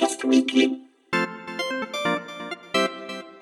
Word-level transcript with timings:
Outcast 0.00 0.24
Weekly. 0.24 0.88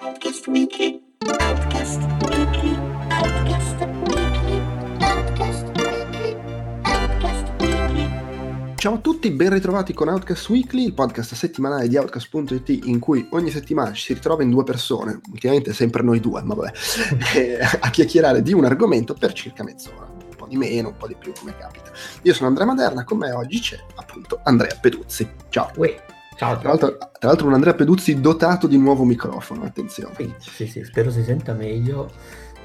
Outcast 0.00 0.46
Weekly. 0.48 1.00
Outcast 1.38 2.00
Weekly. 2.27 2.77
Outcast 3.11 3.77
Weekly. 4.08 4.64
Outcast 4.98 5.66
Weekly. 5.76 6.36
Outcast 6.82 7.60
Weekly. 7.60 8.74
Ciao 8.74 8.94
a 8.94 8.98
tutti, 8.98 9.30
ben 9.30 9.50
ritrovati 9.50 9.92
con 9.92 10.08
Outcast 10.08 10.49
Weekly, 10.49 10.87
il 10.87 10.94
podcast 10.94 11.35
settimanale 11.35 11.87
di 11.87 11.97
Outcast.it 11.97 12.69
in 12.87 12.99
cui 12.99 13.29
ogni 13.31 13.53
settimana 13.53 13.93
ci 13.93 14.03
si 14.03 14.15
ritrova 14.15 14.43
in 14.43 14.51
due 14.51 14.65
persone, 14.65 15.21
ultimamente 15.31 15.72
sempre 15.72 16.02
noi 16.02 16.19
due, 16.19 16.43
ma 16.43 16.55
vabbè, 16.55 16.73
eh, 17.38 17.59
a 17.61 17.88
chiacchierare 17.88 18.43
di 18.43 18.52
un 18.52 18.65
argomento 18.65 19.15
per 19.15 19.33
circa 19.33 19.62
mezz'ora, 19.62 20.11
un 20.11 20.34
po' 20.37 20.48
di 20.48 20.56
meno, 20.56 20.88
un 20.88 20.97
po' 20.97 21.06
di 21.06 21.15
più 21.16 21.33
come 21.38 21.56
capita. 21.56 21.93
Io 22.23 22.34
sono 22.34 22.48
Andrea 22.48 22.66
Maderna, 22.66 23.05
con 23.05 23.19
me 23.19 23.30
oggi 23.30 23.61
c'è 23.61 23.79
appunto 23.95 24.41
Andrea 24.43 24.77
Peduzzi. 24.80 25.30
Ciao. 25.51 25.70
Uè, 25.77 26.16
ciao. 26.38 26.56
Tra 26.59 26.69
l'altro, 26.69 26.97
tra 26.97 27.28
l'altro 27.28 27.47
un 27.48 27.52
Andrea 27.55 27.74
Peduzzi 27.74 28.20
dotato 28.20 28.66
di 28.66 28.79
nuovo 28.79 29.05
microfono, 29.05 29.65
attenzione. 29.65 30.15
Sì, 30.16 30.34
sì, 30.38 30.66
sì, 30.66 30.84
spero 30.84 31.10
si 31.10 31.23
senta 31.23 31.52
meglio. 31.52 32.10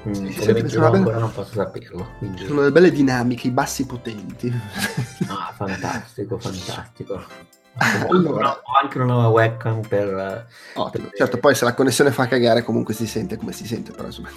Mm, 0.06 0.12
Sì, 0.12 0.40
ovviamente 0.40 0.68
sono 0.68 0.84
belle- 0.86 0.98
ancora 0.98 1.18
non 1.18 1.32
posso 1.32 1.52
saperlo. 1.54 2.08
Quindi... 2.18 2.44
Sono 2.46 2.60
delle 2.60 2.72
belle 2.72 2.90
dinamiche, 2.90 3.48
i 3.48 3.50
bassi 3.50 3.86
potenti. 3.86 4.52
Ah, 5.28 5.52
fantastico, 5.54 6.38
fantastico. 6.38 7.22
Allora. 8.08 8.50
Ho 8.50 8.78
anche 8.80 8.98
una 8.98 9.06
nuova 9.12 9.28
webcam 9.28 9.80
per... 9.80 10.06
eh, 10.06 10.78
Ottimo. 10.78 11.08
Certo, 11.12 11.38
poi 11.38 11.56
se 11.56 11.64
la 11.64 11.74
connessione 11.74 12.12
fa 12.12 12.28
cagare 12.28 12.62
comunque 12.62 12.94
si 12.94 13.04
sente 13.04 13.36
come 13.36 13.50
si 13.50 13.66
sente, 13.66 13.90
però 13.90 14.06
insomma... 14.06 14.28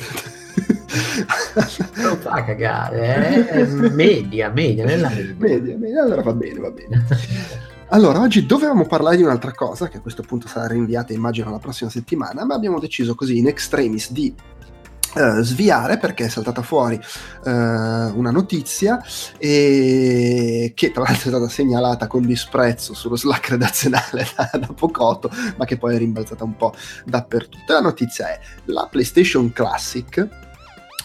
Non 1.98 2.17
fa 2.17 2.44
cagare, 2.44 3.48
eh? 3.52 3.90
media, 3.92 4.50
media, 4.50 4.86
nella 4.86 5.09
media. 5.14 5.36
Media, 5.38 5.78
media, 5.78 6.02
allora 6.04 6.22
va 6.23 6.34
bene, 6.34 6.59
va 6.59 6.72
bene. 6.72 7.06
Allora, 7.90 8.20
oggi 8.20 8.46
dovevamo 8.46 8.86
parlare 8.86 9.16
di 9.16 9.23
un'altra 9.23 9.54
cosa, 9.54 9.88
che 9.88 9.98
a 9.98 10.02
questo 10.02 10.22
punto 10.22 10.50
sarà 10.50 10.68
rinviata 10.68 11.14
immagino 11.14 11.50
la 11.52 11.58
prossima 11.58 11.89
settimana, 11.89 12.44
ma 12.44 12.53
abbiamo 12.53 12.80
deciso 12.80 13.16
così 13.16 13.38
in 13.38 13.48
extremis 13.48 14.12
di 14.12 14.36
eh, 15.16 15.42
sviare 15.42 15.97
perché 15.97 16.25
è 16.25 16.28
saltata 16.28 16.62
fuori 16.62 16.95
eh, 16.95 17.50
una 17.50 18.30
notizia 18.30 19.02
e 19.38 20.73
che 20.75 20.92
tra 20.92 21.03
l'altro 21.03 21.30
è 21.30 21.34
stata 21.34 21.47
segnalata 21.47 22.08
con 22.08 22.25
disprezzo 22.25 22.94
sullo 22.94 23.16
Slack 23.16 23.50
redazionale 23.52 24.28
da, 24.36 24.50
da 24.59 24.67
Pocotto, 24.67 25.31
ma 25.56 25.64
che 25.64 25.78
poi 25.78 25.95
è 25.95 25.97
rimbalzata 25.97 26.44
un 26.44 26.58
po' 26.58 26.73
dappertutto. 27.06 27.72
La 27.72 27.80
notizia 27.80 28.28
è 28.28 28.40
la 28.66 28.86
PlayStation 28.92 29.53
Classic, 29.53 30.47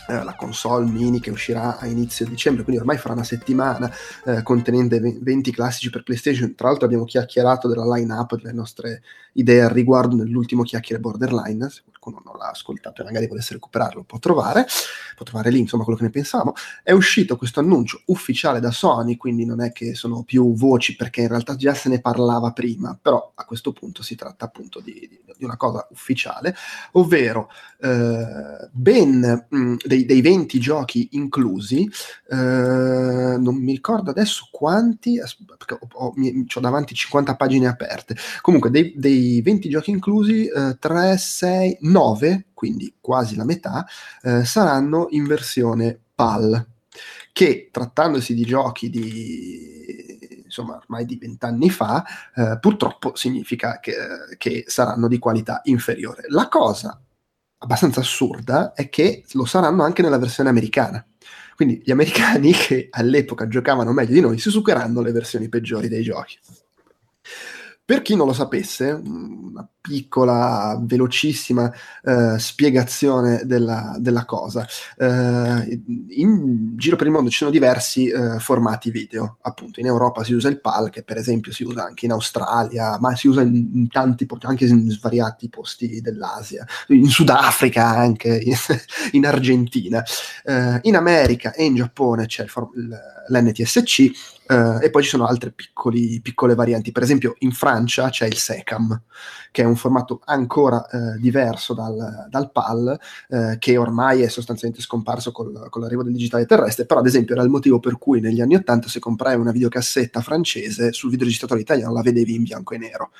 eh, 0.08 0.22
la 0.22 0.34
console 0.34 0.90
mini 0.90 1.20
che 1.20 1.30
uscirà 1.30 1.78
a 1.78 1.86
inizio 1.86 2.26
dicembre, 2.26 2.62
quindi 2.64 2.80
ormai 2.80 2.98
farà 2.98 3.14
una 3.14 3.24
settimana 3.24 3.90
eh, 4.24 4.42
contenente 4.42 5.00
ve- 5.00 5.18
20 5.20 5.52
classici 5.52 5.90
per 5.90 6.02
PlayStation. 6.02 6.54
Tra 6.54 6.68
l'altro 6.68 6.86
abbiamo 6.86 7.04
chiacchierato 7.04 7.68
della 7.68 7.86
line-up, 7.94 8.36
delle 8.36 8.52
nostre 8.52 9.02
idee 9.34 9.62
al 9.62 9.70
riguardo 9.70 10.16
nell'ultimo 10.16 10.62
chiacchiere 10.62 11.00
Borderline, 11.00 11.68
se 11.70 11.82
qualcuno 12.02 12.20
non 12.24 12.36
l'ha 12.36 12.50
ascoltato 12.50 13.00
e 13.00 13.04
magari 13.04 13.28
volesse 13.28 13.54
recuperarlo 13.54 14.02
può 14.02 14.18
trovare, 14.18 14.66
può 15.14 15.24
trovare 15.24 15.50
lì 15.50 15.60
insomma 15.60 15.84
quello 15.84 15.98
che 15.98 16.04
ne 16.04 16.10
pensavamo. 16.10 16.54
È 16.82 16.90
uscito 16.90 17.36
questo 17.36 17.60
annuncio 17.60 18.02
ufficiale 18.06 18.58
da 18.58 18.72
Sony, 18.72 19.16
quindi 19.16 19.44
non 19.44 19.60
è 19.60 19.70
che 19.70 19.94
sono 19.94 20.24
più 20.24 20.52
voci 20.54 20.96
perché 20.96 21.20
in 21.20 21.28
realtà 21.28 21.54
già 21.54 21.74
se 21.74 21.88
ne 21.88 22.00
parlava 22.00 22.50
prima, 22.50 22.98
però 23.00 23.32
a 23.36 23.44
questo 23.44 23.72
punto 23.72 24.02
si 24.02 24.16
tratta 24.16 24.46
appunto 24.46 24.80
di, 24.80 24.92
di- 24.92 25.20
di 25.42 25.44
una 25.44 25.56
cosa 25.56 25.86
ufficiale, 25.90 26.54
ovvero 26.92 27.48
eh, 27.80 28.68
ben 28.70 29.46
mh, 29.48 29.74
dei, 29.84 30.04
dei 30.04 30.20
20 30.20 30.60
giochi 30.60 31.08
inclusi, 31.12 31.88
eh, 32.30 32.36
non 32.36 33.56
mi 33.56 33.72
ricordo 33.72 34.10
adesso 34.10 34.48
quanti, 34.52 35.20
perché 35.56 35.74
ho, 35.74 35.88
ho, 35.92 36.14
ho 36.14 36.60
davanti 36.60 36.94
50 36.94 37.34
pagine 37.34 37.66
aperte, 37.66 38.16
comunque 38.40 38.70
dei, 38.70 38.92
dei 38.96 39.42
20 39.42 39.68
giochi 39.68 39.90
inclusi, 39.90 40.46
eh, 40.46 40.76
3, 40.78 41.16
6, 41.16 41.78
9, 41.92 42.46
quindi 42.54 42.96
quasi 43.00 43.36
la 43.36 43.44
metà, 43.44 43.86
eh, 44.22 44.44
saranno 44.44 45.06
in 45.10 45.26
versione 45.26 45.98
PAL, 46.14 46.66
che 47.32 47.68
trattandosi 47.70 48.34
di 48.34 48.44
giochi 48.44 48.90
di 48.90 50.42
insomma 50.52 50.76
ormai 50.76 51.06
di 51.06 51.16
vent'anni 51.16 51.70
fa, 51.70 52.04
eh, 52.34 52.58
purtroppo 52.60 53.16
significa 53.16 53.80
che, 53.80 53.94
che 54.36 54.64
saranno 54.66 55.08
di 55.08 55.18
qualità 55.18 55.62
inferiore. 55.64 56.24
La 56.28 56.48
cosa 56.48 57.00
abbastanza 57.58 58.00
assurda 58.00 58.74
è 58.74 58.90
che 58.90 59.24
lo 59.32 59.46
saranno 59.46 59.82
anche 59.82 60.02
nella 60.02 60.18
versione 60.18 60.50
americana. 60.50 61.04
Quindi 61.56 61.80
gli 61.84 61.90
americani 61.90 62.52
che 62.52 62.88
all'epoca 62.90 63.48
giocavano 63.48 63.92
meglio 63.92 64.12
di 64.12 64.20
noi 64.20 64.38
si 64.38 64.50
sucheranno 64.50 65.00
le 65.00 65.12
versioni 65.12 65.48
peggiori 65.48 65.88
dei 65.88 66.02
giochi. 66.02 66.38
Per 67.84 68.02
chi 68.02 68.14
non 68.14 68.26
lo 68.26 68.32
sapesse, 68.32 68.90
una 68.90 69.66
piccola, 69.82 70.80
velocissima 70.80 71.70
eh, 72.04 72.38
spiegazione 72.38 73.42
della, 73.44 73.96
della 73.98 74.24
cosa. 74.24 74.66
Eh, 74.96 75.82
in 76.10 76.76
giro 76.76 76.96
per 76.96 77.08
il 77.08 77.12
mondo 77.12 77.28
ci 77.28 77.38
sono 77.38 77.50
diversi 77.50 78.06
eh, 78.06 78.38
formati 78.38 78.90
video, 78.90 79.38
appunto 79.42 79.80
in 79.80 79.86
Europa 79.86 80.22
si 80.22 80.32
usa 80.32 80.48
il 80.48 80.60
PAL, 80.60 80.88
che 80.88 81.02
per 81.02 81.18
esempio 81.18 81.52
si 81.52 81.64
usa 81.64 81.84
anche 81.84 82.06
in 82.06 82.12
Australia, 82.12 82.96
ma 83.00 83.14
si 83.16 83.26
usa 83.26 83.42
in, 83.42 83.70
in 83.74 83.88
tanti, 83.88 84.26
anche 84.42 84.66
in 84.66 84.88
svariati 84.88 85.48
posti 85.48 86.00
dell'Asia, 86.00 86.64
in 86.88 87.08
Sudafrica 87.08 87.84
anche, 87.88 88.38
in, 88.38 88.54
in 89.12 89.26
Argentina. 89.26 90.02
Eh, 90.44 90.78
in 90.82 90.96
America 90.96 91.52
e 91.52 91.64
in 91.64 91.74
Giappone 91.74 92.26
c'è 92.26 92.44
il 92.44 92.48
for- 92.48 92.70
l'NTSC 93.28 93.98
eh, 94.46 94.78
e 94.82 94.90
poi 94.90 95.02
ci 95.02 95.08
sono 95.08 95.26
altre 95.26 95.52
piccoli- 95.52 96.20
piccole 96.20 96.54
varianti. 96.54 96.92
Per 96.92 97.02
esempio 97.02 97.34
in 97.38 97.52
Francia 97.52 98.10
c'è 98.10 98.26
il 98.26 98.36
SECAM, 98.36 99.02
che 99.50 99.62
è 99.62 99.66
un 99.72 99.78
formato 99.78 100.20
ancora 100.24 100.86
eh, 100.86 101.18
diverso 101.18 101.74
dal, 101.74 102.26
dal 102.30 102.50
PAL, 102.50 102.98
eh, 103.28 103.56
che 103.58 103.76
ormai 103.76 104.22
è 104.22 104.28
sostanzialmente 104.28 104.82
scomparso 104.82 105.32
col- 105.32 105.68
con 105.68 105.82
l'arrivo 105.82 106.02
del 106.02 106.12
digitale 106.12 106.46
terrestre, 106.46 106.86
però 106.86 107.00
ad 107.00 107.06
esempio 107.06 107.34
era 107.34 107.44
il 107.44 107.50
motivo 107.50 107.80
per 107.80 107.98
cui 107.98 108.20
negli 108.20 108.40
anni 108.40 108.54
80 108.54 108.88
se 108.88 109.00
compravi 109.00 109.40
una 109.40 109.52
videocassetta 109.52 110.20
francese 110.20 110.92
sul 110.92 111.10
videoregistratore 111.10 111.60
italiano 111.60 111.92
la 111.92 112.02
vedevi 112.02 112.34
in 112.34 112.42
bianco 112.42 112.74
e 112.74 112.78
nero. 112.78 113.10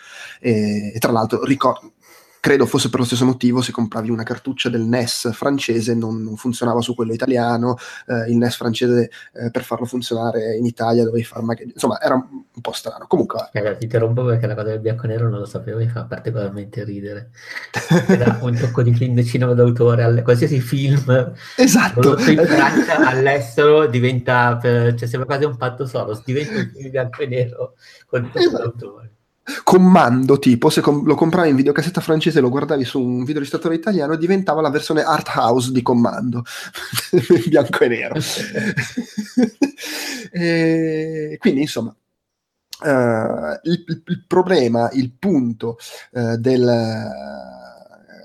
E, 0.41 0.93
e 0.95 0.99
tra 0.99 1.13
l'altro 1.13 1.45
ricordo... 1.45 1.93
Credo 2.45 2.67
fosse 2.67 2.91
per 2.91 2.99
lo 2.99 3.07
stesso 3.07 3.25
motivo 3.25 3.63
se 3.63 3.71
compravi 3.71 4.11
una 4.11 4.25
cartuccia 4.25 4.69
del 4.69 4.81
NES 4.81 5.31
francese 5.33 5.95
non, 5.95 6.25
non 6.25 6.35
funzionava 6.35 6.81
su 6.81 6.93
quello 6.93 7.13
italiano, 7.13 7.77
eh, 8.09 8.33
il 8.33 8.37
NES 8.37 8.57
francese 8.57 9.13
eh, 9.33 9.53
per 9.53 9.63
farlo 9.63 9.87
funzionare 9.87 10.57
in 10.57 10.67
Italia 10.67 11.05
dovevi 11.05 11.23
far 11.23 11.43
magari... 11.43 11.71
Insomma, 11.73 12.01
era 12.01 12.15
un, 12.15 12.25
un 12.53 12.61
po' 12.61 12.73
strano. 12.73 13.07
Comunque. 13.07 13.49
Ragazzi, 13.53 13.79
ti 13.79 13.85
interrompo 13.85 14.25
perché 14.25 14.49
la 14.49 14.57
cosa 14.57 14.71
del 14.71 14.81
bianco 14.81 15.05
e 15.05 15.07
nero 15.07 15.29
non 15.29 15.39
lo 15.39 15.45
sapevo 15.45 15.79
e 15.79 15.89
fa 15.89 16.03
particolarmente 16.03 16.83
ridere. 16.83 17.31
Era 18.09 18.37
un 18.43 18.57
tocco 18.57 18.83
di 18.83 18.93
film 18.93 19.15
di 19.15 19.25
cinema 19.25 19.55
d'autore, 19.55 20.03
alle- 20.03 20.23
qualsiasi 20.23 20.59
film 20.59 21.33
esatto. 21.57 22.19
in 22.29 22.45
Francia 22.45 23.07
all'estero 23.09 23.87
diventa, 23.87 24.57
per- 24.57 24.97
cioè 24.97 25.07
sembra 25.07 25.29
quasi 25.29 25.45
un 25.45 25.57
patto 25.57 25.87
solo, 25.87 26.21
diventa 26.25 26.59
un 26.59 26.71
film 26.75 26.91
bianco 26.91 27.23
e 27.23 27.27
nero 27.29 27.75
con 28.07 28.23
tocco 28.25 28.39
Esatto. 28.41 28.59
d'autore. 28.59 29.11
Commando, 29.65 30.39
tipo, 30.39 30.71
se 30.71 30.81
com- 30.81 31.05
lo 31.05 31.15
compravi 31.17 31.49
in 31.49 31.57
videocassetta 31.57 32.01
francese 32.01 32.39
e 32.39 32.41
lo 32.41 32.49
guardavi 32.49 32.85
su 32.85 33.01
un 33.01 33.25
videoregistratore 33.25 33.75
italiano, 33.75 34.15
diventava 34.17 34.61
la 34.61 34.71
versione 34.71 35.03
art 35.03 35.29
house 35.35 35.73
di 35.73 35.83
Commando, 35.83 36.45
bianco 37.49 37.85
e 37.85 37.89
nero. 37.89 38.15
E 40.35 41.37
quindi, 41.39 41.61
insomma, 41.63 41.95
eh, 42.85 43.61
il, 43.65 43.85
il- 43.87 44.03
il 44.07 44.25
problema, 44.27 44.89
il 44.93 45.13
punto 45.13 45.77
eh, 46.13 46.37
del, 46.39 47.11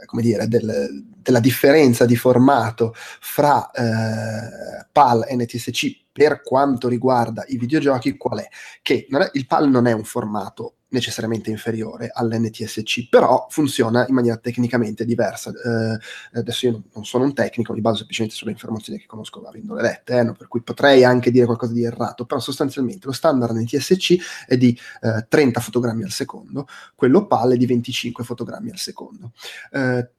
come 0.05 0.21
dire, 0.21 0.47
del- 0.47 1.03
della 1.21 1.39
differenza 1.41 2.05
di 2.05 2.15
formato 2.15 2.93
fra 2.95 3.69
eh, 3.71 4.85
PAL 4.91 5.25
e 5.27 5.35
NTSC 5.35 6.05
per 6.17 6.41
quanto 6.41 6.87
riguarda 6.87 7.43
i 7.45 7.57
videogiochi, 7.57 8.17
qual 8.17 8.39
è? 8.39 8.47
Che 8.81 9.05
è- 9.07 9.29
il 9.33 9.45
PAL 9.45 9.69
non 9.69 9.85
è 9.85 9.91
un 9.91 10.03
formato 10.03 10.77
necessariamente 10.89 11.51
inferiore 11.51 12.09
all'NTSC, 12.11 13.07
però 13.07 13.45
funziona 13.51 14.07
in 14.07 14.15
maniera 14.15 14.37
tecnicamente 14.37 15.05
diversa. 15.05 15.51
Eh, 15.51 16.39
adesso 16.39 16.65
io 16.65 16.83
non, 16.95 17.05
sono 17.05 17.25
un 17.25 17.35
tecnico, 17.35 17.71
mi 17.73 17.81
baso 17.81 17.97
semplicemente 17.97 18.35
sulle 18.35 18.49
informazioni 18.49 18.97
che 18.97 19.05
conosco 19.05 19.43
avendole 19.43 19.83
lette, 19.83 20.17
eh, 20.17 20.23
no? 20.23 20.33
per 20.33 20.47
cui 20.47 20.63
potrei 20.63 21.03
anche 21.03 21.29
dire 21.29 21.45
qualcosa 21.45 21.73
di 21.73 21.83
errato, 21.83 22.25
però 22.25 22.39
sostanzialmente 22.39 23.05
lo 23.05 23.13
standard 23.13 23.55
NTSC 23.55 24.47
è 24.47 24.57
di 24.57 24.75
eh, 25.01 25.27
30 25.29 25.59
fotogrammi 25.59 26.01
al 26.01 26.09
secondo, 26.09 26.65
quello 26.95 27.27
PAL 27.27 27.51
è 27.51 27.57
di 27.57 27.67
25 27.67 28.23
fotogrammi 28.23 28.71
al 28.71 28.79
secondo. 28.79 29.33
Eh, 29.71 30.09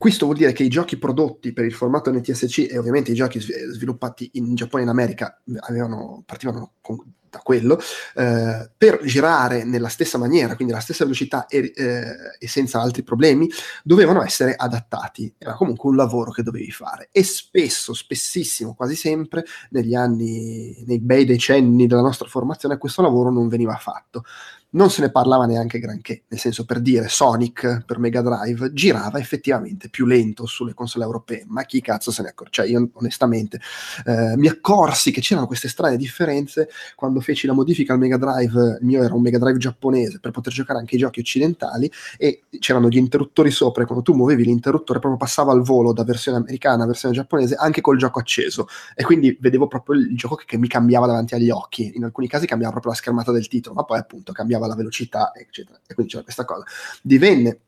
questo 0.00 0.24
vuol 0.24 0.38
dire 0.38 0.52
che 0.52 0.62
i 0.62 0.68
giochi 0.68 0.96
prodotti 0.96 1.52
per 1.52 1.66
il 1.66 1.74
formato 1.74 2.10
NTSC 2.10 2.68
e 2.70 2.78
ovviamente 2.78 3.10
i 3.10 3.14
giochi 3.14 3.38
svi- 3.38 3.52
sviluppati 3.70 4.30
in 4.32 4.54
Giappone 4.54 4.80
e 4.80 4.86
in 4.86 4.90
America 4.90 5.42
avevano, 5.68 6.22
partivano 6.24 6.72
con 6.80 6.96
da 7.28 7.40
quello, 7.40 7.78
eh, 8.16 8.70
per 8.78 9.04
girare 9.04 9.62
nella 9.64 9.90
stessa 9.90 10.16
maniera, 10.16 10.56
quindi 10.56 10.72
alla 10.72 10.82
stessa 10.82 11.04
velocità 11.04 11.46
e, 11.48 11.70
eh, 11.76 12.04
e, 12.38 12.48
senza 12.48 12.80
altri 12.80 13.02
problemi, 13.02 13.46
dovevano 13.84 14.22
essere 14.22 14.54
adattati. 14.56 15.34
Era 15.36 15.52
comunque 15.52 15.90
un 15.90 15.96
lavoro 15.96 16.30
che 16.30 16.42
dovevi 16.42 16.70
fare. 16.70 17.10
E 17.12 17.22
spesso, 17.22 17.92
spessissimo, 17.92 18.74
quasi 18.74 18.96
sempre, 18.96 19.44
negli 19.68 19.94
anni, 19.94 20.82
nei 20.86 20.98
bei 20.98 21.26
decenni 21.26 21.86
della 21.86 22.00
nostra 22.00 22.26
formazione, 22.26 22.78
questo 22.78 23.02
lavoro 23.02 23.30
non 23.30 23.48
veniva 23.48 23.76
fatto 23.76 24.24
non 24.70 24.90
se 24.90 25.00
ne 25.00 25.10
parlava 25.10 25.46
neanche 25.46 25.78
granché, 25.78 26.22
nel 26.28 26.38
senso 26.38 26.64
per 26.64 26.80
dire 26.80 27.08
Sonic 27.08 27.82
per 27.84 27.98
Mega 27.98 28.22
Drive 28.22 28.72
girava 28.72 29.18
effettivamente 29.18 29.88
più 29.88 30.06
lento 30.06 30.46
sulle 30.46 30.74
console 30.74 31.04
europee, 31.04 31.44
ma 31.48 31.64
chi 31.64 31.80
cazzo 31.80 32.10
se 32.12 32.22
ne 32.22 32.28
accorge? 32.28 32.52
Cioè 32.52 32.66
io 32.66 32.88
onestamente 32.92 33.60
eh, 34.04 34.36
mi 34.36 34.46
accorsi 34.46 35.10
che 35.10 35.20
c'erano 35.20 35.46
queste 35.46 35.68
strane 35.68 35.96
differenze 35.96 36.68
quando 36.94 37.20
feci 37.20 37.46
la 37.46 37.52
modifica 37.52 37.94
al 37.94 37.98
Mega 37.98 38.16
Drive, 38.16 38.78
il 38.80 38.86
mio 38.86 39.02
era 39.02 39.14
un 39.14 39.22
Mega 39.22 39.38
Drive 39.38 39.58
giapponese 39.58 40.20
per 40.20 40.30
poter 40.30 40.52
giocare 40.52 40.78
anche 40.78 40.94
i 40.94 40.98
giochi 40.98 41.20
occidentali 41.20 41.90
e 42.16 42.42
c'erano 42.60 42.88
gli 42.88 42.96
interruttori 42.96 43.50
sopra 43.50 43.82
e 43.82 43.86
quando 43.86 44.04
tu 44.04 44.14
muovevi 44.14 44.44
l'interruttore 44.44 45.00
proprio 45.00 45.18
passava 45.18 45.52
al 45.52 45.62
volo 45.62 45.92
da 45.92 46.04
versione 46.04 46.38
americana 46.38 46.84
a 46.84 46.86
versione 46.86 47.14
giapponese 47.14 47.56
anche 47.56 47.80
col 47.80 47.98
gioco 47.98 48.20
acceso 48.20 48.68
e 48.94 49.02
quindi 49.02 49.36
vedevo 49.40 49.66
proprio 49.66 49.98
il 49.98 50.16
gioco 50.16 50.36
che, 50.36 50.44
che 50.46 50.58
mi 50.58 50.68
cambiava 50.68 51.06
davanti 51.06 51.34
agli 51.34 51.50
occhi, 51.50 51.92
in 51.96 52.04
alcuni 52.04 52.28
casi 52.28 52.46
cambiava 52.46 52.72
proprio 52.72 52.92
la 52.92 52.98
schermata 52.98 53.32
del 53.32 53.48
titolo, 53.48 53.74
ma 53.74 53.84
poi 53.84 53.98
appunto 53.98 54.32
cambiava 54.32 54.59
cambiava 54.60 54.66
la 54.66 54.74
velocità, 54.74 55.32
eccetera. 55.34 55.80
E 55.86 55.94
quindi 55.94 56.12
c'era 56.12 56.24
questa 56.24 56.44
cosa. 56.44 56.64
Divenne 57.02 57.60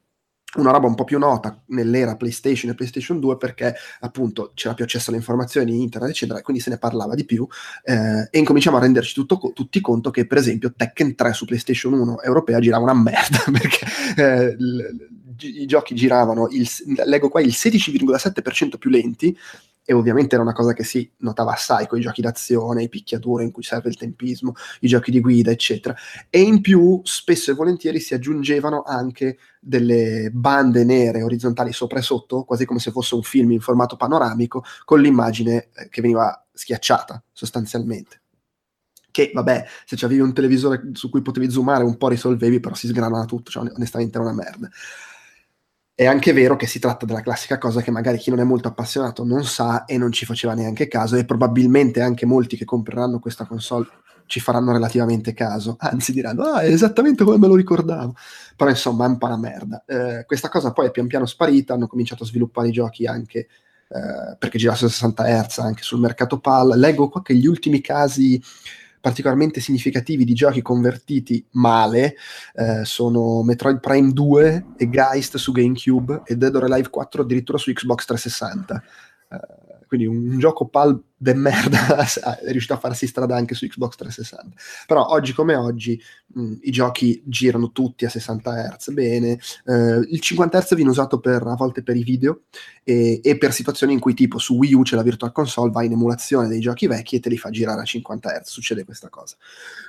una 0.54 0.70
roba 0.70 0.86
un 0.86 0.94
po' 0.94 1.04
più 1.04 1.18
nota 1.18 1.62
nell'era 1.68 2.14
PlayStation 2.14 2.70
e 2.70 2.74
PlayStation 2.74 3.18
2 3.18 3.38
perché 3.38 3.74
appunto 4.00 4.50
c'era 4.52 4.74
più 4.74 4.84
accesso 4.84 5.08
alle 5.08 5.18
informazioni, 5.18 5.80
internet, 5.80 6.10
eccetera, 6.10 6.38
e 6.38 6.42
quindi 6.42 6.62
se 6.62 6.68
ne 6.68 6.76
parlava 6.76 7.14
di 7.14 7.24
più 7.24 7.46
eh, 7.84 8.28
e 8.30 8.38
incominciamo 8.38 8.76
a 8.76 8.80
renderci 8.80 9.14
tutto, 9.14 9.52
tutti 9.54 9.80
conto 9.80 10.10
che 10.10 10.26
per 10.26 10.36
esempio 10.36 10.74
Tekken 10.76 11.14
3 11.14 11.32
su 11.32 11.46
PlayStation 11.46 11.94
1 11.94 12.20
europea 12.20 12.60
girava 12.60 12.82
una 12.82 12.94
merda 12.94 13.42
perché 13.50 13.86
eh, 14.16 14.54
l, 14.58 15.08
i 15.38 15.64
giochi 15.64 15.94
giravano, 15.94 16.48
il, 16.50 16.68
leggo 17.06 17.30
qua, 17.30 17.40
il 17.40 17.48
16,7% 17.48 18.76
più 18.76 18.90
lenti 18.90 19.36
e 19.84 19.92
ovviamente 19.92 20.34
era 20.34 20.44
una 20.44 20.52
cosa 20.52 20.72
che 20.72 20.84
si 20.84 21.10
notava 21.18 21.52
assai 21.52 21.86
con 21.86 21.98
i 21.98 22.02
giochi 22.02 22.20
d'azione, 22.22 22.84
i 22.84 22.88
picchiaduro 22.88 23.42
in 23.42 23.50
cui 23.50 23.62
serve 23.62 23.88
il 23.88 23.96
tempismo, 23.96 24.54
i 24.80 24.88
giochi 24.88 25.10
di 25.10 25.20
guida, 25.20 25.50
eccetera. 25.50 25.94
E 26.30 26.40
in 26.40 26.60
più, 26.60 27.00
spesso 27.02 27.50
e 27.50 27.54
volentieri 27.54 27.98
si 27.98 28.14
aggiungevano 28.14 28.82
anche 28.82 29.38
delle 29.60 30.30
bande 30.32 30.84
nere 30.84 31.22
orizzontali 31.22 31.72
sopra 31.72 31.98
e 31.98 32.02
sotto, 32.02 32.44
quasi 32.44 32.64
come 32.64 32.78
se 32.78 32.92
fosse 32.92 33.14
un 33.14 33.22
film 33.22 33.50
in 33.52 33.60
formato 33.60 33.96
panoramico, 33.96 34.64
con 34.84 35.00
l'immagine 35.00 35.70
eh, 35.74 35.88
che 35.88 36.00
veniva 36.00 36.46
schiacciata 36.52 37.22
sostanzialmente. 37.32 38.20
Che 39.10 39.30
vabbè, 39.34 39.66
se 39.84 40.04
avevi 40.04 40.20
un 40.20 40.32
televisore 40.32 40.90
su 40.92 41.10
cui 41.10 41.20
potevi 41.20 41.50
zoomare 41.50 41.84
un 41.84 41.98
po' 41.98 42.08
risolvevi, 42.08 42.60
però 42.60 42.74
si 42.74 42.86
sgranava 42.86 43.24
tutto, 43.26 43.50
cioè 43.50 43.70
onestamente 43.74 44.16
era 44.16 44.26
una 44.26 44.34
merda. 44.34 44.70
È 45.94 46.06
anche 46.06 46.32
vero 46.32 46.56
che 46.56 46.66
si 46.66 46.78
tratta 46.78 47.04
della 47.04 47.20
classica 47.20 47.58
cosa 47.58 47.82
che 47.82 47.90
magari 47.90 48.16
chi 48.16 48.30
non 48.30 48.40
è 48.40 48.44
molto 48.44 48.66
appassionato 48.68 49.24
non 49.24 49.44
sa 49.44 49.84
e 49.84 49.98
non 49.98 50.10
ci 50.10 50.24
faceva 50.24 50.54
neanche 50.54 50.88
caso 50.88 51.16
e 51.16 51.26
probabilmente 51.26 52.00
anche 52.00 52.24
molti 52.24 52.56
che 52.56 52.64
compreranno 52.64 53.18
questa 53.18 53.44
console 53.44 53.86
ci 54.24 54.40
faranno 54.40 54.72
relativamente 54.72 55.34
caso, 55.34 55.76
anzi 55.78 56.12
diranno 56.12 56.44
ah 56.44 56.60
è 56.60 56.70
esattamente 56.72 57.24
come 57.24 57.36
me 57.36 57.46
lo 57.46 57.56
ricordavo, 57.56 58.14
però 58.56 58.70
insomma 58.70 59.04
è 59.04 59.08
un 59.08 59.18
po' 59.18 59.26
una 59.26 59.36
merda. 59.36 59.84
Eh, 59.86 60.24
questa 60.24 60.48
cosa 60.48 60.72
poi 60.72 60.86
è 60.86 60.90
pian 60.90 61.06
piano 61.06 61.26
sparita, 61.26 61.74
hanno 61.74 61.86
cominciato 61.86 62.22
a 62.22 62.26
sviluppare 62.26 62.68
i 62.68 62.72
giochi 62.72 63.04
anche 63.06 63.48
eh, 63.88 64.36
perché 64.38 64.56
girasse 64.56 64.86
a 64.86 64.88
60 64.88 65.24
Hz 65.42 65.58
anche 65.58 65.82
sul 65.82 66.00
mercato 66.00 66.40
PAL, 66.40 66.78
leggo 66.78 67.10
qua 67.10 67.20
che 67.20 67.34
gli 67.34 67.46
ultimi 67.46 67.82
casi 67.82 68.42
particolarmente 69.02 69.60
significativi 69.60 70.24
di 70.24 70.32
giochi 70.32 70.62
convertiti 70.62 71.44
male 71.50 72.14
eh, 72.54 72.84
sono 72.84 73.42
Metroid 73.42 73.80
Prime 73.80 74.12
2 74.12 74.66
e 74.78 74.88
Geist 74.88 75.38
su 75.38 75.50
GameCube 75.50 76.22
e 76.24 76.36
Dead 76.36 76.54
or 76.54 76.64
Alive 76.64 76.88
4 76.88 77.22
addirittura 77.22 77.58
su 77.58 77.72
Xbox 77.72 78.04
360. 78.04 78.82
Uh, 79.28 79.34
eh, 79.34 79.71
quindi 79.92 80.06
un 80.06 80.38
gioco 80.38 80.68
pal 80.68 80.98
de 81.14 81.34
merda 81.34 81.98
è 82.40 82.50
riuscito 82.50 82.72
a 82.72 82.78
farsi 82.78 83.06
strada 83.06 83.36
anche 83.36 83.54
su 83.54 83.66
Xbox 83.66 83.96
360. 83.96 84.56
Però 84.86 85.04
oggi 85.06 85.34
come 85.34 85.54
oggi 85.54 86.00
mh, 86.28 86.54
i 86.62 86.70
giochi 86.70 87.22
girano 87.26 87.72
tutti 87.72 88.06
a 88.06 88.08
60 88.08 88.74
Hz 88.74 88.90
bene, 88.92 89.38
eh, 89.66 89.98
il 90.08 90.18
50 90.18 90.62
Hz 90.62 90.74
viene 90.76 90.88
usato 90.88 91.20
per, 91.20 91.42
a 91.42 91.54
volte 91.56 91.82
per 91.82 91.96
i 91.96 92.04
video 92.04 92.44
e, 92.82 93.20
e, 93.22 93.36
per 93.36 93.52
situazioni 93.52 93.92
in 93.92 94.00
cui 94.00 94.14
tipo 94.14 94.38
su 94.38 94.54
Wii 94.54 94.72
U 94.72 94.80
c'è 94.80 94.96
la 94.96 95.02
Virtual 95.02 95.30
Console, 95.30 95.70
vai 95.70 95.84
in 95.84 95.92
emulazione 95.92 96.48
dei 96.48 96.60
giochi 96.60 96.86
vecchi 96.86 97.16
e 97.16 97.20
te 97.20 97.28
li 97.28 97.36
fa 97.36 97.50
girare 97.50 97.82
a 97.82 97.84
50 97.84 98.30
Hz, 98.30 98.48
succede 98.48 98.86
questa 98.86 99.10
cosa. 99.10 99.36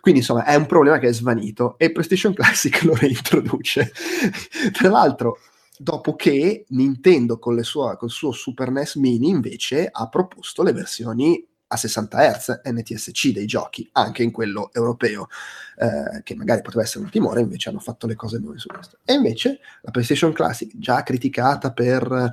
Quindi 0.02 0.20
insomma 0.20 0.44
è 0.44 0.56
un 0.56 0.66
problema 0.66 1.00
che 1.00 1.08
è 1.08 1.14
svanito 1.14 1.78
e 1.78 1.94
PlayStation 1.94 2.34
Classic 2.34 2.78
lo 2.84 2.94
reintroduce. 2.94 3.94
Tra 4.74 4.90
l'altro 4.90 5.38
dopo 5.84 6.16
che 6.16 6.66
Nintendo 6.70 7.38
con, 7.38 7.62
sue, 7.62 7.98
con, 7.98 8.08
il 8.08 8.14
suo 8.14 8.32
Super 8.32 8.72
NES 8.72 8.96
Mini 8.96 9.28
invece 9.28 9.90
ha 9.92 10.08
proposto 10.08 10.64
le 10.64 10.72
versioni 10.72 11.46
a 11.68 11.76
60 11.76 12.18
Hz 12.18 12.62
NTSC 12.66 13.32
dei 13.32 13.46
giochi, 13.46 13.88
anche 13.94 14.24
in 14.24 14.32
quello 14.32 14.72
europeo, 14.74 15.28
eh, 15.78 16.22
che 16.24 16.36
magari 16.36 16.62
poteva 16.62 16.84
essere 16.84 17.04
un 17.04 17.10
timore, 17.10 17.42
invece 17.42 17.70
hanno 17.70 17.80
fatto 17.80 18.08
le 18.08 18.16
cose 18.16 18.40
nuove 18.40 18.60
su 18.60 18.68
questo. 18.68 19.00
E 19.04 19.14
invece 19.14 19.60
la 19.82 19.92
PlayStation 19.92 20.32
Classic, 20.32 20.72
già 20.78 21.04
criticata 21.04 21.74
per 21.74 22.32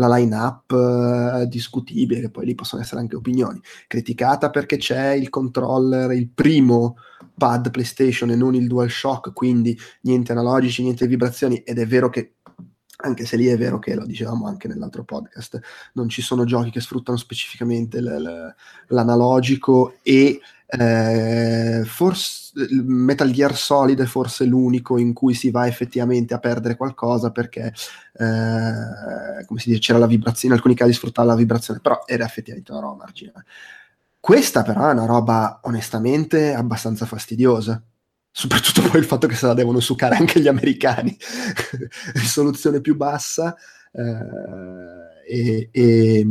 la 0.00 0.16
line-up 0.16 0.70
uh, 0.70 1.46
discutibile, 1.46 2.20
che 2.20 2.30
poi 2.30 2.46
lì 2.46 2.54
possono 2.54 2.80
essere 2.80 3.00
anche 3.00 3.16
opinioni, 3.16 3.60
criticata 3.86 4.48
perché 4.48 4.78
c'è 4.78 5.10
il 5.10 5.28
controller, 5.28 6.12
il 6.12 6.28
primo 6.28 6.96
pad 7.36 7.70
PlayStation 7.70 8.30
e 8.30 8.36
non 8.36 8.54
il 8.54 8.66
DualShock, 8.66 9.32
quindi 9.32 9.78
niente 10.02 10.32
analogici, 10.32 10.82
niente 10.82 11.06
vibrazioni, 11.06 11.56
ed 11.58 11.78
è 11.78 11.86
vero 11.86 12.08
che 12.08 12.34
anche 13.02 13.24
se 13.24 13.36
lì 13.36 13.46
è 13.46 13.56
vero 13.56 13.78
che 13.78 13.94
lo 13.94 14.04
dicevamo 14.04 14.46
anche 14.46 14.68
nell'altro 14.68 15.04
podcast, 15.04 15.60
non 15.94 16.08
ci 16.08 16.22
sono 16.22 16.44
giochi 16.44 16.70
che 16.70 16.80
sfruttano 16.80 17.16
specificamente 17.16 18.00
l- 18.00 18.22
l- 18.22 18.54
l'analogico 18.88 19.96
e 20.02 20.40
eh, 20.66 21.82
forse 21.84 22.52
Metal 22.84 23.30
Gear 23.30 23.56
Solid 23.56 24.00
è 24.00 24.04
forse 24.04 24.44
l'unico 24.44 24.98
in 24.98 25.12
cui 25.12 25.34
si 25.34 25.50
va 25.50 25.66
effettivamente 25.66 26.34
a 26.34 26.38
perdere 26.38 26.76
qualcosa 26.76 27.30
perché 27.30 27.72
eh, 28.12 29.44
come 29.46 29.60
si 29.60 29.68
dice 29.68 29.80
c'era 29.80 29.98
la 29.98 30.06
vibrazione, 30.06 30.54
in 30.54 30.60
alcuni 30.60 30.76
casi 30.76 30.92
sfruttava 30.92 31.28
la 31.28 31.36
vibrazione, 31.36 31.80
però 31.80 32.02
era 32.06 32.24
effettivamente 32.24 32.70
una 32.70 32.80
roba 32.80 32.96
marginale. 33.04 33.44
Questa 34.20 34.62
però 34.62 34.88
è 34.88 34.92
una 34.92 35.06
roba 35.06 35.60
onestamente 35.64 36.54
abbastanza 36.54 37.06
fastidiosa 37.06 37.82
soprattutto 38.30 38.82
poi 38.82 39.00
il 39.00 39.06
fatto 39.06 39.26
che 39.26 39.34
se 39.34 39.46
la 39.46 39.54
devono 39.54 39.80
succare 39.80 40.16
anche 40.16 40.40
gli 40.40 40.48
americani, 40.48 41.16
risoluzione 42.14 42.80
più 42.80 42.96
bassa 42.96 43.56
eh, 43.92 45.26
e, 45.26 45.68
e, 45.70 46.26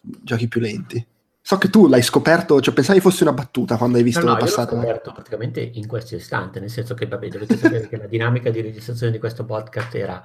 giochi 0.00 0.48
più 0.48 0.60
lenti. 0.60 1.06
So 1.44 1.58
che 1.58 1.70
tu 1.70 1.88
l'hai 1.88 2.02
scoperto, 2.02 2.60
cioè 2.60 2.72
pensavi 2.72 3.00
fosse 3.00 3.24
una 3.24 3.32
battuta 3.32 3.76
quando 3.76 3.96
hai 3.96 4.04
visto 4.04 4.20
no, 4.20 4.26
no, 4.26 4.32
la 4.34 4.38
passata. 4.38 4.74
L'ho 4.74 4.80
scoperto 4.82 5.12
praticamente 5.12 5.60
in 5.60 5.88
questo 5.88 6.14
istante, 6.14 6.60
nel 6.60 6.70
senso 6.70 6.94
che 6.94 7.06
vabbè, 7.06 7.28
dovete 7.28 7.56
sapere 7.56 7.88
che 7.88 7.96
la 7.96 8.06
dinamica 8.06 8.50
di 8.50 8.60
registrazione 8.60 9.10
di 9.10 9.18
questo 9.18 9.44
podcast 9.44 9.92
era 9.96 10.22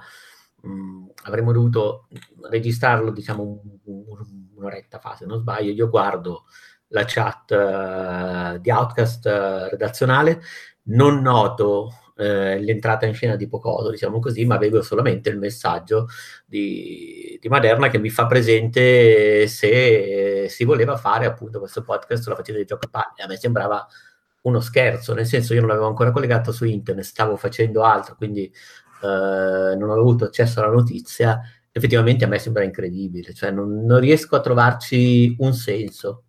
mh, 0.62 0.70
mm, 0.70 1.06
avremmo 1.24 1.52
dovuto 1.52 2.06
registrarlo 2.48 3.10
diciamo 3.10 3.42
un, 3.42 3.78
un, 3.82 4.26
un'oretta 4.54 5.00
fa 5.00 5.16
se 5.16 5.26
non 5.26 5.40
sbaglio, 5.40 5.72
io 5.72 5.88
guardo 5.88 6.44
la 6.88 7.04
chat 7.04 7.50
uh, 7.50 8.58
di 8.58 8.70
Outcast 8.70 9.26
uh, 9.26 9.68
redazionale, 9.70 10.40
non 10.84 11.20
noto 11.20 11.92
uh, 12.16 12.22
l'entrata 12.22 13.06
in 13.06 13.14
scena 13.14 13.36
di 13.36 13.48
Pocoso, 13.48 13.90
diciamo 13.90 14.18
così, 14.20 14.44
ma 14.44 14.56
vedo 14.56 14.82
solamente 14.82 15.28
il 15.28 15.38
messaggio 15.38 16.08
di, 16.46 17.38
di, 17.40 17.48
Maderna 17.48 17.88
che 17.88 17.98
mi 17.98 18.10
fa 18.10 18.26
presente 18.26 19.46
se 19.48 20.46
si 20.48 20.64
voleva 20.64 20.96
fare 20.96 21.26
appunto 21.26 21.58
questo 21.58 21.82
podcast 21.82 22.22
sulla 22.22 22.36
faccenda 22.36 22.60
di 22.60 22.66
gioco 22.66 22.88
palle. 22.90 23.22
A 23.22 23.26
me 23.26 23.36
sembrava 23.36 23.86
uno 24.42 24.60
scherzo, 24.60 25.14
nel 25.14 25.26
senso 25.26 25.52
io 25.52 25.60
non 25.60 25.68
l'avevo 25.68 25.88
ancora 25.88 26.10
collegato 26.10 26.52
su 26.52 26.64
internet, 26.64 27.04
stavo 27.04 27.36
facendo 27.36 27.82
altro, 27.82 28.14
quindi 28.16 28.50
non 29.00 29.82
avevo 29.82 30.00
avuto 30.00 30.24
accesso 30.24 30.60
alla 30.60 30.72
notizia. 30.72 31.40
Effettivamente 31.70 32.24
a 32.24 32.28
me 32.28 32.38
sembra 32.40 32.64
incredibile, 32.64 33.32
cioè 33.34 33.52
non, 33.52 33.84
non 33.84 34.00
riesco 34.00 34.34
a 34.34 34.40
trovarci 34.40 35.36
un 35.38 35.52
senso. 35.52 36.24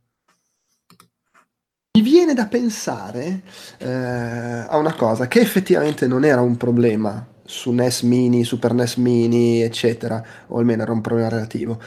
Mi 1.99 2.05
viene 2.05 2.33
da 2.33 2.45
pensare 2.45 3.41
eh, 3.77 3.89
a 3.89 4.77
una 4.77 4.93
cosa 4.93 5.27
che 5.27 5.41
effettivamente 5.41 6.07
non 6.07 6.23
era 6.23 6.39
un 6.39 6.55
problema 6.55 7.27
su 7.43 7.71
NES 7.71 8.03
Mini, 8.03 8.45
Super 8.45 8.73
NES 8.73 8.95
Mini, 8.95 9.61
eccetera, 9.61 10.23
o 10.47 10.59
almeno 10.59 10.83
era 10.83 10.93
un 10.93 11.01
problema 11.01 11.27
relativo. 11.27 11.77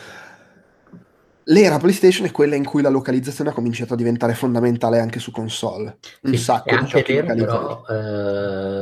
L'era 1.46 1.78
PlayStation 1.78 2.24
è 2.26 2.30
quella 2.30 2.54
in 2.54 2.64
cui 2.64 2.82
la 2.82 2.88
localizzazione 2.88 3.50
ha 3.50 3.52
cominciato 3.52 3.94
a 3.94 3.96
diventare 3.96 4.32
fondamentale 4.34 5.00
anche 5.00 5.18
su 5.18 5.32
console. 5.32 5.98
Un 6.22 6.36
Sì, 6.36 6.36
sacco 6.36 6.68
è 6.68 6.78
anche 6.78 7.02
vero, 7.02 7.34
però, 7.34 7.84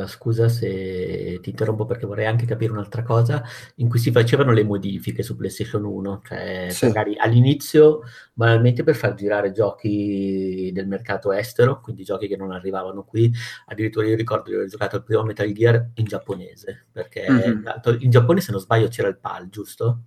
eh, 0.03 0.07
scusa 0.07 0.49
se 0.51 1.39
ti 1.41 1.49
interrompo 1.51 1.87
perché 1.87 2.05
vorrei 2.05 2.27
anche 2.27 2.45
capire 2.45 2.73
un'altra 2.73 3.03
cosa, 3.03 3.43
in 3.77 3.89
cui 3.89 3.99
si 3.99 4.11
facevano 4.13 4.53
le 4.53 4.63
modifiche 4.63 5.23
su 5.23 5.37
PlayStation 5.37 5.85
1, 5.85 6.21
cioè 6.23 6.67
Sì. 6.69 6.85
magari 6.87 7.17
all'inizio 7.17 8.01
banalmente 8.35 8.83
per 8.85 8.95
far 8.95 9.15
girare 9.15 9.53
giochi 9.53 10.71
del 10.75 10.87
mercato 10.87 11.33
estero, 11.33 11.81
quindi 11.81 12.05
giochi 12.05 12.29
che 12.29 12.37
non 12.37 12.51
arrivavano 12.53 13.05
qui, 13.05 13.33
addirittura 13.67 14.07
io 14.07 14.17
ricordo 14.17 14.51
di 14.51 14.55
aver 14.57 14.69
giocato 14.69 14.97
il 14.97 15.03
primo 15.05 15.23
Metal 15.23 15.51
Gear 15.51 15.91
in 15.95 16.05
giapponese, 16.05 16.89
perché 16.93 17.27
Mhm. 17.57 17.63
tanto 17.63 17.97
in 17.99 18.11
Giappone 18.11 18.43
se 18.43 18.53
non 18.53 18.61
sbaglio 18.61 18.89
c'era 18.89 19.09
il 19.09 19.19
PAL, 19.19 19.49
giusto? 19.49 20.03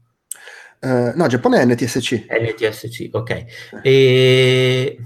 Eh, 0.83 1.13
no, 1.15 1.27
Giappone 1.27 1.61
è 1.61 1.65
NTSC. 1.65 2.25
NTSC, 2.29 3.09
ok. 3.13 3.45
E 3.81 4.97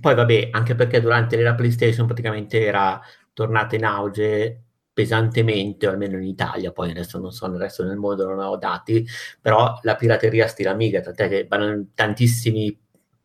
poi 0.00 0.14
vabbè, 0.14 0.48
anche 0.52 0.74
perché 0.74 1.02
durante 1.02 1.36
l'era 1.36 1.54
PlayStation 1.54 2.06
praticamente 2.06 2.64
era 2.64 2.98
tornata 3.34 3.76
in 3.76 3.84
auge 3.84 4.62
pesantemente, 4.90 5.86
o 5.86 5.90
almeno 5.90 6.16
in 6.16 6.24
Italia, 6.24 6.72
poi 6.72 6.90
adesso 6.90 7.18
non 7.18 7.30
so 7.30 7.46
nel 7.46 7.60
resto 7.60 7.84
del 7.84 7.96
mondo, 7.96 8.26
non 8.26 8.38
ho 8.38 8.56
dati, 8.56 9.06
però 9.40 9.78
la 9.82 9.96
pirateria 9.96 10.48
stile 10.48 10.70
Amiga, 10.70 11.00
tant'è 11.00 11.28
che 11.28 11.46
tantissimi 11.94 12.76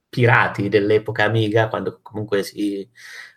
pirati 0.10 0.68
dell'epoca 0.68 1.24
Amiga, 1.24 1.70
quando 1.70 2.00
comunque 2.02 2.44
si 2.44 2.88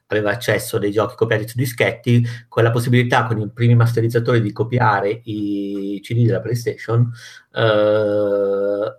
aveva 0.08 0.30
accesso 0.30 0.76
a 0.76 0.78
dei 0.78 0.92
giochi 0.92 1.16
copiati 1.16 1.48
su 1.48 1.56
dischetti, 1.56 2.24
con 2.48 2.62
la 2.62 2.70
possibilità 2.70 3.26
con 3.26 3.40
i 3.40 3.50
primi 3.52 3.74
masterizzatori 3.74 4.40
di 4.40 4.52
copiare 4.52 5.20
i 5.24 6.00
CD 6.02 6.24
della 6.26 6.40
PlayStation, 6.40 7.10
eh, 7.52 8.98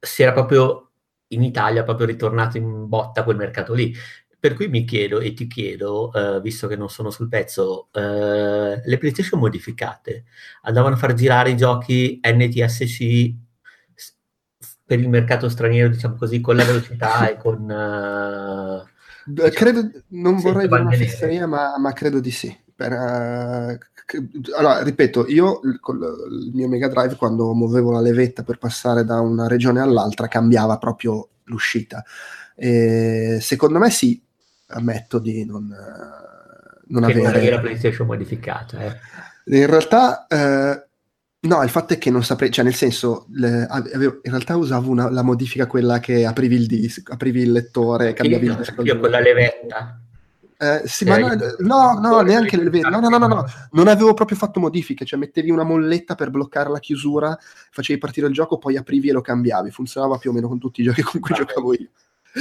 si 0.00 0.22
era 0.22 0.32
proprio 0.32 0.90
in 1.28 1.42
Italia 1.42 1.82
proprio 1.82 2.06
ritornato 2.06 2.58
in 2.58 2.88
botta 2.88 3.24
quel 3.24 3.36
mercato 3.36 3.72
lì. 3.74 3.94
Per 4.38 4.54
cui 4.54 4.68
mi 4.68 4.84
chiedo 4.84 5.20
e 5.20 5.32
ti 5.32 5.46
chiedo, 5.46 6.12
eh, 6.12 6.40
visto 6.42 6.66
che 6.66 6.76
non 6.76 6.90
sono 6.90 7.08
sul 7.10 7.28
pezzo, 7.28 7.88
eh, 7.92 8.80
le 8.84 8.98
PlayStation 8.98 9.40
modificate 9.40 10.24
andavano 10.62 10.96
a 10.96 10.98
far 10.98 11.14
girare 11.14 11.50
i 11.50 11.56
giochi 11.56 12.20
NTSC 12.22 13.34
per 14.84 14.98
il 15.00 15.08
mercato 15.08 15.48
straniero, 15.48 15.88
diciamo 15.88 16.16
così, 16.16 16.40
con 16.40 16.56
la 16.56 16.64
velocità 16.64 17.30
e 17.30 17.36
con... 17.38 17.70
eh, 17.70 18.92
diciamo, 19.24 19.52
credo, 19.54 19.90
non 20.08 20.36
vorrei 20.38 20.68
dire 20.68 20.80
una 20.80 20.90
fesseria, 20.92 21.46
ma, 21.46 21.78
ma 21.78 21.92
credo 21.92 22.20
di 22.20 22.30
sì. 22.30 22.56
Per, 22.76 22.92
eh, 22.92 23.78
che- 24.04 24.28
allora, 24.56 24.82
ripeto, 24.82 25.26
io 25.28 25.60
col 25.80 26.02
il 26.30 26.50
mio 26.54 26.68
Mega 26.68 26.88
Drive, 26.88 27.16
quando 27.16 27.52
muovevo 27.54 27.92
la 27.92 28.00
levetta 28.00 28.42
per 28.42 28.58
passare 28.58 29.04
da 29.04 29.20
una 29.20 29.46
regione 29.46 29.80
all'altra, 29.80 30.28
cambiava 30.28 30.78
proprio 30.78 31.28
l'uscita. 31.44 32.04
E 32.56 33.38
secondo 33.40 33.78
me 33.78 33.90
sì, 33.90 34.20
ammetto 34.68 35.18
di 35.18 35.44
non, 35.44 35.70
eh, 35.72 36.82
non 36.88 37.04
che 37.04 37.12
avere... 37.12 37.28
avevi 37.28 37.48
la 37.50 37.60
PlayStation 37.60 38.06
modificata. 38.06 38.78
eh. 38.84 38.96
In 39.46 39.66
realtà, 39.66 40.26
eh, 40.26 40.83
no, 41.44 41.62
il 41.62 41.70
fatto 41.70 41.92
è 41.94 41.98
che 41.98 42.10
non 42.10 42.22
saprei, 42.24 42.50
cioè 42.50 42.64
nel 42.64 42.74
senso, 42.74 43.26
le- 43.32 43.66
avevo- 43.68 44.20
in 44.22 44.30
realtà 44.30 44.56
usavo 44.56 44.90
una- 44.90 45.10
la 45.10 45.22
modifica 45.22 45.66
quella 45.66 46.00
che 46.00 46.24
aprivi 46.26 46.54
il 46.56 46.66
disco, 46.66 47.12
aprivi 47.12 47.42
il 47.42 47.52
lettore, 47.52 48.12
cambiavi 48.12 48.46
il 48.46 48.56
disco. 48.56 48.82
Io 48.82 48.98
con 48.98 49.10
la 49.10 49.20
levetta. 49.20 49.98
Eh, 50.56 50.82
sì, 50.86 51.04
Eh, 51.04 51.08
ma 51.08 51.18
no, 51.18 51.26
io- 51.26 51.56
no, 51.58 51.98
no, 52.00 52.10
Con 52.10 52.26
neanche 52.26 52.56
le 52.56 52.70
le- 52.70 52.80
no, 52.80 53.00
no, 53.00 53.08
no, 53.08 53.18
no, 53.18 53.26
no, 53.26 53.44
non 53.72 53.88
avevo 53.88 54.14
proprio 54.14 54.36
fatto 54.38 54.60
modifiche, 54.60 55.04
cioè 55.04 55.18
mettevi 55.18 55.50
una 55.50 55.64
molletta 55.64 56.14
per 56.14 56.30
bloccare 56.30 56.70
la 56.70 56.78
chiusura, 56.78 57.36
facevi 57.70 57.98
partire 57.98 58.28
il 58.28 58.32
gioco, 58.32 58.56
poi 58.58 58.76
aprivi 58.76 59.08
e 59.08 59.12
lo 59.12 59.20
cambiavi, 59.20 59.70
funzionava 59.70 60.16
più 60.16 60.30
o 60.30 60.32
meno 60.32 60.48
con 60.48 60.58
tutti 60.58 60.80
i 60.80 60.84
giochi 60.84 61.02
con 61.02 61.20
cui 61.20 61.30
Vabbè. 61.32 61.44
giocavo 61.44 61.72
io. 61.74 61.88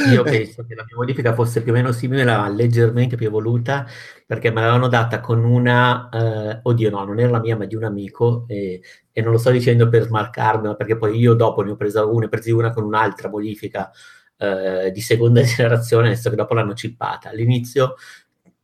Io 0.01 0.23
Eh, 0.25 0.29
penso 0.29 0.65
che 0.65 0.75
la 0.75 0.83
mia 0.85 0.95
modifica 0.97 1.33
fosse 1.33 1.62
più 1.62 1.71
o 1.71 1.75
meno 1.75 1.91
simile, 1.93 2.25
ma 2.25 2.50
leggermente 2.50 3.15
più 3.15 3.27
evoluta, 3.27 3.85
perché 4.25 4.50
me 4.50 4.59
l'avevano 4.59 4.88
data 4.89 5.21
con 5.21 5.43
una, 5.45 6.09
eh, 6.09 6.59
oddio 6.63 6.89
no, 6.89 7.05
non 7.05 7.19
era 7.19 7.29
la 7.31 7.39
mia, 7.39 7.55
ma 7.55 7.65
di 7.65 7.75
un 7.75 7.83
amico, 7.85 8.43
e, 8.47 8.81
e 9.12 9.21
non 9.21 9.31
lo 9.31 9.38
sto 9.38 9.51
dicendo 9.51 9.88
per 9.88 10.03
smarcarmi, 10.03 10.67
ma 10.67 10.75
perché 10.75 10.97
poi 10.97 11.17
io 11.17 11.35
dopo 11.35 11.62
ne 11.62 11.71
ho 11.71 11.75
presa 11.77 12.03
una, 12.05 12.27
presi 12.27 12.51
una 12.51 12.73
con 12.73 12.83
un'altra 12.83 13.29
modifica 13.29 13.91
eh, 14.38 14.91
di 14.91 15.00
seconda 15.01 15.41
generazione, 15.43 16.07
senso 16.13 16.29
che 16.31 16.35
dopo 16.35 16.53
l'hanno 16.53 16.73
cippata. 16.73 17.29
All'inizio 17.29 17.95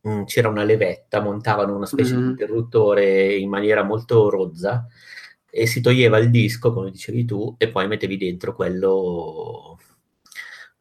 mh, 0.02 0.24
c'era 0.24 0.48
una 0.48 0.64
levetta, 0.64 1.20
montavano 1.20 1.74
una 1.76 1.86
specie 1.86 2.16
di 2.16 2.22
Mhm. 2.22 2.28
interruttore 2.28 3.34
in 3.36 3.48
maniera 3.48 3.82
molto 3.82 4.28
rozza, 4.30 4.86
e 5.52 5.66
si 5.66 5.80
toglieva 5.80 6.18
il 6.18 6.30
disco, 6.30 6.72
come 6.72 6.90
dicevi 6.90 7.24
tu, 7.24 7.54
e 7.58 7.68
poi 7.68 7.88
mettevi 7.88 8.16
dentro 8.16 8.54
quello 8.54 9.78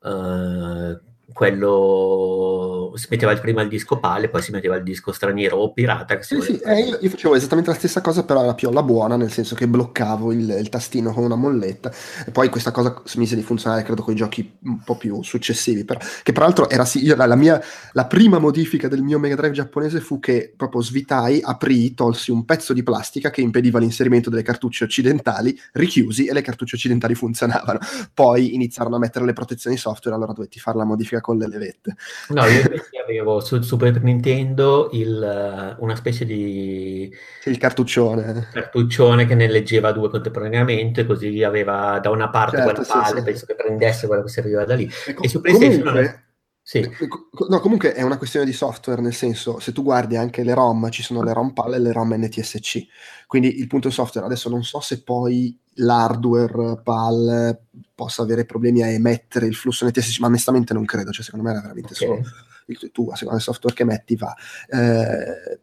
eh, 0.04 1.00
quello 1.32 2.92
si 2.96 3.08
metteva 3.10 3.36
prima 3.36 3.62
il 3.62 3.70
disco 3.70 4.00
PAL 4.00 4.30
poi 4.30 4.42
si 4.42 4.52
metteva 4.52 4.76
il 4.76 4.84
disco 4.84 5.12
straniero 5.12 5.58
o 5.58 5.72
pirata 5.72 6.18
che 6.18 6.24
Sì, 6.24 6.42
sì, 6.42 6.58
eh, 6.58 6.82
io, 6.82 6.98
io 7.00 7.10
facevo 7.10 7.36
esattamente 7.36 7.70
la 7.70 7.76
stessa 7.76 8.02
cosa, 8.02 8.24
però 8.24 8.44
era 8.44 8.54
più 8.54 8.68
alla 8.68 8.84
buona, 8.84 9.16
nel 9.16 9.32
senso 9.32 9.56
che 9.56 9.68
bloccavo 9.68 10.32
il, 10.32 10.50
il 10.50 10.70
tastino 10.70 11.12
con 11.14 11.24
una 11.24 11.36
molletta. 11.36 11.92
E 12.26 12.32
poi 12.32 12.50
questa 12.50 12.72
cosa 12.72 13.02
smise 13.06 13.36
di 13.36 13.42
funzionare, 13.42 13.84
credo, 13.84 14.04
con 14.04 14.14
i 14.14 14.16
giochi 14.16 14.58
un 14.64 14.84
po' 14.84 14.98
più 14.98 15.22
successivi. 15.24 15.86
Però, 15.86 16.00
che 16.24 16.32
peraltro 16.32 16.70
era 16.70 16.86
sì, 16.86 17.04
io, 17.04 17.16
la, 17.16 17.26
la 17.26 17.36
mia, 17.36 17.62
la 17.94 18.06
prima 18.06 18.40
modifica 18.40 18.88
del 18.88 19.02
mio 19.02 19.20
Mega 19.20 19.36
Drive 19.36 19.54
giapponese 19.54 20.00
fu 20.00 20.20
che 20.20 20.54
proprio 20.56 20.82
svitai, 20.82 21.42
aprì, 21.42 21.94
tolsi 21.94 22.32
un 22.32 22.46
pezzo 22.46 22.74
di 22.74 22.84
plastica 22.84 23.30
che 23.30 23.42
impediva 23.42 23.80
l'inserimento 23.80 24.30
delle 24.30 24.44
cartucce 24.44 24.84
occidentali, 24.84 25.58
richiusi 25.74 26.26
e 26.26 26.34
le 26.34 26.42
cartucce 26.42 26.76
occidentali 26.76 27.16
funzionavano. 27.16 27.80
Poi 28.14 28.54
iniziarono 28.56 28.96
a 28.96 29.00
mettere 29.00 29.26
le 29.26 29.34
protezioni 29.34 29.78
software, 29.78 30.16
allora 30.16 30.34
dovetti 30.34 30.60
fare 30.60 30.78
la 30.78 30.86
modifica 30.86 31.19
con 31.22 31.38
le 31.38 31.48
levette. 31.48 31.96
no 32.30 32.46
io 32.46 32.62
invece 32.62 32.98
avevo 33.04 33.40
su 33.40 33.62
Super 33.62 34.02
Nintendo 34.02 34.90
il, 34.94 35.22
eh, 35.24 35.76
una 35.82 35.96
specie 35.96 36.26
di 36.26 37.12
Sì, 37.40 37.50
il 37.50 37.58
cartuccione. 37.58 38.48
cartuccione 38.52 39.26
che 39.26 39.36
ne 39.36 39.48
leggeva 39.48 39.92
due 39.92 40.10
contemporaneamente 40.10 41.06
così 41.06 41.44
aveva 41.44 42.00
da 42.00 42.10
una 42.10 42.30
parte 42.30 42.58
Certo, 42.58 42.72
quella 42.72 42.84
sì, 42.84 42.92
PAL 42.92 43.18
sì. 43.18 43.24
penso 43.24 43.46
che 43.46 43.56
prendesse 43.56 44.08
quello 44.08 44.24
che 44.24 44.30
serviva 44.30 44.66
da 44.66 44.76
lì 44.76 44.90
Ecco, 45.08 45.24
e 45.24 45.28
su 45.30 45.42
PlayStation 45.42 45.84
comunque, 45.84 46.24
sì 46.62 46.80
Eh, 46.80 47.08
No, 47.50 47.60
comunque 47.62 47.94
è 47.94 48.02
una 48.04 48.18
questione 48.18 48.46
di 48.46 48.52
software, 48.54 49.02
nel 49.02 49.14
senso, 49.14 49.60
se 49.60 49.72
tu 49.72 49.82
guardi 49.82 50.16
anche 50.18 50.44
le 50.44 50.54
ROM, 50.54 50.90
ci 50.92 51.02
sono 51.02 51.24
le 51.24 51.34
ROM 51.34 51.54
PAL 51.54 51.74
e 51.76 51.80
le 51.80 51.92
ROM 51.94 52.14
NTSC. 52.16 52.86
Quindi 53.28 53.58
il 53.60 53.68
punto 53.68 53.90
software, 53.90 54.26
adesso 54.28 54.50
non 54.50 54.64
so 54.64 54.80
se 54.82 55.02
poi 55.04 55.58
l'hardware 55.80 56.82
PAL 56.82 57.60
possa 57.94 58.22
avere 58.22 58.46
problemi 58.46 58.82
a 58.82 58.88
emettere 58.88 59.46
il 59.46 59.56
flusso 59.56 59.86
NTSC, 59.86 60.20
ma 60.20 60.28
onestamente 60.28 60.74
non 60.74 60.86
credo, 60.86 61.12
cioè 61.12 61.24
secondo 61.24 61.46
me 61.46 61.52
era 61.52 61.62
veramente 61.62 61.94
ok. 61.94 61.98
solo 61.98 62.22
il 62.68 62.92
tuo, 62.92 63.16
secondo 63.16 63.38
il 63.38 63.44
software 63.44 63.76
che 63.76 63.84
metti 63.84 64.16
va. 64.16 64.36
Eh, 64.68 65.60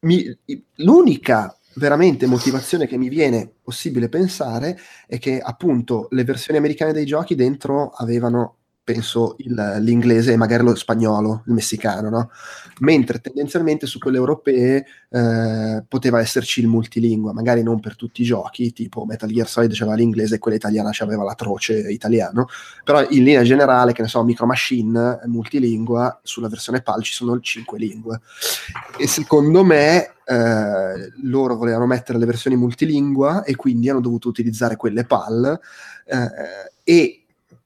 mi- 0.00 0.38
l'unica 0.76 1.56
veramente 1.74 2.26
motivazione 2.26 2.86
che 2.86 2.98
mi 2.98 3.08
viene 3.08 3.50
possibile 3.62 4.08
pensare 4.08 4.78
è 5.06 5.18
che 5.18 5.38
appunto 5.38 6.08
le 6.10 6.24
versioni 6.24 6.58
americane 6.58 6.92
dei 6.92 7.06
giochi 7.06 7.34
dentro 7.34 7.90
avevano 7.90 8.56
penso 8.84 9.36
il- 9.38 9.76
l'inglese 9.80 10.32
e 10.32 10.36
magari 10.36 10.64
lo 10.64 10.74
spagnolo, 10.74 11.42
il 11.46 11.52
messicano, 11.52 12.08
no? 12.08 12.30
mentre 12.80 13.20
tendenzialmente 13.20 13.86
su 13.86 13.98
quelle 13.98 14.16
europee 14.16 14.84
eh, 15.08 15.84
poteva 15.86 16.20
esserci 16.20 16.60
il 16.60 16.66
multilingua, 16.66 17.32
magari 17.32 17.62
non 17.62 17.80
per 17.80 17.96
tutti 17.96 18.22
i 18.22 18.24
giochi, 18.24 18.72
tipo 18.72 19.04
Metal 19.04 19.30
Gear 19.30 19.48
Solid 19.48 19.72
c'aveva 19.72 19.96
l'inglese 19.96 20.36
e 20.36 20.38
quella 20.38 20.56
italiana 20.56 20.90
c'aveva 20.92 21.22
l'atroce 21.22 21.78
italiano, 21.90 22.48
però 22.82 23.06
in 23.10 23.22
linea 23.22 23.42
generale, 23.42 23.92
che 23.92 24.02
ne 24.02 24.08
so, 24.08 24.22
Micro 24.24 24.46
Machine 24.46 25.20
multilingua, 25.26 26.20
sulla 26.22 26.48
versione 26.48 26.82
PAL 26.82 27.02
ci 27.02 27.12
sono 27.12 27.38
cinque 27.40 27.78
lingue. 27.78 28.20
E 28.98 29.06
secondo 29.06 29.64
me 29.64 30.14
eh, 30.24 31.12
loro 31.22 31.56
volevano 31.56 31.86
mettere 31.86 32.18
le 32.18 32.26
versioni 32.26 32.56
multilingua 32.56 33.44
e 33.44 33.54
quindi 33.54 33.88
hanno 33.88 34.00
dovuto 34.00 34.28
utilizzare 34.28 34.76
quelle 34.76 35.04
PAL 35.04 35.60
eh, 36.06 36.72
e 36.84 37.21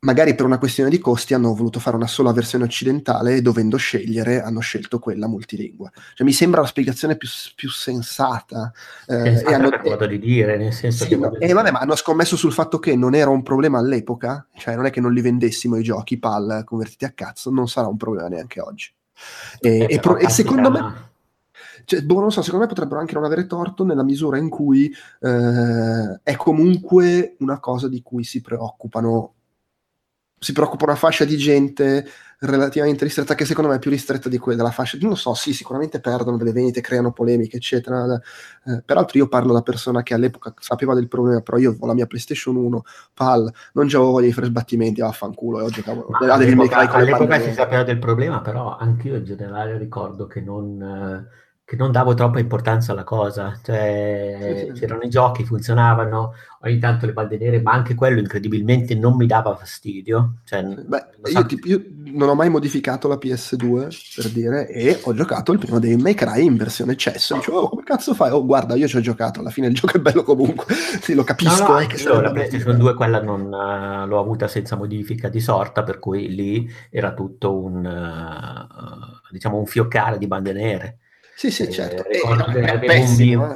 magari 0.07 0.37
per 0.37 0.47
una 0.47 0.59
questione 0.59 0.89
di 0.89 1.01
costi 1.01 1.35
hanno 1.35 1.53
voluto 1.53 1.81
fare 1.81 1.97
una 1.97 2.07
sola 2.07 2.33
versione 2.33 2.63
occidentale 2.63 3.35
e 3.35 3.43
dovendo 3.43 3.77
scegliere 3.77 4.41
hanno 4.41 4.61
scelto 4.61 5.01
quella 5.01 5.27
multilingua. 5.27 5.91
Cioè, 6.15 6.25
mi 6.25 6.33
sembra 6.33 6.61
la 6.61 6.69
spiegazione 6.69 7.17
più, 7.17 7.29
più 7.57 7.69
sensata. 7.69 8.73
eh, 9.09 9.43
e 9.45 9.53
hanno- 9.53 9.71
per 9.71 9.83
modo 9.83 10.07
di 10.07 10.21
dire 10.21 10.57
nel 10.57 10.73
senso 10.73 11.03
sì, 11.05 11.11
che 11.11 11.17
ma, 11.17 11.31
eh, 11.39 11.53
vabbè, 11.53 11.73
ma 11.73 11.81
hanno 11.81 11.97
scommesso 11.97 12.37
sul 12.37 12.53
fatto 12.53 12.79
che 12.79 12.95
non 12.95 13.17
era 13.17 13.31
un 13.31 13.43
problema 13.43 13.79
all'epoca, 13.79 14.47
cioè 14.55 14.77
non 14.77 14.87
è 14.87 14.91
che 14.91 15.01
non 15.01 15.13
li 15.13 15.21
vendessimo 15.21 15.77
i 15.77 15.83
giochi 15.83 16.19
PAL 16.19 16.63
convertiti 16.65 17.05
a 17.05 17.11
cazzo, 17.11 17.51
non 17.51 17.67
sarà 17.69 17.89
un 17.89 17.97
problema 17.97 18.29
neanche 18.29 18.61
oggi. 18.61 18.93
E, 19.59 19.79
Eh, 19.79 19.87
e 19.91 19.99
pro- 19.99 20.19
e 20.19 20.29
secondo 20.31 20.71
me, 20.71 20.95
cioè, 21.85 22.03
boh, 22.03 22.21
non 22.21 22.31
so, 22.31 22.43
secondo 22.43 22.65
me 22.65 22.71
potrebbero 22.71 23.01
anche 23.01 23.15
non 23.15 23.25
avere 23.25 23.47
torto 23.47 23.85
nella 23.85 24.05
misura 24.05 24.39
in 24.39 24.49
cui 24.49 24.87
eh, 25.21 26.21
è 26.23 26.37
comunque 26.37 27.35
una 27.41 27.59
cosa 27.59 27.89
di 27.89 28.03
cui 28.03 28.23
si 28.23 28.41
preoccupano 28.41 29.33
si 30.47 30.53
preoccupa 30.53 30.85
una 30.85 30.95
fascia 30.95 31.25
di 31.25 31.37
gente 31.37 32.07
relativamente 32.39 33.03
ristretta, 33.03 33.35
che 33.35 33.45
secondo 33.45 33.69
me 33.69 33.77
è 33.77 33.81
più 33.81 33.91
ristretta 33.91 34.29
di 34.29 34.39
quella 34.39 34.59
della 34.59 34.71
fascia. 34.71 34.97
Non 35.01 35.11
lo 35.11 35.17
so, 35.17 35.35
sì, 35.35 35.53
sicuramente 35.53 35.99
perdono 35.99 36.37
delle 36.37 36.53
vendite, 36.53 36.81
creano 36.81 37.11
polemiche, 37.11 37.57
eccetera. 37.57 38.21
Eh, 38.65 38.81
peraltro 38.85 39.19
io 39.19 39.27
parlo 39.27 39.53
da 39.53 39.63
persona 39.63 40.05
che 40.05 40.15
all'epoca 40.15 40.55
sapeva 40.61 40.95
del 40.95 41.09
problema, 41.09 41.41
però 41.41 41.57
io 41.57 41.75
ho 41.77 41.87
la 41.87 41.95
mia 41.95 42.07
PlayStation 42.07 42.55
1, 42.55 42.85
PAL, 43.13 43.53
non 43.73 43.87
avevo 43.87 44.13
voglia 44.13 44.27
di 44.27 44.33
fare 44.33 44.47
sbattimenti, 44.47 45.01
vaffanculo, 45.01 45.59
e 45.59 45.63
oggi 45.63 45.83
giocavo 45.83 46.07
Ma 46.11 46.33
all'epoca, 46.33 46.79
all'epoca 46.93 47.41
si 47.41 47.53
sapeva 47.53 47.83
del 47.83 47.99
problema, 47.99 48.41
però 48.41 48.77
anch'io 48.77 49.17
in 49.17 49.25
generale 49.25 49.77
ricordo 49.79 50.29
che 50.29 50.41
non... 50.41 50.81
Eh 50.81 51.45
che 51.67 51.75
non 51.75 51.91
davo 51.91 52.15
troppa 52.15 52.39
importanza 52.39 52.93
alla 52.93 53.03
cosa, 53.03 53.59
cioè 53.61 54.69
sì, 54.73 54.79
c'erano 54.79 55.03
i 55.03 55.09
giochi, 55.09 55.45
funzionavano, 55.45 56.33
ogni 56.61 56.79
tanto 56.79 57.07
le 57.07 57.13
balde 57.13 57.39
nere, 57.39 57.61
ma 57.61 57.73
anche 57.73 57.97
quello 57.97 58.21
incredibilmente 58.21 58.95
non 58.95 59.17
mi 59.17 59.27
dava 59.27 59.57
fastidio. 59.57 60.37
Cioè, 60.45 60.63
Beh, 60.63 61.07
io, 61.29 61.45
tipo, 61.45 61.67
io, 61.67 61.83
non 62.05 62.29
ho 62.29 62.37
mai 62.37 62.51
modificato 62.51 63.09
la 63.09 63.17
PS2 63.17 63.89
per 64.15 64.31
dire, 64.31 64.69
e 64.69 65.01
ho 65.03 65.13
giocato 65.13 65.51
il 65.51 65.59
primo 65.59 65.81
dei 65.81 65.97
May 65.97 66.15
Cry 66.15 66.45
in 66.45 66.57
versione 66.57 66.95
cesso. 66.95 67.35
Dicevo, 67.35 67.63
oh, 67.63 67.69
come 67.71 67.83
cazzo 67.83 68.15
fai? 68.15 68.31
Oh, 68.31 68.47
guarda, 68.47 68.77
io 68.77 68.87
ci 68.87 68.99
ho 68.99 69.01
giocato, 69.01 69.41
alla 69.41 69.51
fine 69.51 69.67
il 69.67 69.75
gioco 69.75 69.97
è 69.97 70.01
bello 70.01 70.23
comunque. 70.23 70.67
sì, 71.03 71.15
lo 71.15 71.25
capisco. 71.25 71.67
No, 71.67 71.81
no, 71.81 71.87
che 71.89 72.09
la 72.09 72.31
PlayStation 72.31 72.79
2 72.79 72.95
quella 72.95 73.21
non 73.21 73.41
uh, 73.47 74.07
l'ho 74.07 74.21
avuta 74.21 74.47
senza 74.47 74.77
modifica 74.77 75.29
di 75.29 75.41
sorta, 75.41 75.83
per 75.83 75.99
cui 75.99 76.33
lì 76.33 76.71
era 76.91 77.13
tutto 77.13 77.59
un, 77.59 77.85
uh, 77.85 79.33
diciamo, 79.33 79.59
un 79.59 79.67
fioccare 79.67 80.17
di 80.17 80.29
bande 80.29 80.53
nere. 80.53 80.99
Sì, 81.37 81.51
sì, 81.51 81.71
certo. 81.71 82.07
Eh, 82.07 82.21
è 82.63 82.79
pessimo, 82.79 83.55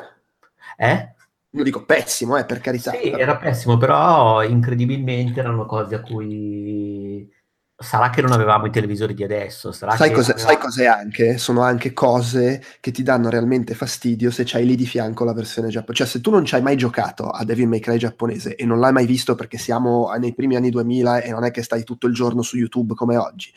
eh. 0.77 0.91
eh? 0.91 1.15
Io 1.53 1.63
dico 1.65 1.87
pessimo, 1.87 2.37
eh, 2.37 2.45
per 2.45 2.61
carità. 2.61 2.91
Sì, 2.91 3.09
era 3.09 3.39
pessimo, 3.39 3.79
però 3.79 4.45
incredibilmente 4.45 5.41
erano 5.41 5.65
cose 5.65 5.95
a 5.95 6.01
cui 6.03 7.27
sarà 7.75 8.11
che 8.11 8.21
non 8.21 8.33
avevamo 8.33 8.67
i 8.67 8.71
televisori 8.71 9.15
di 9.15 9.25
adesso. 9.25 9.73
sai, 9.73 9.89
cos'è, 10.13 10.33
avevamo... 10.33 10.39
sai 10.39 10.59
cos'è 10.59 10.85
anche? 10.85 11.39
Sono 11.39 11.63
anche 11.63 11.95
cose 11.95 12.63
che 12.81 12.91
ti 12.91 13.03
danno 13.03 13.31
realmente 13.31 13.73
fastidio 13.73 14.31
se 14.31 14.43
c'hai 14.45 14.67
lì 14.67 14.77
di 14.77 14.85
fianco 14.85 15.25
la 15.25 15.33
versione 15.33 15.69
giapponese. 15.69 16.05
Cioè, 16.05 16.13
se 16.13 16.21
tu 16.21 16.31
non 16.31 16.45
ci 16.45 16.57
hai 16.57 16.63
mai 16.63 16.77
giocato 16.77 17.31
a 17.31 17.43
Devil 17.45 17.67
May 17.67 17.81
Cry 17.81 17.97
giapponese 17.97 18.57
e 18.57 18.67
non 18.67 18.79
l'hai 18.79 18.93
mai 18.93 19.07
visto 19.07 19.35
perché 19.35 19.57
siamo 19.57 20.13
nei 20.19 20.35
primi 20.35 20.55
anni 20.55 20.69
2000 20.69 21.23
e 21.23 21.31
non 21.31 21.45
è 21.45 21.51
che 21.51 21.63
stai 21.63 21.83
tutto 21.83 22.07
il 22.07 22.13
giorno 22.13 22.43
su 22.43 22.59
YouTube 22.59 22.93
come 22.93 23.17
oggi, 23.17 23.51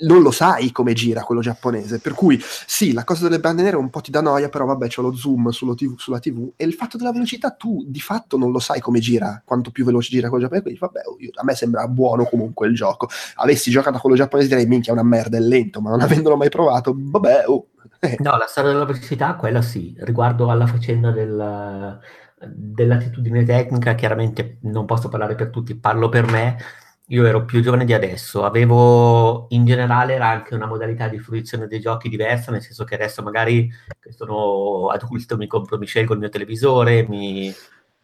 non 0.00 0.20
lo 0.20 0.30
sai 0.30 0.70
come 0.70 0.92
gira 0.92 1.22
quello 1.22 1.40
giapponese. 1.40 1.98
Per 1.98 2.12
cui 2.12 2.38
sì, 2.40 2.92
la 2.92 3.04
cosa 3.04 3.24
delle 3.24 3.40
bande 3.40 3.62
nere 3.62 3.76
un 3.76 3.90
po' 3.90 4.00
ti 4.00 4.10
dà 4.10 4.20
noia, 4.20 4.48
però 4.48 4.66
vabbè, 4.66 4.88
c'è 4.88 5.00
lo 5.00 5.14
zoom 5.14 5.50
TV, 5.50 5.98
sulla 5.98 6.18
TV 6.18 6.52
e 6.56 6.64
il 6.64 6.74
fatto 6.74 6.96
della 6.96 7.12
velocità 7.12 7.50
tu 7.50 7.84
di 7.86 8.00
fatto 8.00 8.36
non 8.36 8.50
lo 8.50 8.58
sai 8.58 8.80
come 8.80 9.00
gira, 9.00 9.40
quanto 9.44 9.70
più 9.70 9.84
veloce 9.84 10.10
gira 10.10 10.28
quello 10.28 10.44
giapponese. 10.44 10.76
Quindi 10.76 10.80
vabbè, 10.80 11.00
io, 11.24 11.30
a 11.34 11.44
me 11.44 11.54
sembra 11.54 11.88
buono 11.88 12.24
comunque 12.24 12.66
il 12.68 12.74
gioco. 12.74 13.08
Avessi 13.36 13.70
giocato 13.70 13.96
a 13.96 14.00
quello 14.00 14.16
giapponese 14.16 14.48
direi 14.48 14.66
minchia, 14.66 14.92
è 14.92 14.94
una 14.94 15.08
merda, 15.08 15.38
è 15.38 15.40
lento, 15.40 15.80
ma 15.80 15.90
non 15.90 16.00
avendolo 16.00 16.36
mai 16.36 16.48
provato, 16.48 16.94
vabbè, 16.96 17.44
oh. 17.46 17.66
No, 18.18 18.36
la 18.36 18.46
storia 18.48 18.72
della 18.72 18.84
velocità, 18.84 19.36
quella 19.36 19.62
sì. 19.62 19.94
Riguardo 19.98 20.50
alla 20.50 20.66
faccenda 20.66 21.12
del, 21.12 22.00
dell'attitudine 22.48 23.44
tecnica, 23.44 23.94
chiaramente 23.94 24.58
non 24.62 24.86
posso 24.86 25.08
parlare 25.08 25.36
per 25.36 25.50
tutti, 25.50 25.76
parlo 25.76 26.08
per 26.08 26.28
me 26.28 26.56
io 27.12 27.26
ero 27.26 27.44
più 27.44 27.60
giovane 27.60 27.84
di 27.84 27.92
adesso, 27.92 28.42
avevo 28.42 29.46
in 29.50 29.66
generale 29.66 30.14
era 30.14 30.28
anche 30.28 30.54
una 30.54 30.66
modalità 30.66 31.08
di 31.08 31.18
fruizione 31.18 31.66
dei 31.66 31.78
giochi 31.78 32.08
diversa, 32.08 32.50
nel 32.50 32.62
senso 32.62 32.84
che 32.84 32.94
adesso 32.94 33.22
magari 33.22 33.70
sono 34.08 34.88
adulto 34.88 35.36
mi 35.36 35.46
compro, 35.46 35.76
mi 35.76 35.86
scelgo 35.86 36.14
il 36.14 36.18
mio 36.20 36.30
televisore, 36.30 37.06
mi, 37.06 37.48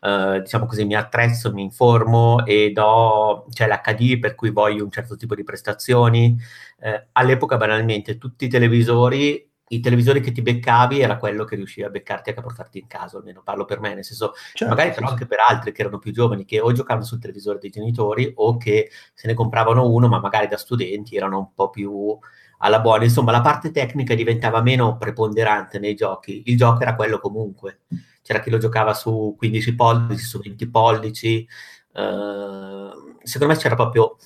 eh, 0.00 0.40
diciamo 0.42 0.66
così, 0.66 0.84
mi 0.84 0.94
attrezzo, 0.94 1.52
mi 1.54 1.62
informo 1.62 2.44
e 2.44 2.70
do, 2.72 3.46
c'è 3.50 3.66
l'HD 3.66 4.18
per 4.18 4.34
cui 4.34 4.50
voglio 4.50 4.84
un 4.84 4.90
certo 4.90 5.16
tipo 5.16 5.34
di 5.34 5.42
prestazioni. 5.42 6.36
Eh, 6.78 7.08
all'epoca 7.12 7.56
banalmente 7.56 8.18
tutti 8.18 8.44
i 8.44 8.48
televisori 8.48 9.47
i 9.68 9.80
televisori 9.80 10.20
che 10.20 10.32
ti 10.32 10.42
beccavi 10.42 11.00
era 11.00 11.16
quello 11.16 11.44
che 11.44 11.56
riusciva 11.56 11.88
a 11.88 11.90
beccarti 11.90 12.30
e 12.30 12.34
a 12.36 12.40
portarti 12.40 12.78
in 12.78 12.86
casa, 12.86 13.18
almeno 13.18 13.42
parlo 13.42 13.64
per 13.64 13.80
me, 13.80 13.94
nel 13.94 14.04
senso, 14.04 14.32
certo, 14.54 14.74
magari 14.74 14.94
però 14.94 15.08
anche 15.08 15.26
per 15.26 15.38
altri 15.46 15.72
che 15.72 15.82
erano 15.82 15.98
più 15.98 16.12
giovani, 16.12 16.44
che 16.44 16.60
o 16.60 16.72
giocavano 16.72 17.04
sul 17.04 17.18
televisore 17.18 17.58
dei 17.58 17.70
genitori 17.70 18.32
o 18.36 18.56
che 18.56 18.90
se 19.14 19.26
ne 19.26 19.34
compravano 19.34 19.88
uno, 19.88 20.08
ma 20.08 20.20
magari 20.20 20.46
da 20.46 20.56
studenti 20.56 21.16
erano 21.16 21.38
un 21.38 21.54
po' 21.54 21.70
più 21.70 22.18
alla 22.58 22.80
buona. 22.80 23.04
Insomma, 23.04 23.32
la 23.32 23.40
parte 23.40 23.70
tecnica 23.70 24.14
diventava 24.14 24.62
meno 24.62 24.96
preponderante 24.96 25.78
nei 25.78 25.94
giochi, 25.94 26.42
il 26.46 26.56
gioco 26.56 26.82
era 26.82 26.94
quello 26.94 27.18
comunque. 27.18 27.80
C'era 28.22 28.40
chi 28.40 28.50
lo 28.50 28.58
giocava 28.58 28.94
su 28.94 29.34
15 29.38 29.74
pollici, 29.74 30.22
su 30.22 30.38
20 30.38 30.68
pollici. 30.68 31.48
Uh, 31.92 33.16
secondo 33.22 33.54
me 33.54 33.58
c'era 33.58 33.74
proprio, 33.74 34.16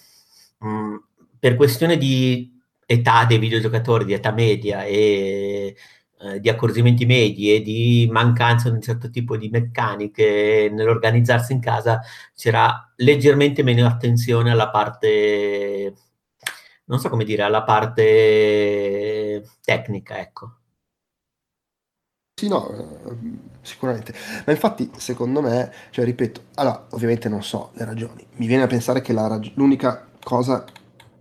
mh, 0.59 0.69
mm, 0.69 0.97
per 1.39 1.55
questione 1.57 1.97
di 1.97 2.61
età 2.87 3.25
dei 3.25 3.39
videogiocatori, 3.39 4.05
di 4.05 4.13
età 4.13 4.33
media 4.33 4.85
e 4.85 5.77
eh, 6.21 6.41
di 6.41 6.49
accorgimenti 6.49 7.05
medi 7.07 7.55
e 7.55 7.63
di 7.63 8.09
mancanza 8.11 8.69
di 8.69 8.77
un 8.77 8.83
certo 8.83 9.11
tipo 9.11 9.37
di 9.37 9.49
meccaniche 9.49 10.71
nell'organizzarsi 10.73 11.53
in 11.53 11.61
casa, 11.61 12.01
c'era 12.35 12.93
leggermente 12.97 13.63
meno 13.63 13.87
attenzione 13.87 14.51
alla 14.51 14.71
parte, 14.71 15.93
non 16.87 16.99
so 17.01 17.09
come 17.09 17.25
dire, 17.25 17.43
alla 17.43 17.63
parte 17.65 19.43
tecnica, 19.65 20.19
ecco. 20.21 20.57
Sì, 22.35 22.49
no, 22.49 22.69
eh, 22.71 23.39
sicuramente. 23.61 24.13
Ma 24.47 24.53
infatti, 24.53 24.91
secondo 24.97 25.41
me, 25.41 25.73
cioè, 25.91 26.05
ripeto, 26.05 26.47
allora, 26.55 26.87
ovviamente 26.91 27.29
non 27.29 27.43
so 27.43 27.71
le 27.75 27.85
ragioni. 27.85 28.27
Mi 28.37 28.47
viene 28.47 28.65
a 28.65 28.67
pensare 28.67 29.01
che 29.01 29.13
la 29.13 29.29
rag- 29.29 29.53
l'unica 29.55 30.09
cosa 30.23 30.65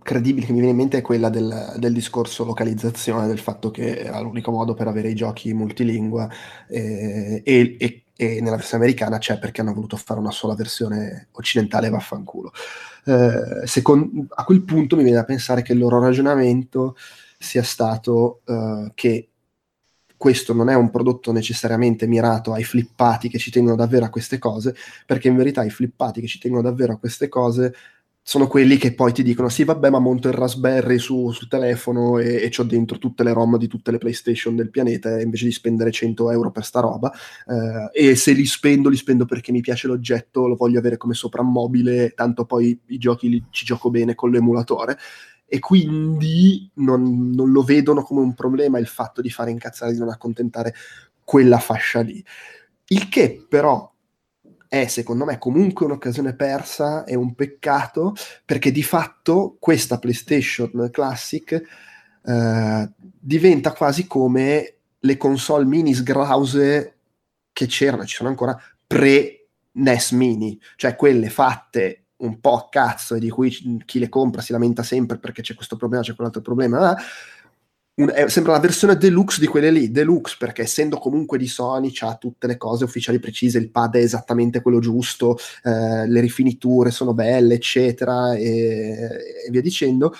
credibile 0.02 0.46
che 0.46 0.52
mi 0.52 0.58
viene 0.58 0.72
in 0.72 0.78
mente 0.78 0.98
è 0.98 1.02
quella 1.02 1.28
del, 1.28 1.74
del, 1.78 1.92
discorso 1.92 2.44
localizzazione, 2.44 3.26
del 3.26 3.38
fatto 3.38 3.70
che 3.70 3.98
era 3.98 4.20
l'unico 4.20 4.50
modo 4.50 4.74
per 4.74 4.88
avere 4.88 5.10
i 5.10 5.14
giochi 5.14 5.52
multilingua 5.54 6.28
eh, 6.68 7.42
e, 7.44 7.76
e, 7.78 8.04
e, 8.16 8.40
nella 8.40 8.56
versione 8.56 8.84
americana 8.84 9.18
c'è 9.18 9.38
perché 9.38 9.60
hanno 9.60 9.74
voluto 9.74 9.96
fare 9.96 10.20
una 10.20 10.30
sola 10.30 10.54
versione 10.54 11.28
occidentale 11.32 11.88
vaffanculo. 11.88 12.52
Eh, 13.04 13.66
second, 13.66 14.26
a 14.28 14.44
quel 14.44 14.62
punto 14.62 14.96
mi 14.96 15.02
viene 15.02 15.18
da 15.18 15.24
pensare 15.24 15.62
che 15.62 15.72
il 15.72 15.78
loro 15.78 16.00
ragionamento 16.00 16.96
sia 17.38 17.62
stato 17.62 18.42
eh, 18.46 18.92
che 18.94 19.28
questo 20.22 20.52
non 20.54 20.68
è 20.68 20.74
un 20.74 20.90
prodotto 20.90 21.32
necessariamente 21.32 22.06
mirato 22.06 22.52
ai 22.52 22.62
flippati 22.62 23.28
che 23.28 23.38
ci 23.38 23.50
tengono 23.50 23.74
davvero 23.74 24.04
a 24.04 24.08
queste 24.08 24.38
cose, 24.38 24.72
perché 25.04 25.26
in 25.26 25.34
verità 25.34 25.64
i 25.64 25.70
flippati 25.70 26.20
che 26.20 26.28
ci 26.28 26.38
tengono 26.38 26.62
davvero 26.62 26.92
a 26.92 26.96
queste 26.96 27.28
cose 27.28 27.74
sono 28.24 28.46
quelli 28.46 28.76
che 28.76 28.94
poi 28.94 29.12
ti 29.12 29.24
dicono 29.24 29.48
sì 29.48 29.64
vabbè 29.64 29.90
ma 29.90 29.98
monto 29.98 30.28
il 30.28 30.34
Raspberry 30.34 30.98
su, 30.98 31.32
sul 31.32 31.48
telefono 31.48 32.18
e, 32.18 32.36
e 32.36 32.52
ho 32.56 32.62
dentro 32.62 32.98
tutte 32.98 33.24
le 33.24 33.32
ROM 33.32 33.58
di 33.58 33.66
tutte 33.66 33.90
le 33.90 33.98
PlayStation 33.98 34.54
del 34.54 34.70
pianeta 34.70 35.20
invece 35.20 35.46
di 35.46 35.52
spendere 35.52 35.90
100 35.90 36.30
euro 36.30 36.52
per 36.52 36.64
sta 36.64 36.78
roba 36.78 37.12
eh, 37.92 38.10
e 38.10 38.14
se 38.14 38.32
li 38.32 38.46
spendo 38.46 38.88
li 38.88 38.96
spendo 38.96 39.24
perché 39.24 39.50
mi 39.50 39.60
piace 39.60 39.88
l'oggetto 39.88 40.46
lo 40.46 40.54
voglio 40.54 40.78
avere 40.78 40.96
come 40.96 41.14
soprammobile 41.14 42.12
tanto 42.14 42.44
poi 42.44 42.78
i 42.86 42.98
giochi 42.98 43.28
li, 43.28 43.44
ci 43.50 43.64
gioco 43.64 43.90
bene 43.90 44.14
con 44.14 44.30
l'emulatore. 44.30 44.98
E 45.46 45.58
quindi 45.58 46.70
non, 46.74 47.30
non 47.30 47.52
lo 47.52 47.62
vedono 47.62 48.02
come 48.02 48.20
un 48.20 48.34
problema 48.34 48.78
il 48.78 48.86
fatto 48.86 49.20
di 49.20 49.28
fare 49.28 49.50
incazzare 49.50 49.92
di 49.92 49.98
non 49.98 50.08
accontentare 50.08 50.74
quella 51.24 51.58
fascia 51.58 52.00
lì. 52.00 52.24
Il 52.86 53.08
che 53.08 53.44
però 53.48 53.91
è 54.72 54.86
secondo 54.86 55.26
me 55.26 55.36
comunque 55.36 55.84
un'occasione 55.84 56.34
persa 56.34 57.04
e 57.04 57.14
un 57.14 57.34
peccato 57.34 58.14
perché 58.42 58.72
di 58.72 58.82
fatto 58.82 59.58
questa 59.60 59.98
PlayStation 59.98 60.88
Classic 60.90 61.62
eh, 62.24 62.90
diventa 62.96 63.72
quasi 63.74 64.06
come 64.06 64.76
le 64.98 65.16
console 65.18 65.66
mini 65.66 65.92
sgrause 65.92 66.94
che 67.52 67.66
c'erano, 67.66 68.06
ci 68.06 68.16
sono 68.16 68.30
ancora 68.30 68.58
pre 68.86 69.48
NES 69.72 70.12
mini, 70.12 70.58
cioè 70.76 70.96
quelle 70.96 71.28
fatte 71.28 72.04
un 72.22 72.40
po' 72.40 72.56
a 72.56 72.68
cazzo 72.70 73.14
e 73.14 73.20
di 73.20 73.28
cui 73.28 73.50
chi 73.84 73.98
le 73.98 74.08
compra 74.08 74.40
si 74.40 74.52
lamenta 74.52 74.82
sempre 74.82 75.18
perché 75.18 75.42
c'è 75.42 75.52
questo 75.54 75.76
problema, 75.76 76.02
c'è 76.02 76.14
quell'altro 76.14 76.40
problema, 76.40 76.96
un, 78.02 78.12
è, 78.12 78.28
sembra 78.28 78.52
la 78.52 78.60
versione 78.60 78.96
deluxe 78.96 79.40
di 79.40 79.46
quelle 79.46 79.70
lì, 79.70 79.90
deluxe 79.90 80.36
perché 80.38 80.62
essendo 80.62 80.98
comunque 80.98 81.38
di 81.38 81.46
Sony 81.46 81.92
ha 82.00 82.16
tutte 82.16 82.46
le 82.46 82.56
cose 82.56 82.84
ufficiali 82.84 83.18
precise, 83.18 83.58
il 83.58 83.70
pad 83.70 83.96
è 83.96 84.00
esattamente 84.00 84.60
quello 84.60 84.80
giusto, 84.80 85.38
eh, 85.62 86.06
le 86.06 86.20
rifiniture 86.20 86.90
sono 86.90 87.14
belle, 87.14 87.54
eccetera, 87.54 88.34
e, 88.34 88.48
e, 89.46 89.50
via 89.50 89.60
dicendo, 89.60 90.14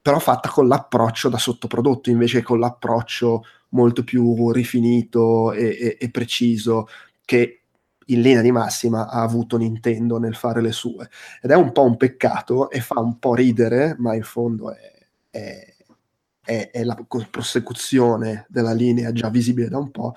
però 0.00 0.18
fatta 0.18 0.48
con 0.48 0.68
l'approccio 0.68 1.28
da 1.28 1.38
sottoprodotto 1.38 2.10
invece 2.10 2.38
che 2.38 2.44
con 2.44 2.60
l'approccio 2.60 3.44
molto 3.70 4.04
più 4.04 4.52
rifinito 4.52 5.52
e, 5.52 5.76
e, 5.78 5.96
e 6.00 6.10
preciso 6.10 6.86
che 7.24 7.62
in 8.06 8.20
linea 8.20 8.42
di 8.42 8.52
massima 8.52 9.08
ha 9.08 9.22
avuto 9.22 9.56
Nintendo 9.56 10.18
nel 10.18 10.36
fare 10.36 10.60
le 10.60 10.72
sue. 10.72 11.08
Ed 11.42 11.50
è 11.50 11.56
un 11.56 11.72
po' 11.72 11.82
un 11.82 11.96
peccato 11.96 12.70
e 12.70 12.80
fa 12.80 13.00
un 13.00 13.18
po' 13.18 13.34
ridere, 13.34 13.96
ma 13.98 14.14
in 14.14 14.22
fondo 14.22 14.72
è, 14.72 14.78
è 15.30 15.75
è, 16.46 16.70
è, 16.70 16.84
la 16.84 16.96
prosecuzione 17.30 18.46
della 18.48 18.72
linea 18.72 19.12
già 19.12 19.28
visibile 19.28 19.68
da 19.68 19.76
un 19.76 19.90
po', 19.90 20.14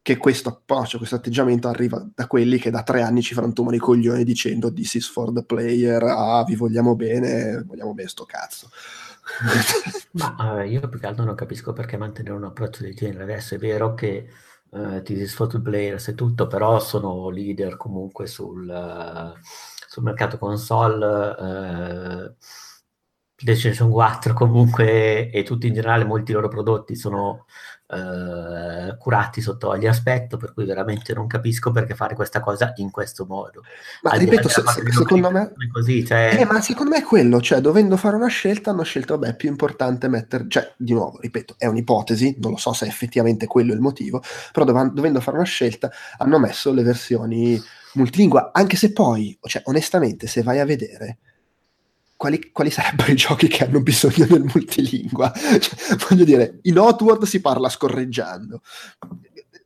che 0.00 0.16
questo 0.16 0.48
approccio, 0.48 0.96
questo 0.96 1.16
atteggiamento 1.16 1.68
arriva 1.68 2.04
da 2.14 2.26
quelli 2.26 2.58
che 2.58 2.70
da 2.70 2.82
tre 2.82 3.02
anni 3.02 3.22
ci 3.22 3.34
frantumano 3.34 3.76
i 3.76 3.80
coglioni 3.80 4.24
dicendo 4.24 4.72
this 4.72 4.94
is 4.94 5.08
for 5.08 5.32
the 5.32 5.44
player, 5.44 6.02
ah 6.02 6.42
vi 6.44 6.56
vogliamo 6.56 6.96
bene, 6.96 7.62
vogliamo 7.62 7.94
bene 7.94 8.08
sto 8.08 8.24
cazzo. 8.24 8.70
Ma 10.12 10.62
eh, 10.62 10.68
io 10.68 10.88
più 10.88 10.98
che 10.98 11.06
altro 11.06 11.24
non 11.24 11.34
capisco 11.34 11.72
perché 11.72 11.96
mantenere 11.96 12.34
un 12.34 12.44
approccio 12.44 12.82
del 12.82 12.94
genere. 12.94 13.22
Adesso 13.24 13.54
è 13.54 13.58
vero 13.58 13.94
che 13.94 14.28
eh, 14.70 15.02
ti 15.02 15.26
sfoto 15.26 15.56
il 15.56 15.62
players 15.62 16.08
e 16.08 16.14
tutto, 16.14 16.46
però 16.46 16.80
sono 16.80 17.28
leader 17.30 17.76
comunque 17.76 18.26
sul, 18.26 18.66
uh, 18.68 19.38
sul 19.86 20.02
mercato 20.02 20.38
console. 20.38 21.06
Uh, 21.38 22.34
PlayStation 23.42 23.90
4 23.90 24.34
comunque 24.34 25.30
e 25.30 25.42
tutti 25.42 25.66
in 25.66 25.74
generale, 25.74 26.04
molti 26.04 26.32
loro 26.32 26.48
prodotti 26.48 26.94
sono 26.94 27.46
eh, 27.92 28.96
curati 28.96 29.40
sotto 29.40 29.68
ogni 29.68 29.86
aspetto, 29.86 30.36
per 30.36 30.54
cui 30.54 30.64
veramente 30.64 31.12
non 31.12 31.26
capisco 31.26 31.70
perché 31.70 31.94
fare 31.94 32.14
questa 32.14 32.40
cosa 32.40 32.72
in 32.76 32.90
questo 32.90 33.26
modo. 33.26 33.62
Ma 34.02 34.12
Al 34.12 34.18
ripeto, 34.18 34.48
se, 34.48 34.62
se, 34.62 34.90
secondo 34.90 35.30
me... 35.30 35.52
Così, 35.70 36.04
cioè... 36.04 36.36
eh, 36.38 36.44
ma 36.44 36.60
secondo 36.60 36.90
me 36.92 36.98
è 36.98 37.02
quello, 37.02 37.40
cioè 37.40 37.60
dovendo 37.60 37.96
fare 37.96 38.16
una 38.16 38.28
scelta 38.28 38.70
hanno 38.70 38.82
scelto, 38.82 39.18
vabbè, 39.18 39.32
è 39.32 39.36
più 39.36 39.50
importante 39.50 40.08
mettere, 40.08 40.46
cioè 40.48 40.72
di 40.76 40.92
nuovo, 40.92 41.18
ripeto, 41.20 41.56
è 41.58 41.66
un'ipotesi, 41.66 42.36
non 42.40 42.52
lo 42.52 42.56
so 42.56 42.72
se 42.72 42.86
effettivamente 42.86 43.46
quello 43.46 43.72
è 43.72 43.74
il 43.74 43.80
motivo, 43.80 44.22
però 44.52 44.64
dov- 44.64 44.92
dovendo 44.92 45.20
fare 45.20 45.36
una 45.36 45.46
scelta 45.46 45.90
hanno 46.18 46.38
messo 46.38 46.72
le 46.72 46.82
versioni 46.82 47.60
multilingua, 47.94 48.52
anche 48.54 48.76
se 48.76 48.92
poi, 48.92 49.38
cioè 49.42 49.62
onestamente, 49.66 50.26
se 50.26 50.42
vai 50.42 50.60
a 50.60 50.64
vedere 50.64 51.18
quali, 52.22 52.52
quali, 52.52 52.70
sarebbero 52.70 53.10
i 53.10 53.16
giochi 53.16 53.48
che 53.48 53.64
hanno 53.64 53.80
bisogno 53.80 54.26
del 54.26 54.44
multilingua? 54.44 55.32
Cioè, 55.34 55.96
voglio 56.08 56.22
dire, 56.22 56.60
in 56.62 56.78
Outward 56.78 57.24
si 57.24 57.40
parla 57.40 57.68
scorreggiando. 57.68 58.60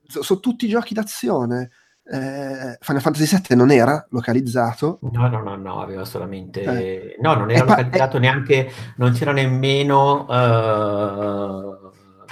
Sono 0.06 0.40
tutti 0.40 0.66
giochi 0.66 0.94
d'azione. 0.94 1.70
Eh, 2.02 2.78
Final 2.80 3.02
Fantasy 3.02 3.26
VII 3.26 3.58
non 3.58 3.70
era 3.70 4.06
localizzato. 4.08 5.00
No, 5.02 5.28
no, 5.28 5.42
no, 5.42 5.56
no, 5.56 5.82
aveva 5.82 6.06
solamente... 6.06 6.62
Eh. 6.62 7.16
No, 7.20 7.34
non 7.34 7.50
era 7.50 7.64
pa- 7.64 7.76
localizzato 7.76 8.18
neanche... 8.18 8.72
Non 8.96 9.12
c'era 9.12 9.32
nemmeno... 9.32 10.24
Uh 10.24 11.84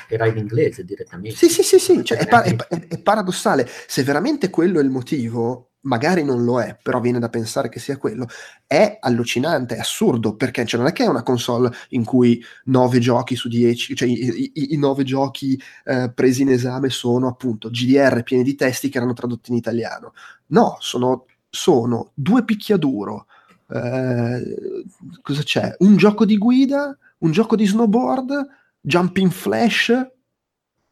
era 0.06 0.26
in 0.26 0.37
inglese 0.37 0.84
direttamente. 0.84 1.37
Sì, 1.37 1.48
sì, 1.48 1.62
sì, 1.62 1.78
sì. 1.78 2.04
Cioè, 2.04 2.18
è, 2.18 2.26
pa- 2.26 2.42
è, 2.42 2.54
è, 2.54 2.98
paradossale. 2.98 3.66
Se 3.87 4.02
veramente 4.02 4.50
quello 4.50 4.78
è 4.78 4.82
il 4.82 4.90
motivo, 4.90 5.73
magari 5.85 6.25
non 6.25 6.44
lo 6.44 6.61
è, 6.61 6.77
però 6.81 7.01
viene 7.01 7.18
da 7.18 7.29
pensare 7.29 7.68
che 7.68 7.79
sia 7.79 7.97
quello, 7.97 8.27
è 8.66 8.99
allucinante, 9.01 9.77
è 9.77 9.79
assurdo, 9.79 10.35
perché 10.37 10.64
cioè, 10.64 10.81
non 10.81 10.88
è 10.88 10.92
che 10.92 11.05
è 11.05 11.09
una 11.09 11.23
console 11.23 11.73
in 11.90 12.05
cui 12.05 12.42
nove 12.66 12.99
giochi 12.99 13.37
su 13.37 13.49
dieci, 13.49 13.94
cioè 13.94 14.09
i, 14.09 14.53
i, 14.55 14.75
i 14.75 14.77
nove 14.77 15.05
giochi 15.05 15.61
eh, 15.85 16.11
presi 16.14 16.42
in 16.42 16.51
esame 16.51 16.90
sono 16.90 17.29
appunto 17.29 17.70
GDR 17.70 18.23
pieni 18.23 18.42
di 18.42 18.55
testi 18.55 18.88
che 18.88 18.99
erano 18.99 19.12
tradotti 19.12 19.51
in 19.51 19.57
italiano. 19.57 20.12
No, 20.47 20.77
sono, 20.81 21.27
sono 21.49 22.11
due 22.14 22.44
picchiaduro. 22.44 23.27
Eh, 23.70 24.85
cosa 25.23 25.42
c'è? 25.42 25.75
Un 25.79 25.97
gioco 25.97 26.25
di 26.25 26.37
guida, 26.37 26.97
un 27.18 27.31
gioco 27.31 27.57
di 27.57 27.66
snowboard, 27.66 28.47
Jumping 28.81 29.31
Flash, 29.31 29.92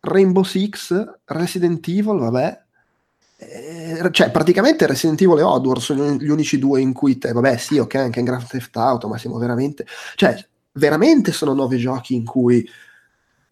Rainbow 0.01 0.43
Six, 0.43 1.05
Resident 1.27 1.87
Evil, 1.89 2.19
vabbè, 2.19 2.63
eh, 3.49 4.11
cioè 4.11 4.31
praticamente 4.31 4.87
Resident 4.87 5.21
Evil 5.21 5.39
e 5.39 5.43
Oddworld 5.43 5.81
sono 5.81 6.13
gli 6.13 6.29
unici 6.29 6.59
due 6.59 6.81
in 6.81 6.93
cui 6.93 7.19
te, 7.19 7.33
vabbè 7.33 7.57
sì 7.57 7.79
ok 7.79 7.95
anche 7.97 8.19
in 8.19 8.25
Grand 8.25 8.47
Theft 8.47 8.77
Auto 8.77 9.09
ma 9.09 9.19
siamo 9.19 9.39
veramente 9.39 9.87
cioè 10.15 10.37
veramente 10.73 11.33
sono 11.33 11.53
nove 11.53 11.77
giochi 11.77 12.15
in 12.15 12.25
cui 12.25 12.67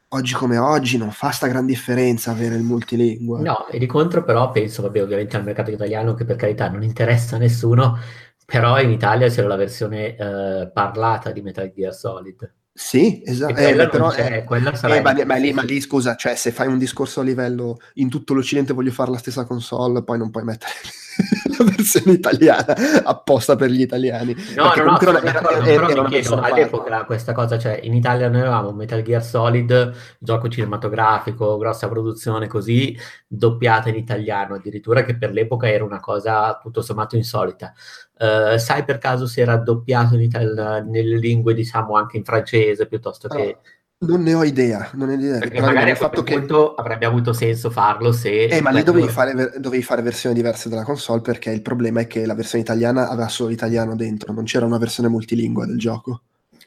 oggi 0.09 0.35
come 0.35 0.59
oggi 0.59 0.97
non 0.97 1.11
fa 1.11 1.31
sta 1.31 1.47
gran 1.47 1.67
differenza 1.67 2.31
avere 2.31 2.57
il 2.57 2.63
multilingua 2.63 3.41
no 3.41 3.67
e 3.69 3.79
di 3.79 3.87
contro 3.87 4.25
però 4.25 4.51
penso 4.51 4.83
vabbè 4.83 5.03
ovviamente 5.03 5.37
al 5.37 5.45
mercato 5.45 5.71
italiano 5.71 6.15
che 6.15 6.25
per 6.25 6.37
carità 6.37 6.69
non 6.69 6.83
interessa 6.83 7.37
a 7.37 7.39
nessuno 7.39 7.99
però 8.45 8.81
in 8.81 8.91
Italia 8.91 9.29
c'era 9.29 9.47
la 9.47 9.57
versione 9.57 10.17
eh, 10.17 10.71
parlata 10.73 11.31
di 11.31 11.41
Metal 11.41 11.71
Gear 11.73 11.95
Solid 11.95 12.53
sì, 12.73 13.23
esatto. 13.25 13.57
Eh, 13.57 13.89
però, 13.89 14.13
eh, 14.13 14.45
eh, 14.49 15.01
ma, 15.01 15.13
ma, 15.25 15.37
lì, 15.37 15.53
ma, 15.53 15.63
lì, 15.63 15.81
scusa, 15.81 16.15
cioè, 16.15 16.35
se 16.35 16.53
fai 16.53 16.67
un 16.69 16.79
discorso 16.79 17.21
a 17.21 17.25
livello 17.25 17.79
in 17.95 18.09
tutto 18.09 18.35
l'Occidente 18.35 18.73
voglio 18.73 18.93
fare 18.93 19.11
la 19.11 19.19
stessa 19.19 19.45
console, 19.45 20.03
poi 20.03 20.19
non 20.19 20.31
puoi 20.31 20.45
mettere 20.45 20.73
versione 21.65 22.13
italiana 22.13 22.75
apposta 23.03 23.57
per 23.57 23.71
gli 23.71 23.81
italiani. 23.81 24.35
No, 24.57 24.73
no, 24.75 24.85
no, 24.85 25.01
era, 25.01 25.23
era, 25.23 25.67
era, 25.67 25.87
però 25.87 26.03
mi 26.03 26.09
chiedo, 26.09 26.41
all'epoca 26.41 27.05
questa 27.05 27.33
cosa, 27.33 27.59
cioè 27.59 27.81
in 27.83 27.95
Italia 27.95 28.29
noi 28.29 28.41
avevamo 28.41 28.73
Metal 28.73 29.03
Gear 29.03 29.23
Solid, 29.23 29.93
gioco 30.19 30.49
cinematografico, 30.49 31.57
grossa 31.57 31.89
produzione 31.89 32.47
così, 32.47 32.97
doppiata 33.27 33.89
in 33.89 33.97
italiano 33.97 34.55
addirittura, 34.55 35.05
che 35.05 35.17
per 35.17 35.33
l'epoca 35.33 35.69
era 35.69 35.85
una 35.85 36.01
cosa 36.01 36.59
tutto 36.61 36.83
sommato 36.83 37.17
insolita. 37.17 37.73
Uh, 38.19 38.59
sai 38.59 38.85
per 38.85 38.99
caso 38.99 39.27
se 39.27 39.41
era 39.41 39.57
doppiato 39.57 40.15
in 40.15 40.21
Italia, 40.21 40.81
nelle 40.81 41.17
lingue, 41.17 41.55
diciamo, 41.55 41.95
anche 41.97 42.17
in 42.17 42.25
francese 42.25 42.87
piuttosto 42.87 43.29
che... 43.29 43.57
Oh 43.59 43.79
non 44.03 44.23
ne 44.23 44.33
ho 44.33 44.45
idea, 44.45 44.91
non 44.95 45.09
ne 45.09 45.15
ho 45.15 45.19
idea. 45.19 45.39
Perché 45.39 45.61
magari 45.61 45.91
il 45.91 45.97
fatto 45.97 46.23
che 46.23 46.43
avrebbe 46.77 47.05
avuto 47.05 47.35
senso 47.35 47.71
farlo 47.71 48.13
se... 48.13 48.45
Eh, 48.45 48.63
ma 48.63 48.71
lì 48.71 48.83
dovevi 48.83 49.09
fare, 49.09 49.53
dovevi 49.59 49.83
fare, 49.83 50.01
versioni 50.01 50.35
diverse 50.35 50.71
della 50.71 50.85
console 50.85 51.21
perché 51.21 51.51
il 51.51 51.61
problema 51.61 52.01
è 52.01 52.07
che 52.07 52.25
la 52.25 52.35
versione 52.35 52.63
italiana 52.63 53.09
aveva 53.11 53.29
solo 53.29 53.51
l'italiano 53.51 53.95
dentro, 53.97 54.33
non 54.33 54.45
c'era 54.45 54.65
una 54.65 54.79
versione 54.79 55.11
multilingua 55.11 55.67
del 55.67 55.79
gioco. 55.79 56.23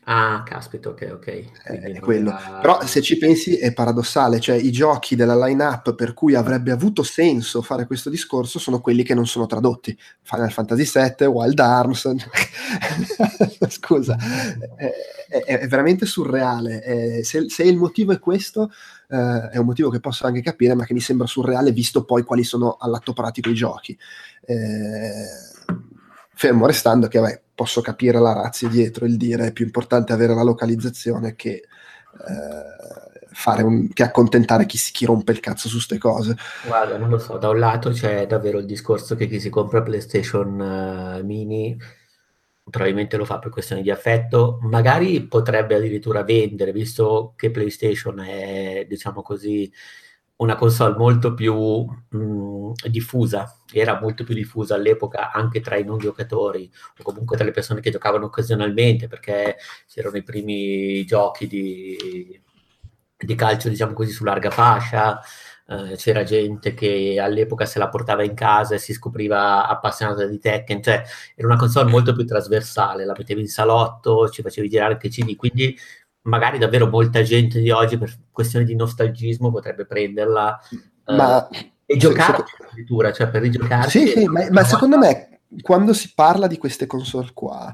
Ah, 0.05 0.43
caspita, 0.45 0.89
ok, 0.89 1.09
ok. 1.13 1.27
Eh, 1.27 1.51
è 1.63 1.99
quello. 1.99 2.29
Era... 2.29 2.59
Però 2.59 2.85
se 2.85 3.01
ci 3.01 3.17
pensi 3.17 3.57
è 3.57 3.71
paradossale, 3.71 4.39
cioè 4.39 4.55
i 4.55 4.71
giochi 4.71 5.15
della 5.15 5.37
line-up 5.45 5.95
per 5.95 6.13
cui 6.13 6.35
avrebbe 6.35 6.71
avuto 6.71 7.03
senso 7.03 7.61
fare 7.61 7.85
questo 7.85 8.09
discorso 8.09 8.59
sono 8.59 8.81
quelli 8.81 9.03
che 9.03 9.13
non 9.13 9.25
sono 9.25 9.45
tradotti. 9.45 9.97
Final 10.21 10.51
Fantasy 10.51 10.89
VII, 11.17 11.27
Wild 11.27 11.59
Arms, 11.59 12.15
scusa, 13.69 14.17
è, 14.75 14.91
è, 15.29 15.59
è, 15.59 15.67
veramente 15.67 16.05
surreale. 16.05 17.23
Se, 17.23 17.47
se, 17.47 17.63
il 17.63 17.77
motivo 17.77 18.11
è 18.11 18.19
questo, 18.19 18.71
eh, 19.07 19.49
è 19.51 19.57
un 19.57 19.65
motivo 19.65 19.89
che 19.89 20.01
posso 20.01 20.25
anche 20.25 20.41
capire, 20.41 20.73
ma 20.73 20.85
che 20.85 20.93
mi 20.93 21.01
sembra 21.01 21.27
surreale 21.27 21.71
visto 21.71 22.03
poi 22.03 22.23
quali 22.23 22.43
sono 22.43 22.75
all'atto 22.77 23.13
pratico 23.13 23.49
i 23.49 23.53
giochi. 23.53 23.97
Eh, 24.45 25.25
fermo 26.33 26.65
restando 26.65 27.07
che 27.07 27.19
vabbè, 27.19 27.42
posso 27.55 27.81
capire 27.81 28.19
la 28.19 28.33
razza 28.33 28.67
dietro, 28.67 29.05
il 29.05 29.17
dire 29.17 29.47
è 29.47 29.51
più 29.51 29.65
importante 29.65 30.13
avere 30.13 30.33
la 30.33 30.43
localizzazione 30.43 31.35
che, 31.35 31.63
eh, 32.27 33.63
un, 33.63 33.87
che 33.93 34.03
accontentare 34.03 34.65
chi, 34.65 34.77
chi, 34.77 35.05
rompe 35.05 35.31
il 35.31 35.39
cazzo 35.39 35.67
su 35.67 35.75
queste 35.75 35.97
cose. 35.97 36.35
Guarda, 36.65 36.97
non 36.97 37.09
lo 37.09 37.17
so, 37.17 37.37
da 37.37 37.49
un 37.49 37.59
lato 37.59 37.91
c'è 37.91 38.25
davvero 38.27 38.59
il 38.59 38.65
discorso 38.65 39.15
che 39.15 39.27
chi 39.27 39.39
si 39.39 39.49
compra 39.49 39.81
PlayStation 39.81 41.19
uh, 41.21 41.25
Mini 41.25 41.77
probabilmente 42.69 43.17
lo 43.17 43.25
fa 43.25 43.39
per 43.39 43.51
questioni 43.51 43.81
di 43.81 43.91
affetto, 43.91 44.59
magari 44.61 45.21
potrebbe 45.27 45.75
addirittura 45.75 46.23
vendere, 46.23 46.71
visto 46.71 47.33
che 47.35 47.51
PlayStation 47.51 48.19
è, 48.19 48.85
diciamo 48.87 49.21
così, 49.21 49.71
una 50.37 50.55
console 50.55 50.95
molto 50.97 51.33
più 51.33 51.85
mh, 52.09 52.71
diffusa, 52.89 53.55
era 53.71 53.99
molto 53.99 54.23
più 54.23 54.33
diffusa 54.33 54.75
all'epoca 54.75 55.31
anche 55.31 55.61
tra 55.61 55.77
i 55.77 55.83
non 55.85 55.97
giocatori 55.99 56.69
o 56.99 57.03
comunque 57.03 57.35
tra 57.37 57.45
le 57.45 57.51
persone 57.51 57.81
che 57.81 57.91
giocavano 57.91 58.25
occasionalmente 58.25 59.07
perché 59.07 59.57
c'erano 59.87 60.17
i 60.17 60.23
primi 60.23 61.05
giochi 61.05 61.47
di, 61.47 62.41
di 63.17 63.35
calcio, 63.35 63.69
diciamo 63.69 63.93
così, 63.93 64.11
su 64.11 64.23
larga 64.23 64.49
fascia, 64.49 65.21
eh, 65.67 65.95
c'era 65.95 66.23
gente 66.23 66.73
che 66.73 67.19
all'epoca 67.19 67.65
se 67.65 67.79
la 67.79 67.89
portava 67.89 68.23
in 68.23 68.33
casa 68.33 68.75
e 68.75 68.79
si 68.79 68.93
scopriva 68.93 69.67
appassionata 69.67 70.25
di 70.25 70.39
Tekken, 70.39 70.81
cioè 70.83 71.03
era 71.35 71.47
una 71.47 71.57
console 71.57 71.89
molto 71.89 72.13
più 72.13 72.25
trasversale, 72.25 73.05
la 73.05 73.15
mettevi 73.17 73.41
in 73.41 73.47
salotto, 73.47 74.29
ci 74.29 74.41
facevi 74.41 74.69
girare 74.69 74.93
anche 74.93 75.09
CD, 75.09 75.35
quindi 75.35 75.77
magari 76.23 76.57
davvero 76.57 76.87
molta 76.87 77.21
gente 77.21 77.59
di 77.59 77.69
oggi 77.71 77.97
per 77.97 78.13
questione 78.31 78.65
di 78.65 78.75
nostalgismo 78.75 79.51
potrebbe 79.51 79.85
prenderla 79.85 80.59
eh, 81.05 81.15
ma, 81.15 81.47
uh, 81.49 81.55
e 81.85 81.97
giocare 81.97 82.43
addirittura, 82.69 83.11
cioè 83.11 83.29
per 83.29 83.41
rigiocare. 83.41 83.89
Sì, 83.89 84.07
sì 84.07 84.25
ma, 84.25 84.45
ma 84.49 84.63
secondo 84.63 84.97
me 84.97 85.39
quando 85.61 85.93
si 85.93 86.11
parla 86.15 86.47
di 86.47 86.57
queste 86.57 86.87
console 86.87 87.31
qua 87.33 87.73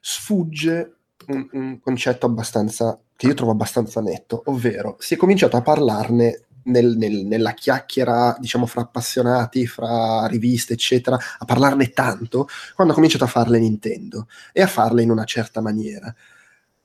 sfugge 0.00 0.96
un, 1.28 1.48
un, 1.52 1.80
concetto 1.80 2.26
abbastanza 2.26 2.98
che 3.16 3.26
io 3.26 3.34
trovo 3.34 3.52
abbastanza 3.52 4.00
netto, 4.00 4.42
ovvero 4.46 4.96
si 5.00 5.14
è 5.14 5.16
cominciato 5.16 5.56
a 5.56 5.62
parlarne 5.62 6.46
nel, 6.64 6.96
nel, 6.96 7.24
nella 7.24 7.52
chiacchiera, 7.52 8.36
diciamo, 8.38 8.66
fra 8.66 8.82
appassionati, 8.82 9.66
fra 9.66 10.26
riviste, 10.26 10.74
eccetera, 10.74 11.16
a 11.38 11.44
parlarne 11.44 11.90
tanto 11.90 12.46
quando 12.74 12.92
ha 12.92 12.96
cominciato 12.96 13.24
a 13.24 13.28
farle 13.28 13.58
Nintendo 13.58 14.28
e 14.52 14.62
a 14.62 14.66
farle 14.66 15.02
in 15.02 15.10
una 15.10 15.24
certa 15.24 15.60
maniera. 15.60 16.14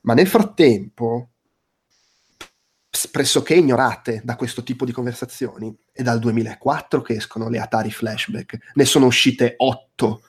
Ma 0.01 0.13
nel 0.13 0.27
frattempo, 0.27 1.29
pressoché 3.11 3.55
ignorate 3.55 4.21
da 4.23 4.35
questo 4.35 4.63
tipo 4.63 4.85
di 4.85 4.91
conversazioni, 4.91 5.75
è 5.91 6.01
dal 6.01 6.19
2004 6.19 7.01
che 7.01 7.13
escono 7.13 7.49
le 7.49 7.59
Atari 7.59 7.91
Flashback, 7.91 8.71
ne 8.73 8.85
sono 8.85 9.05
uscite 9.05 9.53
8 9.57 10.21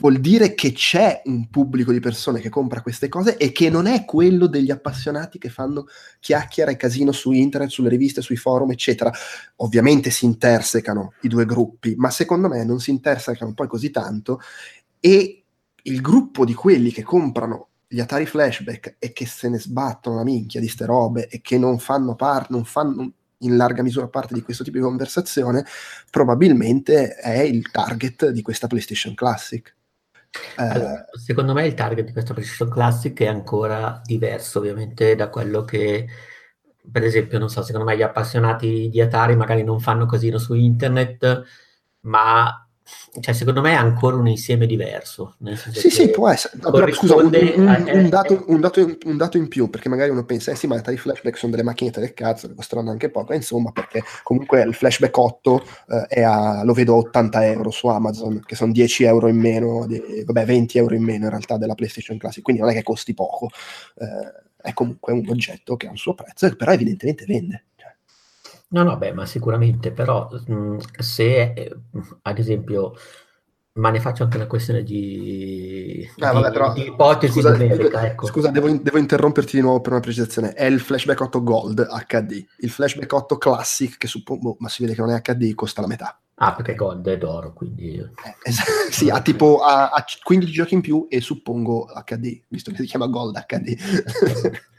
vuol 0.00 0.18
dire 0.18 0.54
che 0.54 0.72
c'è 0.72 1.22
un 1.26 1.48
pubblico 1.48 1.92
di 1.92 2.00
persone 2.00 2.40
che 2.40 2.48
compra 2.48 2.82
queste 2.82 3.08
cose 3.08 3.36
e 3.36 3.52
che 3.52 3.70
non 3.70 3.86
è 3.86 4.04
quello 4.04 4.46
degli 4.46 4.70
appassionati 4.70 5.38
che 5.38 5.48
fanno 5.48 5.86
chiacchiera 6.18 6.70
e 6.70 6.76
casino 6.76 7.12
su 7.12 7.30
internet, 7.32 7.70
sulle 7.70 7.88
riviste, 7.88 8.20
sui 8.20 8.36
forum, 8.36 8.72
eccetera. 8.72 9.12
Ovviamente 9.56 10.10
si 10.10 10.24
intersecano 10.24 11.12
i 11.22 11.28
due 11.28 11.44
gruppi, 11.44 11.94
ma 11.96 12.10
secondo 12.10 12.48
me 12.48 12.64
non 12.64 12.80
si 12.80 12.90
intersecano 12.90 13.54
poi 13.54 13.68
così 13.68 13.90
tanto 13.90 14.40
e 14.98 15.42
il 15.82 16.00
gruppo 16.00 16.44
di 16.44 16.54
quelli 16.54 16.90
che 16.90 17.02
comprano 17.02 17.68
gli 17.88 18.00
Atari 18.00 18.26
Flashback 18.26 18.96
e 18.98 19.12
che 19.12 19.26
se 19.26 19.48
ne 19.48 19.58
sbattono 19.58 20.16
la 20.16 20.24
minchia 20.24 20.60
di 20.60 20.68
ste 20.68 20.86
robe 20.86 21.28
e 21.28 21.40
che 21.40 21.58
non 21.58 21.78
fanno 21.78 22.14
parte, 22.14 22.48
non 22.50 22.64
fanno 22.64 23.12
in 23.38 23.56
larga 23.56 23.82
misura 23.82 24.08
parte 24.08 24.34
di 24.34 24.42
questo 24.42 24.64
tipo 24.64 24.78
di 24.78 24.82
conversazione, 24.82 25.64
probabilmente 26.10 27.14
è 27.14 27.40
il 27.40 27.70
target 27.70 28.30
di 28.30 28.42
questa 28.42 28.66
PlayStation 28.66 29.14
Classic. 29.14 29.74
Eh, 30.58 30.62
allora, 30.62 31.04
secondo 31.12 31.52
me 31.52 31.66
il 31.66 31.74
target 31.74 32.06
di 32.06 32.12
questa 32.12 32.34
PlayStation 32.34 32.68
Classic 32.68 33.18
è 33.20 33.26
ancora 33.26 34.00
diverso, 34.04 34.58
ovviamente, 34.58 35.14
da 35.14 35.28
quello 35.28 35.64
che, 35.64 36.06
per 36.90 37.04
esempio, 37.04 37.38
non 37.38 37.48
so, 37.48 37.62
secondo 37.62 37.86
me 37.86 37.96
gli 37.96 38.02
appassionati 38.02 38.88
di 38.90 39.00
Atari 39.00 39.36
magari 39.36 39.62
non 39.62 39.80
fanno 39.80 40.06
casino 40.06 40.38
su 40.38 40.54
internet, 40.54 41.42
ma 42.00 42.65
cioè, 43.20 43.34
secondo 43.34 43.60
me 43.60 43.72
è 43.72 43.76
ancora 43.76 44.16
un 44.16 44.28
insieme 44.28 44.66
diverso. 44.66 45.36
sì, 45.72 45.90
sì, 45.90 46.10
può 46.10 46.28
essere. 46.28 46.58
No, 46.60 46.70
però, 46.70 46.90
scusa, 46.92 47.16
un, 47.16 47.24
un, 47.24 47.68
a, 47.68 47.76
un, 47.92 48.08
dato, 48.08 48.44
un, 48.46 48.60
dato 48.60 48.80
in, 48.80 48.96
un, 49.04 49.16
dato, 49.16 49.36
in 49.36 49.48
più, 49.48 49.68
perché 49.68 49.88
magari 49.88 50.10
uno 50.10 50.24
pensa, 50.24 50.52
eh 50.52 50.54
sì, 50.54 50.66
ma 50.66 50.76
i 50.76 50.96
flashback 50.96 51.36
sono 51.36 51.52
delle 51.52 51.64
macchinette 51.64 52.00
del 52.00 52.14
cazzo, 52.14 52.46
che 52.48 52.54
costeranno 52.54 52.90
anche 52.90 53.10
poco, 53.10 53.32
insomma, 53.32 53.72
perché 53.72 54.02
comunque 54.22 54.62
il 54.62 54.74
flashback 54.74 55.16
8 55.16 55.62
eh, 56.08 56.22
a, 56.22 56.62
lo 56.64 56.72
vedo 56.72 56.94
a 56.94 56.98
80 56.98 57.46
euro 57.46 57.70
su 57.70 57.88
Amazon, 57.88 58.40
che 58.44 58.54
sono 58.54 58.72
10 58.72 59.04
euro 59.04 59.28
in 59.28 59.36
meno, 59.36 59.86
di, 59.86 60.00
vabbè, 60.24 60.44
20 60.44 60.78
euro 60.78 60.94
in 60.94 61.02
meno 61.02 61.24
in 61.24 61.30
realtà 61.30 61.56
della 61.56 61.74
PlayStation 61.74 62.18
Classic, 62.18 62.42
quindi 62.42 62.62
non 62.62 62.70
è 62.70 62.74
che 62.74 62.82
costi 62.82 63.14
poco. 63.14 63.48
Eh, 63.96 64.44
è 64.66 64.72
comunque 64.72 65.12
un 65.12 65.24
oggetto 65.28 65.76
che 65.76 65.86
ha 65.86 65.90
un 65.90 65.96
suo 65.96 66.14
prezzo, 66.14 66.54
però 66.56 66.72
evidentemente 66.72 67.24
vende. 67.24 67.66
No, 68.68 68.82
no, 68.82 68.96
beh, 68.96 69.12
ma 69.12 69.26
sicuramente, 69.26 69.92
però 69.92 70.28
mh, 70.28 70.78
se 70.98 71.52
eh, 71.52 71.76
ad 72.22 72.38
esempio, 72.38 72.94
ma 73.74 73.90
ne 73.90 74.00
faccio 74.00 74.24
anche 74.24 74.36
una 74.38 74.46
questione 74.46 74.82
di, 74.82 76.00
eh, 76.00 76.10
vabbè, 76.16 76.50
però, 76.50 76.72
di 76.72 76.86
ipotesi 76.86 77.34
scusa, 77.34 77.52
numerica, 77.52 78.06
ecco. 78.06 78.26
Scusa, 78.26 78.50
devo, 78.50 78.68
devo, 78.68 78.98
interromperti 78.98 79.56
di 79.56 79.62
nuovo 79.62 79.80
per 79.80 79.92
una 79.92 80.00
precisazione. 80.00 80.52
È 80.52 80.64
il 80.64 80.80
Flashback 80.80 81.20
8 81.20 81.42
Gold 81.42 81.86
HD. 82.06 82.44
Il 82.58 82.70
Flashback 82.70 83.12
8 83.12 83.38
Classic, 83.38 83.96
che 83.96 84.08
suppongo, 84.08 84.56
ma 84.58 84.68
si 84.68 84.82
vede 84.82 84.94
che 84.94 85.00
non 85.00 85.10
è 85.10 85.20
HD, 85.20 85.54
costa 85.54 85.82
la 85.82 85.86
metà. 85.86 86.20
Ah, 86.38 86.54
perché 86.54 86.74
Gold 86.74 87.06
è 87.08 87.16
d'oro, 87.16 87.52
quindi... 87.52 87.96
Eh, 87.96 88.36
esatto, 88.42 88.70
sì, 88.90 89.10
ha 89.10 89.22
tipo 89.22 89.60
ha, 89.60 89.90
ha 89.90 90.04
15 90.22 90.52
giochi 90.52 90.74
in 90.74 90.80
più 90.80 91.06
e 91.08 91.20
suppongo 91.20 91.86
HD, 92.04 92.42
visto 92.48 92.72
che 92.72 92.78
si 92.78 92.86
chiama 92.86 93.06
Gold 93.06 93.42
HD. 93.46 93.76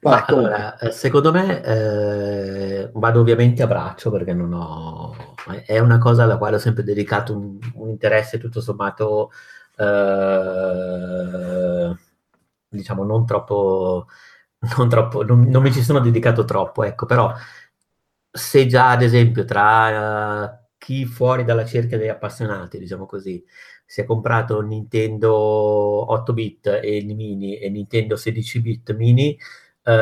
Ma 0.00 0.24
allora, 0.24 0.78
eh, 0.78 0.90
secondo 0.90 1.32
me 1.32 1.62
eh, 1.62 2.90
vado 2.94 3.20
ovviamente 3.20 3.62
a 3.62 3.66
braccio 3.66 4.10
perché 4.10 4.32
non 4.32 4.52
ho... 4.52 5.14
È 5.64 5.78
una 5.78 5.98
cosa 5.98 6.24
alla 6.24 6.38
quale 6.38 6.56
ho 6.56 6.58
sempre 6.58 6.82
dedicato 6.82 7.36
un, 7.36 7.58
un 7.74 7.88
interesse 7.88 8.38
tutto 8.38 8.60
sommato, 8.60 9.30
eh, 9.76 11.94
diciamo, 12.68 13.04
non 13.04 13.26
troppo... 13.26 14.06
Non, 14.76 14.88
troppo 14.88 15.22
non, 15.22 15.42
non, 15.42 15.62
mi 15.62 15.72
ci 15.72 15.84
sono 15.84 16.00
dedicato 16.00 16.44
troppo, 16.44 16.82
ecco, 16.82 17.06
però 17.06 17.32
se 18.30 18.66
già 18.66 18.90
ad 18.90 19.02
esempio 19.02 19.44
tra 19.44 20.44
uh, 20.44 20.58
chi 20.78 21.04
fuori 21.06 21.44
dalla 21.44 21.64
cerchia 21.64 21.98
degli 21.98 22.08
appassionati, 22.08 22.78
diciamo 22.78 23.06
così, 23.06 23.44
si 23.88 24.02
è 24.02 24.04
comprato 24.04 24.60
Nintendo 24.60 25.32
8 25.32 26.32
bit 26.34 26.66
e 26.82 26.98
il 26.98 27.14
mini 27.14 27.56
e 27.56 27.70
Nintendo 27.70 28.16
16 28.16 28.60
bit 28.60 28.94
mini, 28.94 29.30
eh, 29.82 29.94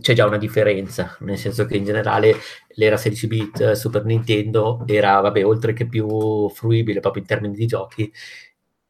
c'è 0.00 0.14
già 0.14 0.24
una 0.26 0.38
differenza, 0.38 1.16
nel 1.20 1.36
senso 1.36 1.66
che 1.66 1.76
in 1.76 1.84
generale 1.84 2.34
l'era 2.76 2.96
16 2.96 3.26
bit 3.26 3.72
Super 3.72 4.04
Nintendo 4.04 4.82
era, 4.86 5.20
vabbè, 5.20 5.44
oltre 5.44 5.74
che 5.74 5.86
più 5.86 6.48
fruibile 6.48 7.00
proprio 7.00 7.22
in 7.22 7.28
termini 7.28 7.54
di 7.54 7.66
giochi, 7.66 8.10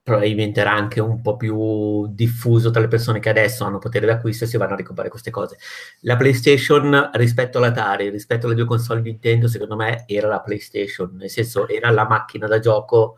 probabilmente 0.07 0.61
era 0.61 0.73
anche 0.73 1.01
un 1.01 1.21
po' 1.21 1.37
più 1.37 2.07
diffuso 2.15 2.71
tra 2.71 2.81
le 2.81 2.87
persone 2.87 3.19
che 3.19 3.29
adesso 3.29 3.65
hanno 3.65 3.79
potere 3.79 4.07
d'acquisto 4.07 4.45
e 4.45 4.47
si 4.47 4.57
vanno 4.57 4.75
a 4.75 4.77
ricomprare 4.77 5.11
queste 5.11 5.33
cose. 5.33 5.59
La 6.03 6.15
PlayStation 6.15 7.11
rispetto 7.15 7.59
all'Atari, 7.59 8.09
rispetto 8.11 8.47
alle 8.47 8.55
due 8.55 8.67
console 8.67 9.01
Nintendo, 9.01 9.49
secondo 9.49 9.75
me 9.75 10.05
era 10.07 10.29
la 10.29 10.41
PlayStation, 10.41 11.17
nel 11.17 11.29
senso 11.29 11.67
era 11.67 11.91
la 11.91 12.07
macchina 12.07 12.47
da 12.47 12.61
gioco 12.61 13.17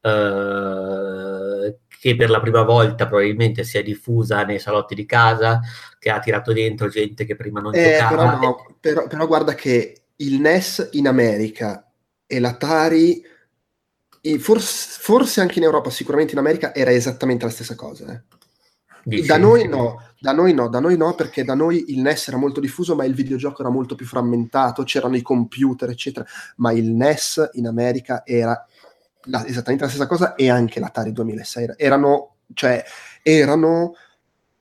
eh, 0.00 1.76
che 2.00 2.16
per 2.16 2.30
la 2.30 2.40
prima 2.40 2.62
volta 2.62 3.06
probabilmente 3.06 3.62
si 3.62 3.78
è 3.78 3.84
diffusa 3.84 4.42
nei 4.42 4.58
salotti 4.58 4.96
di 4.96 5.06
casa, 5.06 5.60
che 6.00 6.10
ha 6.10 6.18
tirato 6.18 6.52
dentro 6.52 6.88
gente 6.88 7.26
che 7.26 7.36
prima 7.36 7.60
non 7.60 7.76
eh, 7.76 7.92
giocava. 7.92 8.16
Però, 8.16 8.38
no, 8.40 8.76
però, 8.80 9.06
però 9.06 9.26
guarda 9.28 9.54
che 9.54 10.06
il 10.16 10.40
NES 10.40 10.88
in 10.94 11.06
America 11.06 11.88
e 12.26 12.40
l'Atari 12.40 13.22
forse, 14.38 14.98
forse, 15.00 15.40
anche 15.40 15.58
in 15.58 15.64
Europa, 15.64 15.90
sicuramente 15.90 16.32
in 16.32 16.38
America 16.38 16.74
era 16.74 16.90
esattamente 16.90 17.44
la 17.44 17.50
stessa 17.50 17.74
cosa. 17.74 18.12
Eh. 18.12 19.22
Da 19.26 19.36
noi 19.36 19.68
no, 19.68 20.00
da 20.18 20.32
noi 20.32 20.54
no, 20.54 20.68
da 20.68 20.80
noi 20.80 20.96
no, 20.96 21.14
perché 21.14 21.44
da 21.44 21.52
noi 21.52 21.84
il 21.88 22.00
NES 22.00 22.28
era 22.28 22.38
molto 22.38 22.58
diffuso, 22.58 22.94
ma 22.94 23.04
il 23.04 23.14
videogioco 23.14 23.60
era 23.60 23.70
molto 23.70 23.94
più 23.94 24.06
frammentato, 24.06 24.82
c'erano 24.82 25.16
i 25.16 25.22
computer, 25.22 25.90
eccetera. 25.90 26.24
Ma 26.56 26.72
il 26.72 26.90
NES 26.90 27.50
in 27.54 27.66
America 27.66 28.22
era 28.24 28.66
la, 29.24 29.44
esattamente 29.46 29.84
la 29.84 29.90
stessa 29.90 30.06
cosa 30.06 30.34
e 30.34 30.48
anche 30.48 30.80
l'Atari 30.80 31.12
2006. 31.12 31.74
Erano, 31.76 32.36
cioè, 32.54 32.82
erano 33.22 33.94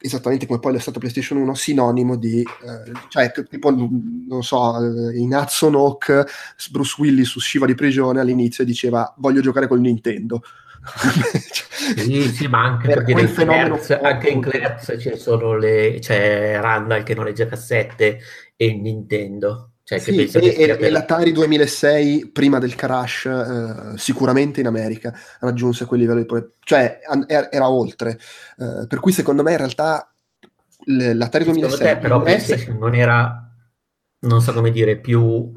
esattamente 0.05 0.45
come 0.45 0.59
poi 0.59 0.75
è 0.75 0.79
stato 0.79 0.99
PlayStation 0.99 1.37
1, 1.39 1.55
sinonimo 1.55 2.17
di, 2.17 2.41
eh, 2.41 2.91
cioè, 3.07 3.31
tipo, 3.49 3.71
non 3.71 4.43
so, 4.43 4.75
eh, 4.77 5.17
in 5.17 5.33
Hudson 5.33 5.75
Hawk, 5.75 6.25
Bruce 6.71 6.95
Willis 6.99 7.33
usciva 7.35 7.65
di 7.65 7.73
prigione 7.73 8.19
all'inizio 8.19 8.63
e 8.63 8.67
diceva 8.67 9.13
voglio 9.17 9.39
giocare 9.39 9.67
col 9.67 9.79
Nintendo. 9.79 10.41
sì, 11.95 12.23
sì, 12.33 12.47
ma 12.47 12.63
anche 12.63 12.87
per 12.87 13.05
perché 13.05 13.27
fenomeno 13.27 13.77
Clerks, 13.77 14.03
anche 14.03 14.27
in 14.27 14.41
Clerks 14.41 14.97
ci 14.99 15.15
sono 15.15 15.55
le, 15.55 15.99
c'è 16.01 16.59
Randall 16.59 17.03
che 17.03 17.15
noleggia 17.15 17.45
cassette 17.45 18.19
e 18.57 18.73
Nintendo. 18.73 19.72
Cioè, 19.99 20.27
sì, 20.27 20.37
e, 20.37 20.55
e, 20.57 20.77
e, 20.79 20.89
l'Atari 20.89 21.31
2006, 21.31 22.29
prima 22.31 22.59
del 22.59 22.75
crash, 22.75 23.25
eh, 23.25 23.97
sicuramente 23.97 24.59
in 24.59 24.67
America 24.67 25.13
raggiunse 25.39 25.85
quel 25.85 25.99
livello 26.01 26.21
di... 26.21 26.27
cioè 26.59 26.99
era, 27.27 27.51
era 27.51 27.69
oltre. 27.69 28.19
Eh, 28.57 28.87
per 28.87 28.99
cui 28.99 29.11
secondo 29.11 29.43
me 29.43 29.51
in 29.51 29.57
realtà 29.57 30.13
l'Atari 30.85 31.43
2006... 31.45 31.77
Te, 31.77 31.97
però 31.97 32.21
PlayStation 32.21 32.77
non 32.77 32.95
era, 32.95 33.51
non 34.19 34.41
so 34.41 34.53
come 34.53 34.71
dire, 34.71 34.97
più... 34.97 35.51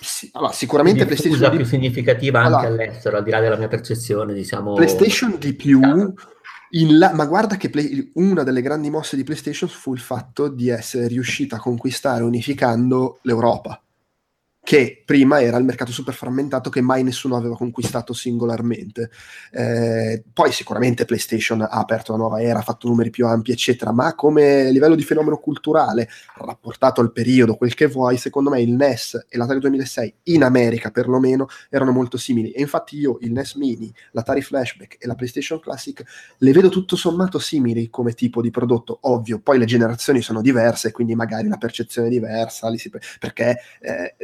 Sì, 0.00 0.28
allora, 0.32 0.52
sicuramente 0.52 1.04
PlayStation 1.04 1.50
più 1.50 1.64
significativa 1.64 2.40
anche 2.40 2.66
allora, 2.66 2.84
all'estero, 2.84 3.18
al 3.18 3.22
di 3.22 3.30
là 3.30 3.40
della 3.40 3.56
mia 3.56 3.68
percezione, 3.68 4.34
diciamo... 4.34 4.74
PlayStation 4.74 5.36
di 5.38 5.54
più... 5.54 5.80
La... 6.72 7.12
ma 7.14 7.26
guarda 7.26 7.56
che 7.56 7.70
play... 7.70 8.10
una 8.14 8.42
delle 8.42 8.62
grandi 8.62 8.90
mosse 8.90 9.16
di 9.16 9.24
PlayStation 9.24 9.68
fu 9.68 9.92
il 9.92 10.00
fatto 10.00 10.48
di 10.48 10.68
essere 10.68 11.06
riuscita 11.06 11.56
a 11.56 11.60
conquistare 11.60 12.24
unificando 12.24 13.18
l'Europa 13.22 13.82
che 14.64 15.02
prima 15.04 15.42
era 15.42 15.56
il 15.56 15.64
mercato 15.64 15.90
super 15.90 16.14
frammentato 16.14 16.70
che 16.70 16.80
mai 16.80 17.02
nessuno 17.02 17.36
aveva 17.36 17.56
conquistato 17.56 18.12
singolarmente. 18.12 19.10
Eh, 19.50 20.22
poi 20.32 20.52
sicuramente 20.52 21.04
PlayStation 21.04 21.62
ha 21.62 21.68
aperto 21.68 22.12
una 22.12 22.22
nuova 22.22 22.40
era, 22.40 22.60
ha 22.60 22.62
fatto 22.62 22.86
numeri 22.86 23.10
più 23.10 23.26
ampi, 23.26 23.50
eccetera, 23.50 23.90
ma 23.92 24.14
come 24.14 24.70
livello 24.70 24.94
di 24.94 25.02
fenomeno 25.02 25.38
culturale, 25.38 26.08
rapportato 26.36 27.00
al 27.00 27.12
periodo, 27.12 27.56
quel 27.56 27.74
che 27.74 27.86
vuoi, 27.86 28.16
secondo 28.16 28.50
me 28.50 28.62
il 28.62 28.72
NES 28.72 29.26
e 29.28 29.36
l'Atari 29.36 29.58
2006 29.58 30.14
in 30.24 30.44
America 30.44 30.90
perlomeno 30.90 31.48
erano 31.68 31.90
molto 31.90 32.16
simili. 32.16 32.52
E 32.52 32.60
infatti 32.60 32.96
io 32.98 33.18
il 33.20 33.32
NES 33.32 33.56
Mini, 33.56 33.92
l'Atari 34.12 34.42
Flashback 34.42 34.96
e 35.00 35.06
la 35.08 35.16
PlayStation 35.16 35.58
Classic 35.58 36.02
le 36.38 36.52
vedo 36.52 36.68
tutto 36.68 36.94
sommato 36.94 37.40
simili 37.40 37.90
come 37.90 38.12
tipo 38.12 38.40
di 38.40 38.50
prodotto. 38.50 38.96
Ovvio, 39.02 39.40
poi 39.40 39.58
le 39.58 39.64
generazioni 39.64 40.22
sono 40.22 40.40
diverse, 40.40 40.92
quindi 40.92 41.16
magari 41.16 41.48
la 41.48 41.58
percezione 41.58 42.06
è 42.06 42.10
diversa, 42.10 42.70
perché 43.18 43.58
eh, 43.80 44.14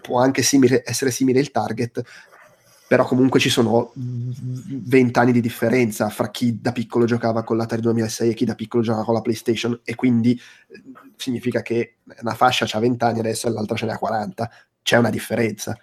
può 0.00 0.20
anche 0.20 0.42
simile, 0.42 0.82
essere 0.84 1.10
simile 1.10 1.40
il 1.40 1.50
target, 1.50 2.02
però 2.86 3.04
comunque 3.04 3.40
ci 3.40 3.48
sono 3.48 3.92
20 3.94 5.18
anni 5.18 5.32
di 5.32 5.40
differenza 5.40 6.08
fra 6.10 6.30
chi 6.30 6.60
da 6.60 6.72
piccolo 6.72 7.06
giocava 7.06 7.42
con 7.42 7.56
l'Atari 7.56 7.80
2006 7.80 8.30
e 8.30 8.34
chi 8.34 8.44
da 8.44 8.54
piccolo 8.54 8.82
giocava 8.82 9.04
con 9.04 9.14
la 9.14 9.22
PlayStation 9.22 9.80
e 9.82 9.94
quindi 9.94 10.38
eh, 10.68 10.82
significa 11.16 11.62
che 11.62 11.96
una 12.20 12.34
fascia 12.34 12.66
ha 12.70 12.80
20 12.80 13.04
anni 13.04 13.18
adesso 13.20 13.48
e 13.48 13.50
l'altra 13.50 13.76
ce 13.76 13.86
ne 13.86 13.92
ha 13.92 13.98
40, 13.98 14.50
c'è 14.82 14.96
una 14.96 15.10
differenza. 15.10 15.76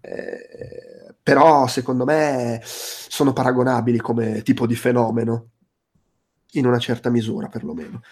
Eh, 0.00 1.14
però 1.22 1.66
secondo 1.66 2.04
me 2.04 2.60
sono 2.64 3.32
paragonabili 3.32 3.98
come 3.98 4.42
tipo 4.42 4.66
di 4.66 4.76
fenomeno, 4.76 5.50
in 6.52 6.66
una 6.66 6.78
certa 6.78 7.10
misura 7.10 7.48
perlomeno. 7.48 8.02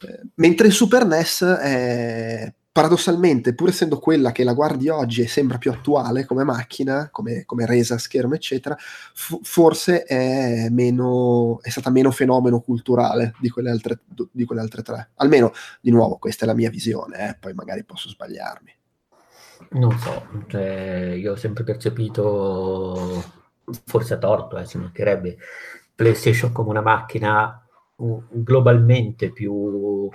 Eh, 0.00 0.20
mentre 0.34 0.66
il 0.66 0.72
Super 0.72 1.06
NES 1.06 1.42
è 1.42 2.52
paradossalmente, 2.78 3.56
pur 3.56 3.70
essendo 3.70 3.98
quella 3.98 4.30
che 4.30 4.44
la 4.44 4.52
guardi 4.52 4.88
oggi 4.88 5.22
e 5.22 5.26
sembra 5.26 5.58
più 5.58 5.72
attuale 5.72 6.24
come 6.24 6.44
macchina, 6.44 7.08
come, 7.10 7.44
come 7.44 7.66
resa, 7.66 7.98
schermo, 7.98 8.36
eccetera, 8.36 8.76
f- 8.78 9.40
forse 9.42 10.04
è, 10.04 10.68
meno, 10.70 11.60
è 11.60 11.70
stata 11.70 11.90
meno 11.90 12.12
fenomeno 12.12 12.60
culturale 12.60 13.34
di 13.40 13.48
quelle, 13.48 13.70
altre, 13.70 13.98
di 14.30 14.44
quelle 14.44 14.60
altre 14.60 14.82
tre. 14.82 15.10
Almeno, 15.16 15.50
di 15.80 15.90
nuovo, 15.90 16.18
questa 16.18 16.44
è 16.44 16.46
la 16.46 16.54
mia 16.54 16.70
visione, 16.70 17.30
eh, 17.30 17.36
poi 17.40 17.52
magari 17.52 17.82
posso 17.82 18.08
sbagliarmi. 18.10 18.72
Non 19.70 19.98
so, 19.98 20.28
cioè, 20.46 21.14
io 21.16 21.32
ho 21.32 21.36
sempre 21.36 21.64
percepito, 21.64 23.24
forse 23.86 24.14
a 24.14 24.18
torto, 24.18 24.56
eh, 24.56 24.64
ci 24.64 24.78
mancherebbe, 24.78 25.36
PlayStation 25.96 26.52
come 26.52 26.68
una 26.68 26.82
macchina 26.82 27.60
globalmente 27.96 29.32
più 29.32 30.08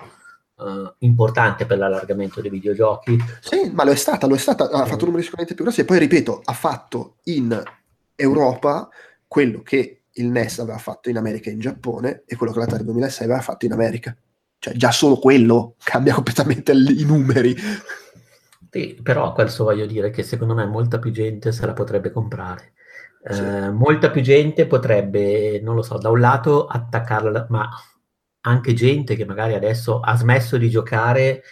uh, 0.63 0.93
importante 0.99 1.65
per 1.65 1.77
l'allargamento 1.77 2.41
dei 2.41 2.49
videogiochi. 2.49 3.17
Sì, 3.41 3.71
ma 3.73 3.83
lo 3.83 3.91
è 3.91 3.95
stata, 3.95 4.27
lo 4.27 4.35
è 4.35 4.39
stata, 4.39 4.69
ha 4.69 4.85
fatto 4.85 5.05
numeri 5.05 5.23
sicuramente 5.23 5.55
più 5.55 5.63
grossi 5.63 5.81
e 5.81 5.85
poi 5.85 5.99
ripeto, 5.99 6.41
ha 6.43 6.53
fatto 6.53 7.15
in 7.23 7.61
Europa 8.15 8.89
quello 9.27 9.61
che 9.61 10.03
il 10.13 10.27
NES 10.27 10.59
aveva 10.59 10.77
fatto 10.77 11.09
in 11.09 11.17
America 11.17 11.49
e 11.49 11.53
in 11.53 11.59
Giappone 11.59 12.23
e 12.25 12.35
quello 12.35 12.53
che 12.53 12.59
l'Atari 12.59 12.83
2006 12.83 13.25
aveva 13.25 13.41
fatto 13.41 13.65
in 13.65 13.71
America. 13.71 14.15
Cioè 14.59 14.75
già 14.75 14.91
solo 14.91 15.17
quello 15.17 15.75
cambia 15.83 16.13
completamente 16.13 16.71
i 16.71 17.03
numeri. 17.03 17.55
Sì, 18.69 18.99
però 19.01 19.33
questo 19.33 19.65
voglio 19.65 19.85
dire 19.85 20.09
che 20.09 20.23
secondo 20.23 20.55
me 20.55 20.65
molta 20.65 20.99
più 20.99 21.11
gente 21.11 21.51
se 21.51 21.65
la 21.65 21.73
potrebbe 21.73 22.11
comprare. 22.11 22.73
Sì. 23.25 23.39
Eh, 23.39 23.69
molta 23.71 24.09
più 24.09 24.21
gente 24.21 24.67
potrebbe, 24.67 25.59
non 25.61 25.75
lo 25.75 25.81
so, 25.81 25.97
da 25.97 26.09
un 26.09 26.19
lato 26.19 26.65
attaccarla, 26.65 27.47
ma 27.49 27.69
anche 28.45 28.73
gente 28.73 29.15
che 29.15 29.25
magari 29.25 29.53
adesso 29.53 29.99
ha 29.99 30.15
smesso 30.15 30.57
di 30.57 30.69
giocare 30.69 31.43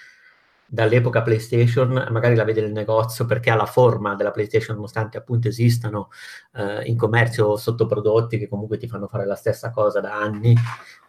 dall'epoca 0.72 1.22
PlayStation, 1.22 2.08
magari 2.12 2.34
la 2.34 2.46
vede 2.46 2.62
nel 2.62 2.72
negozio 2.72 3.26
perché 3.26 3.50
ha 3.50 3.56
la 3.56 3.66
forma 3.66 4.16
della 4.16 4.32
PlayStation, 4.32 4.76
nonostante 4.76 5.18
appunto 5.18 5.50
esistano 5.50 6.10
eh, 6.54 6.86
in 6.86 6.96
commercio 6.96 7.58
sottoprodotti 7.58 8.38
che 8.38 8.48
comunque 8.48 8.78
ti 8.78 8.88
fanno 8.88 9.08
fare 9.08 9.26
la 9.26 9.36
stessa 9.36 9.70
cosa 9.70 10.00
da 10.00 10.18
anni, 10.18 10.56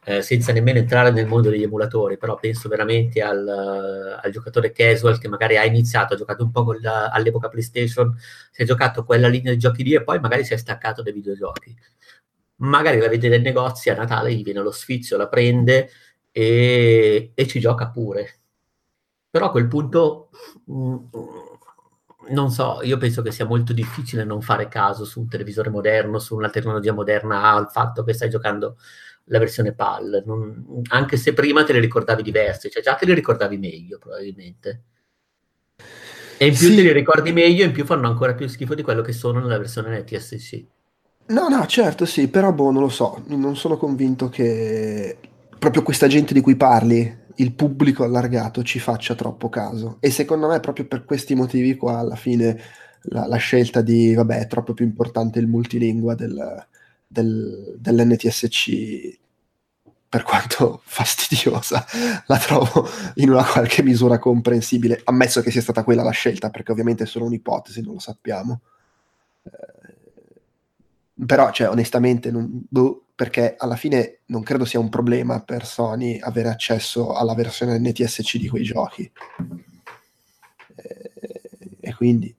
eh, 0.05 0.21
senza 0.21 0.53
nemmeno 0.53 0.79
entrare 0.79 1.13
nel 1.13 1.29
mondo 1.29 1.49
degli 1.49 1.63
emulatori, 1.63 2.17
però 2.19 2.35
penso 2.35 2.69
veramente 2.69 3.23
al, 3.23 3.47
al 4.21 4.31
giocatore 4.33 4.73
casual 4.73 5.21
che 5.21 5.29
magari 5.29 5.57
ha 5.57 5.65
iniziato, 5.65 6.15
ha 6.15 6.17
giocato 6.17 6.43
un 6.43 6.51
po' 6.51 6.73
la, 6.81 7.11
all'epoca 7.11 7.49
PlayStation, 7.49 8.17
si 8.51 8.63
è 8.63 8.65
giocato 8.65 9.05
quella 9.05 9.29
linea 9.29 9.53
di 9.53 9.59
giochi 9.59 9.85
lì 9.85 9.95
e 9.95 10.03
poi 10.03 10.19
magari 10.19 10.45
si 10.45 10.55
è 10.55 10.57
staccato 10.57 11.03
dai 11.03 11.13
videogiochi 11.13 11.77
magari 12.63 12.99
la 12.99 13.09
vede 13.09 13.29
nel 13.29 13.43
negozio 13.43 13.93
a 13.93 13.97
Natale, 13.97 14.35
gli 14.35 14.43
viene 14.43 14.61
lo 14.61 14.71
sfizio, 14.71 15.17
la 15.17 15.29
prende 15.29 15.91
e, 16.31 17.33
e 17.35 17.47
ci 17.47 17.61
gioca 17.61 17.89
pure. 17.89 18.41
Però 19.31 19.47
a 19.47 19.51
quel 19.51 19.69
punto, 19.69 20.31
mh, 20.67 20.75
mm, 20.75 20.97
non 22.31 22.51
so, 22.51 22.81
io 22.83 22.99
penso 22.99 23.23
che 23.23 23.33
sia 23.33 23.47
molto 23.47 23.73
difficile 23.73 24.25
non 24.25 24.43
fare 24.43 24.69
caso 24.69 25.05
su 25.05 25.21
un 25.21 25.29
televisore 25.29 25.71
moderno, 25.71 26.19
su 26.19 26.37
una 26.37 26.51
tecnologia 26.51 26.93
moderna, 26.93 27.53
al 27.53 27.71
fatto 27.71 28.05
che 28.05 28.13
stai 28.13 28.31
giocando 28.31 28.77
la 29.27 29.39
versione 29.39 29.73
PAL, 29.75 30.23
non, 30.27 30.83
anche 30.89 31.17
se 31.17 31.33
prima 31.33 31.65
te 31.65 31.73
le 31.73 31.81
ricordavi 31.81 32.23
diverse, 32.23 32.71
cioè 32.71 32.83
già 32.83 32.95
te 32.95 33.07
le 33.07 33.15
ricordavi 33.15 33.57
meglio 33.57 33.99
probabilmente. 33.99 34.83
E 36.39 36.47
in 36.47 36.57
più 36.57 36.69
sì. 36.69 36.77
te 36.77 36.83
le 36.83 36.93
ricordi 36.93 37.33
meglio, 37.33 37.65
in 37.65 37.73
più 37.73 37.85
fanno 37.85 38.09
ancora 38.09 38.35
più 38.35 38.49
schifo 38.49 38.75
di 38.75 38.83
quello 38.83 39.03
che 39.03 39.13
sono 39.13 39.41
nella 39.41 39.59
versione 39.59 40.01
NTSC. 40.01 40.65
No, 41.27 41.49
no, 41.49 41.65
certo, 41.67 42.05
sì, 42.05 42.29
però 42.29 42.53
boh, 42.53 42.71
non 42.71 42.83
lo 42.83 42.89
so, 42.89 43.23
non 43.29 43.57
sono 43.57 43.77
convinto 43.79 44.29
che 44.29 45.17
proprio 45.59 45.83
questa 45.83 46.07
gente 46.07 46.35
di 46.35 46.41
cui 46.41 46.57
parli, 46.57 47.21
il 47.37 47.53
pubblico 47.55 48.05
allargato, 48.05 48.63
ci 48.63 48.79
faccia 48.79 49.15
troppo 49.15 49.49
caso. 49.49 49.97
E 50.01 50.11
secondo 50.11 50.49
me, 50.49 50.61
proprio 50.61 50.87
per 50.87 51.05
questi 51.05 51.35
motivi 51.35 51.77
qua, 51.77 51.99
alla 51.99 52.17
fine 52.17 52.61
la, 53.05 53.27
la 53.27 53.37
scelta 53.37 53.81
di, 53.81 54.13
vabbè, 54.15 54.41
è 54.41 54.47
troppo 54.47 54.75
più 54.75 54.85
importante 54.85 55.39
il 55.39 55.47
multilingua 55.47 56.15
del, 56.15 56.67
del, 57.07 57.77
dell'NTSC, 57.79 59.19
per 60.09 60.23
quanto 60.25 60.83
fastidiosa, 60.85 61.85
la 62.27 62.39
trovo 62.39 62.87
in 63.15 63.31
una 63.31 63.45
qualche 63.45 63.83
misura 63.83 64.19
comprensibile, 64.19 65.01
ammesso 65.05 65.41
che 65.41 65.51
sia 65.51 65.63
stata 65.63 65.85
quella 65.85 66.03
la 66.03 66.11
scelta, 66.11 66.51
perché 66.51 66.73
ovviamente 66.73 67.05
è 67.05 67.07
solo 67.07 67.25
un'ipotesi, 67.27 67.81
non 67.81 67.95
lo 67.95 68.01
sappiamo. 68.01 68.61
Eh, 69.45 69.51
però, 71.27 71.51
cioè, 71.53 71.69
onestamente, 71.69 72.31
non, 72.31 72.49
boh, 72.69 73.07
perché 73.15 73.55
alla 73.59 73.77
fine 73.77 74.21
non 74.27 74.43
credo 74.43 74.65
sia 74.65 74.81
un 74.81 74.89
problema 74.89 75.41
per 75.41 75.67
Sony 75.67 76.19
avere 76.19 76.49
accesso 76.49 77.13
alla 77.13 77.35
versione 77.35 77.79
NTSC 77.79 78.39
di 78.39 78.49
quei 78.49 78.65
giochi. 78.65 79.11
E, 80.75 81.11
e 81.81 81.95
quindi, 81.95 82.35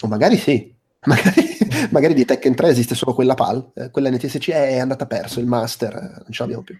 o 0.00 0.08
magari 0.08 0.36
sì, 0.36 0.74
magari, 1.06 1.56
magari 1.90 2.14
di 2.14 2.24
Tekken 2.24 2.54
3 2.54 2.68
esiste 2.68 2.94
solo 2.94 3.14
quella 3.14 3.34
PAL, 3.34 3.72
eh, 3.74 3.90
quella 3.90 4.10
NTSC 4.10 4.50
è 4.50 4.78
andata 4.78 5.06
perso, 5.06 5.40
il 5.40 5.46
master, 5.46 5.94
eh, 5.94 6.22
non 6.22 6.30
ce 6.30 6.42
l'abbiamo 6.42 6.62
più 6.62 6.76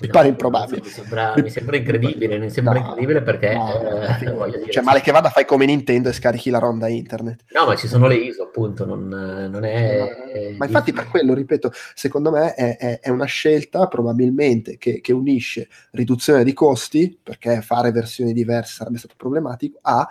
mi 0.00 0.08
pare 0.08 0.28
improbabile. 0.28 0.80
Mi 0.82 0.88
sembra, 0.88 1.34
mi 1.36 1.50
sembra 1.50 1.76
incredibile, 1.76 2.38
mi 2.38 2.50
sembra 2.50 2.74
no, 2.74 2.80
incredibile 2.80 3.22
perché... 3.22 3.54
No, 3.54 4.00
eh, 4.00 4.50
dire, 4.58 4.70
cioè, 4.70 4.82
male 4.82 5.00
che 5.00 5.10
vada 5.10 5.30
fai 5.30 5.44
come 5.44 5.66
Nintendo 5.66 6.08
e 6.08 6.12
scarichi 6.12 6.50
la 6.50 6.58
ronda 6.58 6.88
internet. 6.88 7.44
No, 7.52 7.66
ma 7.66 7.74
ci 7.74 7.88
sono 7.88 8.06
le 8.06 8.14
ISO, 8.14 8.44
appunto, 8.44 8.84
non, 8.84 9.08
non 9.08 9.64
è... 9.64 10.54
ma 10.56 10.66
infatti 10.66 10.92
per 10.92 11.08
quello, 11.08 11.34
ripeto, 11.34 11.72
secondo 11.94 12.30
me 12.30 12.54
è, 12.54 12.76
è, 12.76 13.00
è 13.00 13.08
una 13.10 13.24
scelta 13.24 13.86
probabilmente 13.86 14.78
che, 14.78 15.00
che, 15.00 15.12
unisce 15.12 15.68
riduzione 15.92 16.44
di 16.44 16.52
costi, 16.52 17.18
perché 17.20 17.60
fare 17.60 17.90
versioni 17.90 18.32
diverse 18.32 18.74
sarebbe 18.74 18.98
stato 18.98 19.14
problematico, 19.16 19.78
a, 19.82 20.06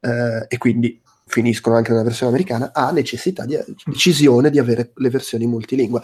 eh, 0.00 0.46
e 0.48 0.58
quindi 0.58 1.00
finiscono 1.28 1.76
anche 1.76 1.90
nella 1.90 2.04
versione 2.04 2.32
americana, 2.32 2.70
a 2.72 2.90
necessità 2.92 3.44
di 3.44 3.58
decisione 3.84 4.48
di 4.48 4.58
avere 4.58 4.92
le 4.94 5.10
versioni 5.10 5.46
multilingua 5.46 6.00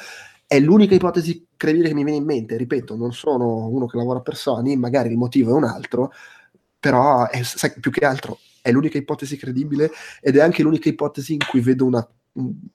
è 0.46 0.60
l'unica 0.60 0.94
ipotesi 0.94 1.46
credibile 1.56 1.88
che 1.88 1.94
mi 1.94 2.04
viene 2.04 2.18
in 2.18 2.24
mente. 2.24 2.56
Ripeto, 2.56 2.96
non 2.96 3.12
sono 3.12 3.68
uno 3.68 3.86
che 3.86 3.96
lavora 3.96 4.20
per 4.20 4.36
Sony, 4.36 4.76
magari 4.76 5.10
il 5.10 5.16
motivo 5.16 5.50
è 5.50 5.54
un 5.54 5.64
altro, 5.64 6.12
però 6.78 7.28
è, 7.28 7.42
sai, 7.42 7.72
più 7.80 7.90
che 7.90 8.04
altro 8.04 8.38
è 8.60 8.70
l'unica 8.70 8.98
ipotesi 8.98 9.36
credibile 9.36 9.90
ed 10.20 10.36
è 10.36 10.40
anche 10.40 10.62
l'unica 10.62 10.88
ipotesi 10.88 11.32
in 11.32 11.40
cui 11.48 11.60
vedo 11.60 11.84
una 11.84 12.06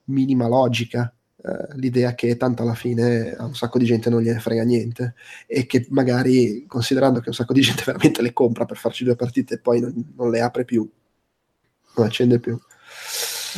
minima 0.05 0.47
logica. 0.47 1.11
Uh, 1.39 1.77
l'idea 1.77 2.15
che 2.15 2.35
tanto 2.35 2.63
alla 2.63 2.73
fine 2.73 3.31
a 3.33 3.45
un 3.45 3.53
sacco 3.53 3.77
di 3.77 3.85
gente 3.85 4.09
non 4.09 4.21
gliene 4.21 4.39
frega 4.39 4.63
niente 4.63 5.13
e 5.45 5.67
che 5.67 5.85
magari 5.91 6.65
considerando 6.67 7.19
che 7.19 7.29
un 7.29 7.35
sacco 7.35 7.53
di 7.53 7.61
gente 7.61 7.83
veramente 7.85 8.23
le 8.23 8.33
compra 8.33 8.65
per 8.65 8.77
farci 8.77 9.03
due 9.03 9.15
partite 9.15 9.53
e 9.53 9.59
poi 9.59 9.79
non, 9.79 10.13
non 10.15 10.31
le 10.31 10.41
apre 10.41 10.65
più, 10.65 10.89
non 11.95 12.05
accende 12.05 12.39
più. 12.39 12.59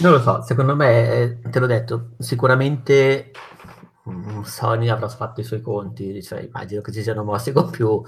Non 0.02 0.12
lo 0.12 0.22
so, 0.22 0.44
secondo 0.44 0.76
me, 0.76 1.12
eh, 1.12 1.40
te 1.50 1.60
l'ho 1.60 1.66
detto, 1.66 2.12
sicuramente 2.20 3.32
Sony 4.44 4.90
avrà 4.90 5.08
fatto 5.08 5.42
i 5.42 5.44
suoi 5.44 5.62
conti, 5.62 6.22
cioè, 6.22 6.42
immagino 6.42 6.82
che 6.82 6.92
ci 6.92 7.02
siano 7.02 7.24
mossi 7.24 7.52
con 7.52 7.70
più 7.70 7.88
uh, 7.90 8.04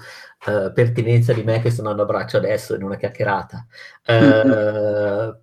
pertinenza 0.72 1.32
di 1.32 1.42
me 1.42 1.60
che 1.60 1.74
andando 1.78 2.02
a 2.02 2.06
braccio 2.06 2.36
adesso 2.36 2.74
in 2.74 2.82
una 2.82 2.96
chiacchierata. 2.96 3.66
Uh, 4.06 5.36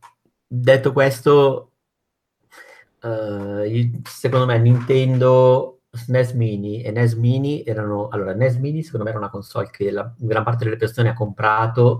detto 0.47 0.91
questo, 0.93 1.71
uh, 3.01 4.01
secondo 4.03 4.45
me 4.45 4.57
Nintendo 4.59 5.81
SNES 5.91 6.33
Mini 6.33 6.81
e 6.81 6.91
NES 6.91 7.13
Mini 7.13 7.63
erano... 7.63 8.09
Allora, 8.09 8.33
NES 8.33 8.57
Mini 8.57 8.83
secondo 8.83 9.05
me 9.05 9.11
era 9.11 9.19
una 9.19 9.29
console 9.29 9.69
che 9.71 9.91
la 9.91 10.13
gran 10.17 10.43
parte 10.43 10.63
delle 10.63 10.77
persone 10.77 11.09
ha 11.09 11.13
comprato, 11.13 11.99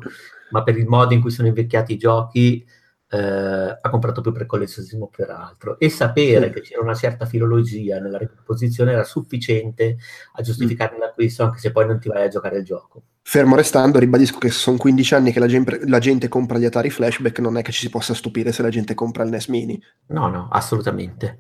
ma 0.52 0.64
per 0.64 0.78
il 0.78 0.88
modo 0.88 1.14
in 1.14 1.22
cui 1.22 1.32
sono 1.32 1.48
invecchiati 1.48 1.94
i 1.94 1.98
giochi 1.98 2.66
eh, 3.12 3.80
ha 3.82 3.90
comprato 3.90 4.22
più 4.22 4.32
per 4.32 4.46
collezionismo 4.46 5.08
per 5.08 5.32
altro 5.32 5.80
e 5.80 5.90
sapere 5.90 6.48
sì. 6.48 6.54
che 6.54 6.62
c'era 6.62 6.82
una 6.82 6.94
certa 6.94 7.26
filologia 7.26 8.00
nella 8.00 8.20
riproposizione 8.20 8.92
era 8.92 9.04
sufficiente 9.04 9.98
a 10.34 10.42
giustificare 10.42 10.96
mm. 10.96 11.00
l'acquisto 11.00 11.44
anche 11.44 11.58
se 11.58 11.72
poi 11.72 11.88
non 11.88 12.00
ti 12.00 12.08
vai 12.08 12.24
a 12.24 12.28
giocare 12.28 12.60
il 12.60 12.64
gioco. 12.64 13.04
Fermo 13.22 13.56
restando, 13.56 14.00
ribadisco 14.00 14.40
che 14.40 14.50
sono 14.50 14.78
15 14.78 15.14
anni 15.14 15.32
che 15.32 15.40
la 15.40 15.48
gente, 15.48 15.82
la 15.88 16.00
gente, 16.00 16.28
compra 16.28 16.58
gli 16.58 16.66
Atari 16.66 16.90
Flashback, 16.90 17.40
non 17.40 17.58
è 17.58 17.62
che 17.62 17.72
ci 17.72 17.82
si 17.82 17.90
possa 17.90 18.16
stupire 18.16 18.52
se 18.52 18.64
la 18.64 18.70
gente 18.70 18.96
compra 18.96 19.24
il 19.24 19.30
NES 19.30 19.48
Mini. 19.48 19.80
No, 20.08 20.30
no, 20.30 20.48
assolutamente. 20.52 21.40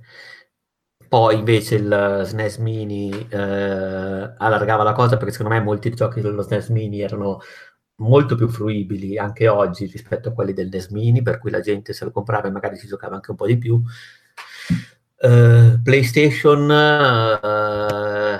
Poi 1.10 1.39
invece 1.39 1.75
il 1.75 2.21
SNES 2.25 2.58
Mini 2.58 3.27
eh, 3.29 3.38
allargava 3.38 4.84
la 4.84 4.93
cosa 4.93 5.17
perché 5.17 5.32
secondo 5.32 5.55
me 5.55 5.60
molti 5.60 5.91
giochi 5.91 6.21
dello 6.21 6.43
SNES 6.43 6.69
Mini 6.69 7.01
erano 7.01 7.39
molto 7.99 8.35
più 8.35 8.47
fruibili 8.47 9.17
anche 9.17 9.47
oggi 9.47 9.85
rispetto 9.85 10.29
a 10.29 10.33
quelli 10.33 10.53
del 10.53 10.69
NES 10.71 10.89
Mini, 10.89 11.21
per 11.21 11.39
cui 11.39 11.51
la 11.51 11.62
gente 11.62 11.93
se 11.93 12.05
lo 12.05 12.12
comprava 12.12 12.47
e 12.47 12.51
magari 12.51 12.77
si 12.77 12.88
giocava 12.88 13.15
anche 13.15 13.31
un 13.31 13.38
po' 13.38 13.45
di 13.45 13.57
più. 13.57 13.81
Uh, 15.21 15.81
PlayStation, 15.83 16.62
uh, 16.63 18.39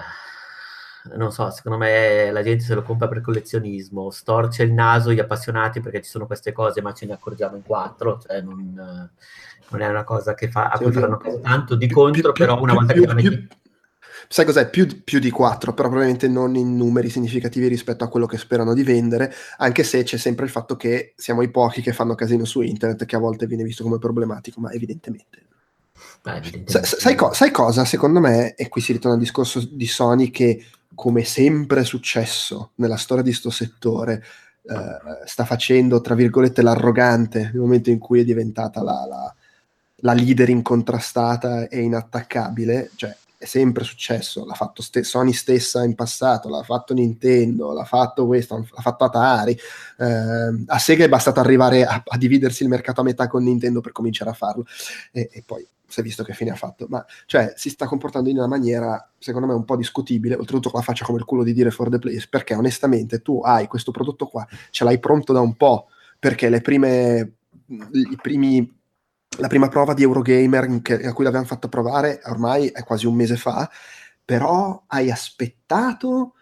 non 1.18 1.32
so, 1.32 1.50
secondo 1.50 1.78
me 1.78 2.32
la 2.32 2.42
gente 2.42 2.64
se 2.64 2.74
lo 2.74 2.84
compra 2.84 3.10
per 3.10 3.20
collezionismo, 3.22 4.10
storce 4.12 4.64
il 4.64 4.72
naso 4.72 5.12
gli 5.12 5.20
appassionati 5.20 5.82
perché 5.82 6.02
ci 6.02 6.10
sono 6.10 6.26
queste 6.26 6.54
cose, 6.54 6.82
ma 6.82 6.94
ce 6.94 7.06
ne 7.06 7.14
accorgiamo 7.14 7.58
in 7.58 7.64
quattro, 7.64 8.20
cioè 8.20 8.40
non, 8.42 9.10
non 9.70 9.82
è 9.82 9.88
una 9.88 10.06
cosa 10.06 10.34
che 10.34 10.50
fa, 10.50 10.70
a 10.70 10.78
cui 10.78 10.92
faranno 10.94 11.20
tanto 11.42 11.76
di 11.76 11.90
contro, 11.90 12.32
però 12.32 12.62
una 12.62 12.74
volta 12.74 12.94
che 12.94 13.06
la 13.06 13.14
metti 13.14 13.48
sai 14.32 14.46
cos'è? 14.46 14.70
Più, 14.70 15.04
più 15.04 15.18
di 15.18 15.32
4, 15.32 15.74
però 15.74 15.88
probabilmente 15.88 16.28
non 16.28 16.56
in 16.56 16.78
numeri 16.78 17.10
significativi 17.10 17.68
rispetto 17.68 18.04
a 18.04 18.08
quello 18.10 18.28
che 18.28 18.38
sperano 18.38 18.76
di 18.76 18.84
vendere, 18.84 19.34
anche 19.58 19.84
se 19.84 20.04
c'è 20.04 20.18
sempre 20.18 20.46
il 20.46 20.52
fatto 20.52 20.76
che 20.76 21.14
siamo 21.16 21.42
i 21.42 21.50
pochi 21.50 21.82
che 21.82 21.94
fanno 21.94 22.14
casino 22.14 22.46
su 22.46 22.62
internet, 22.62 23.06
che 23.06 23.16
a 23.16 23.20
volte 23.20 23.48
viene 23.48 23.64
visto 23.64 23.82
come 23.82 23.98
problematico, 23.98 24.60
ma 24.60 24.72
evidentemente. 24.72 25.48
Ah, 26.22 26.36
evidentemente. 26.36 26.86
Sa- 26.88 26.98
sai, 26.98 27.16
co- 27.16 27.34
sai 27.34 27.50
cosa? 27.50 27.86
Secondo 27.86 28.20
me, 28.20 28.54
e 28.54 28.70
qui 28.70 28.82
si 28.82 28.92
ritorna 28.92 29.18
al 29.18 29.24
discorso 29.24 29.68
di 29.68 29.88
Sony, 29.88 30.30
che 30.30 30.64
come 30.94 31.24
sempre 31.24 31.82
è 31.82 31.84
successo 31.84 32.72
nella 32.76 32.98
storia 32.98 33.24
di 33.24 33.34
sto 33.34 33.50
settore, 33.50 34.24
eh, 34.62 35.26
sta 35.26 35.44
facendo, 35.44 36.02
tra 36.02 36.14
virgolette, 36.14 36.62
l'arrogante 36.62 37.46
nel 37.46 37.62
momento 37.62 37.90
in 37.90 37.98
cui 37.98 38.20
è 38.20 38.24
diventata 38.24 38.84
la, 38.84 39.08
la, 39.10 39.36
la 40.02 40.14
leader 40.14 40.50
incontrastata 40.50 41.68
e 41.68 41.80
inattaccabile, 41.80 42.92
cioè 42.94 43.16
è 43.40 43.46
sempre 43.46 43.86
successo, 43.86 44.44
l'ha 44.44 44.54
fatto 44.54 44.82
ste- 44.82 45.04
Sony 45.04 45.32
stessa 45.32 45.86
in 45.86 45.96
passato, 45.96 46.50
l'ha 46.50 46.62
fatto 46.62 46.94
Nintendo, 46.94 47.72
l'ha 47.72 47.86
fatto 47.86 48.28
questo, 48.28 48.58
l'ha 48.58 48.82
fatto 48.82 49.06
Atari, 49.06 49.58
eh, 49.98 50.64
a 50.66 50.78
Sega 50.78 51.06
è 51.06 51.10
bastato 51.10 51.40
arrivare 51.40 51.86
a, 51.86 52.04
a, 52.06 52.18
dividersi 52.18 52.64
il 52.64 52.70
mercato 52.70 53.00
a 53.00 53.06
metà 53.06 53.28
con 53.28 53.42
Nintendo 53.42 53.80
per 53.80 53.94
cominciare 53.94 54.32
a 54.32 54.34
farlo 54.34 54.66
e, 55.14 55.30
e 55.32 55.44
poi 55.46 55.66
si 55.88 56.02
è 56.02 56.04
visto 56.04 56.22
che 56.22 56.34
fine 56.34 56.52
ha 56.52 56.56
fatto, 56.56 56.88
ma 56.90 57.04
cioè 57.28 57.54
si 57.56 57.70
sta 57.70 57.86
comportando 57.86 58.28
in 58.28 58.38
una 58.38 58.48
maniera 58.48 59.10
secondo 59.18 59.48
me 59.48 59.54
un 59.54 59.64
po' 59.64 59.78
discutibile, 59.78 60.36
oltretutto 60.36 60.70
con 60.70 60.82
la 60.82 60.86
faccia 60.86 61.06
come 61.06 61.20
il 61.20 61.24
culo 61.26 61.44
di 61.44 61.54
dire 61.54 61.72
for 61.72 61.90
the 61.90 61.98
place, 61.98 62.28
perché 62.30 62.56
onestamente 62.56 63.22
tu 63.22 63.40
hai 63.42 63.68
questo 63.68 63.92
prodotto 63.92 64.28
qua, 64.28 64.46
ce 64.70 64.84
l'hai 64.84 65.00
pronto 65.00 65.32
da 65.32 65.40
un 65.40 65.56
po', 65.56 65.88
perché 66.20 66.50
le 66.50 66.60
prime, 66.60 67.36
i 67.68 68.18
primi 68.22 68.79
la 69.38 69.48
prima 69.48 69.70
prova 69.70 69.94
di 69.94 70.04
Eurogamer 70.04 70.82
che, 70.82 71.06
a 71.06 71.14
cui 71.14 71.24
l'abbiamo 71.24 71.46
fatto 71.46 71.70
provare 71.70 72.22
ormai 72.26 72.68
è 72.68 72.84
quasi 72.84 73.06
un 73.06 73.16
mese 73.16 73.38
fa, 73.38 73.70
però 74.24 74.84
hai 74.88 75.10
aspettato, 75.12 76.34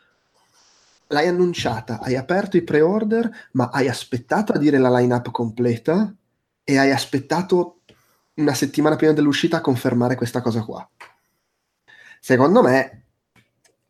l'hai 1.08 1.28
annunciata, 1.28 2.00
hai 2.02 2.16
aperto 2.16 2.58
i 2.58 2.64
pre-order, 2.64 3.30
ma 3.54 3.70
hai 3.72 3.88
aspettato 3.88 4.52
a 4.52 4.58
dire 4.58 4.78
la 4.78 4.96
line-up 4.98 5.32
completa 5.32 6.14
e 6.64 6.78
hai 6.78 6.92
aspettato 6.92 7.82
una 8.36 8.54
settimana 8.54 8.96
prima 8.96 9.14
dell'uscita 9.14 9.58
a 9.58 9.62
confermare 9.62 10.16
questa 10.16 10.42
cosa 10.42 10.64
qua. 10.64 10.88
Secondo 12.20 12.62
me 12.62 13.04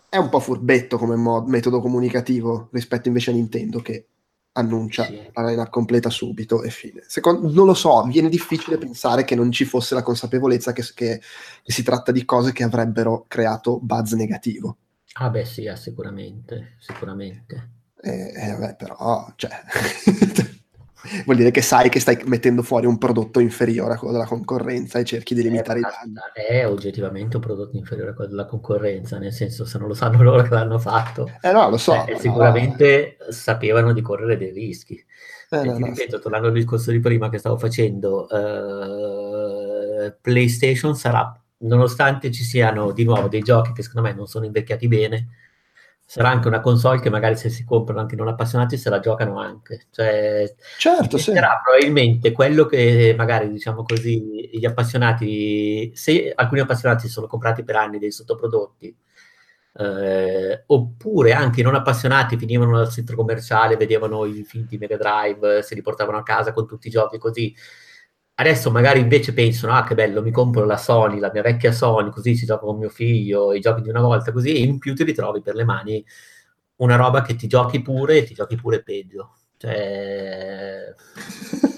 è 0.09 0.17
un 0.17 0.29
po' 0.29 0.39
furbetto 0.39 0.97
come 0.97 1.15
mod- 1.15 1.47
metodo 1.47 1.81
comunicativo 1.81 2.69
rispetto 2.71 3.07
invece 3.07 3.31
a 3.31 3.33
Nintendo 3.33 3.81
che 3.81 4.07
annuncia 4.57 5.05
sì. 5.05 5.19
la 5.33 5.47
lineup 5.47 5.69
completa 5.69 6.09
subito 6.09 6.63
e 6.63 6.69
fine. 6.69 7.03
Secondo, 7.07 7.51
non 7.51 7.65
lo 7.65 7.73
so, 7.73 8.03
viene 8.03 8.29
difficile 8.29 8.77
pensare 8.77 9.23
che 9.23 9.35
non 9.35 9.51
ci 9.51 9.65
fosse 9.65 9.93
la 9.95 10.03
consapevolezza 10.03 10.73
che, 10.73 10.83
che, 10.93 11.21
che 11.63 11.71
si 11.71 11.83
tratta 11.83 12.11
di 12.11 12.25
cose 12.25 12.51
che 12.51 12.63
avrebbero 12.63 13.25
creato 13.27 13.79
buzz 13.79 14.13
negativo. 14.13 14.77
Ah 15.19 15.29
beh 15.29 15.45
sì, 15.45 15.71
sicuramente, 15.75 16.75
sicuramente. 16.79 17.69
Eh, 17.99 18.33
eh, 18.35 18.51
vabbè, 18.51 18.75
però, 18.75 19.31
cioè, 19.35 19.49
vuol 21.25 21.37
dire 21.37 21.51
che 21.51 21.61
sai 21.61 21.89
che 21.89 21.99
stai 21.99 22.19
mettendo 22.25 22.63
fuori 22.63 22.85
un 22.85 22.97
prodotto 22.97 23.39
inferiore 23.39 23.93
a 23.93 23.97
quello 23.97 24.13
della 24.13 24.25
concorrenza 24.25 24.99
e 24.99 25.05
cerchi 25.05 25.33
di 25.33 25.43
limitare 25.43 25.79
eh, 25.79 25.81
i 25.81 25.83
danni. 25.83 26.15
È 26.47 26.67
oggettivamente 26.67 27.37
un 27.37 27.41
prodotto 27.41 27.77
inferiore 27.77 28.11
a 28.11 28.13
quello 28.13 28.29
della 28.29 28.45
concorrenza, 28.45 29.17
nel 29.17 29.33
senso 29.33 29.65
se 29.65 29.77
non 29.77 29.87
lo 29.87 29.93
sanno 29.93 30.21
loro 30.23 30.43
che 30.43 30.49
l'hanno 30.49 30.79
fatto. 30.79 31.29
Eh 31.41 31.51
no, 31.51 31.69
lo 31.69 31.77
so. 31.77 32.05
Eh, 32.05 32.17
sicuramente 32.19 33.17
no. 33.19 33.31
sapevano 33.31 33.93
di 33.93 34.01
correre 34.01 34.37
dei 34.37 34.51
rischi. 34.51 35.03
Eh, 35.49 35.63
no, 35.63 35.77
no, 35.77 35.85
ripeto, 35.85 36.19
tornando 36.19 36.47
al 36.47 36.53
discorso 36.53 36.91
di 36.91 36.99
prima 36.99 37.29
che 37.29 37.37
stavo 37.37 37.57
facendo, 37.57 38.27
uh, 38.29 40.13
PlayStation 40.19 40.93
sarà, 40.93 41.41
nonostante 41.59 42.31
ci 42.31 42.43
siano 42.43 42.91
di 42.91 43.05
nuovo 43.05 43.29
dei 43.29 43.41
giochi 43.41 43.71
che 43.71 43.81
secondo 43.81 44.09
me 44.09 44.13
non 44.13 44.27
sono 44.27 44.45
invecchiati 44.45 44.87
bene, 44.89 45.27
sarà 46.09 46.29
anche 46.29 46.47
una 46.47 46.61
console 46.61 47.01
che 47.01 47.09
magari 47.09 47.35
se 47.35 47.49
si 47.49 47.65
comprano 47.65 47.99
anche 47.99 48.15
non 48.15 48.29
appassionati 48.29 48.77
se 48.77 48.89
la 48.89 49.01
giocano 49.01 49.39
anche. 49.39 49.87
Cioè, 49.91 50.55
certo, 50.77 51.17
sì. 51.17 51.33
sarà 51.33 51.59
probabilmente 51.61 52.31
quello 52.31 52.65
che 52.65 53.13
magari, 53.17 53.49
diciamo 53.49 53.83
così, 53.83 54.49
gli 54.53 54.65
appassionati, 54.65 55.91
se 55.95 56.31
alcuni 56.33 56.61
appassionati 56.61 57.09
sono 57.09 57.27
comprati 57.27 57.65
per 57.65 57.75
anni 57.75 57.99
dei 57.99 58.13
sottoprodotti, 58.13 58.95
eh, 59.79 60.63
oppure 60.67 61.33
anche 61.33 61.59
i 61.59 61.63
non 61.63 61.75
appassionati 61.75 62.37
finivano 62.37 62.77
dal 62.77 62.89
centro 62.89 63.17
commerciale, 63.17 63.75
vedevano 63.75 64.23
i 64.23 64.45
film 64.45 64.65
di 64.65 64.77
Mega 64.77 64.95
Drive, 64.95 65.61
si 65.61 65.75
riportavano 65.75 66.19
a 66.19 66.23
casa 66.23 66.53
con 66.53 66.65
tutti 66.65 66.87
i 66.87 66.91
giochi 66.91 67.17
così, 67.17 67.53
Adesso 68.39 68.69
magari 68.69 68.99
invece 68.99 69.33
pensano, 69.33 69.73
ah 69.73 69.83
che 69.83 69.95
bello, 69.95 70.21
mi 70.21 70.29
compro 70.29 70.63
la 70.63 70.77
Sony, 70.77 71.17
la 71.19 71.31
mia 71.33 71.41
vecchia 71.41 71.71
Sony, 71.71 72.11
così 72.11 72.37
ci 72.37 72.45
gioco 72.45 72.67
con 72.67 72.77
mio 72.77 72.89
figlio, 72.89 73.51
i 73.51 73.59
giochi 73.59 73.81
di 73.81 73.89
una 73.89 74.01
volta, 74.01 74.31
così, 74.31 74.53
e 74.53 74.59
in 74.59 74.77
più 74.77 74.93
ti 74.93 75.03
ritrovi 75.03 75.41
per 75.41 75.55
le 75.55 75.63
mani 75.63 76.05
una 76.77 76.95
roba 76.95 77.23
che 77.23 77.35
ti 77.35 77.47
giochi 77.47 77.81
pure 77.81 78.17
e 78.17 78.23
ti 78.25 78.35
giochi 78.35 78.55
pure 78.55 78.83
peggio. 78.83 79.37
Cioè... 79.57 80.93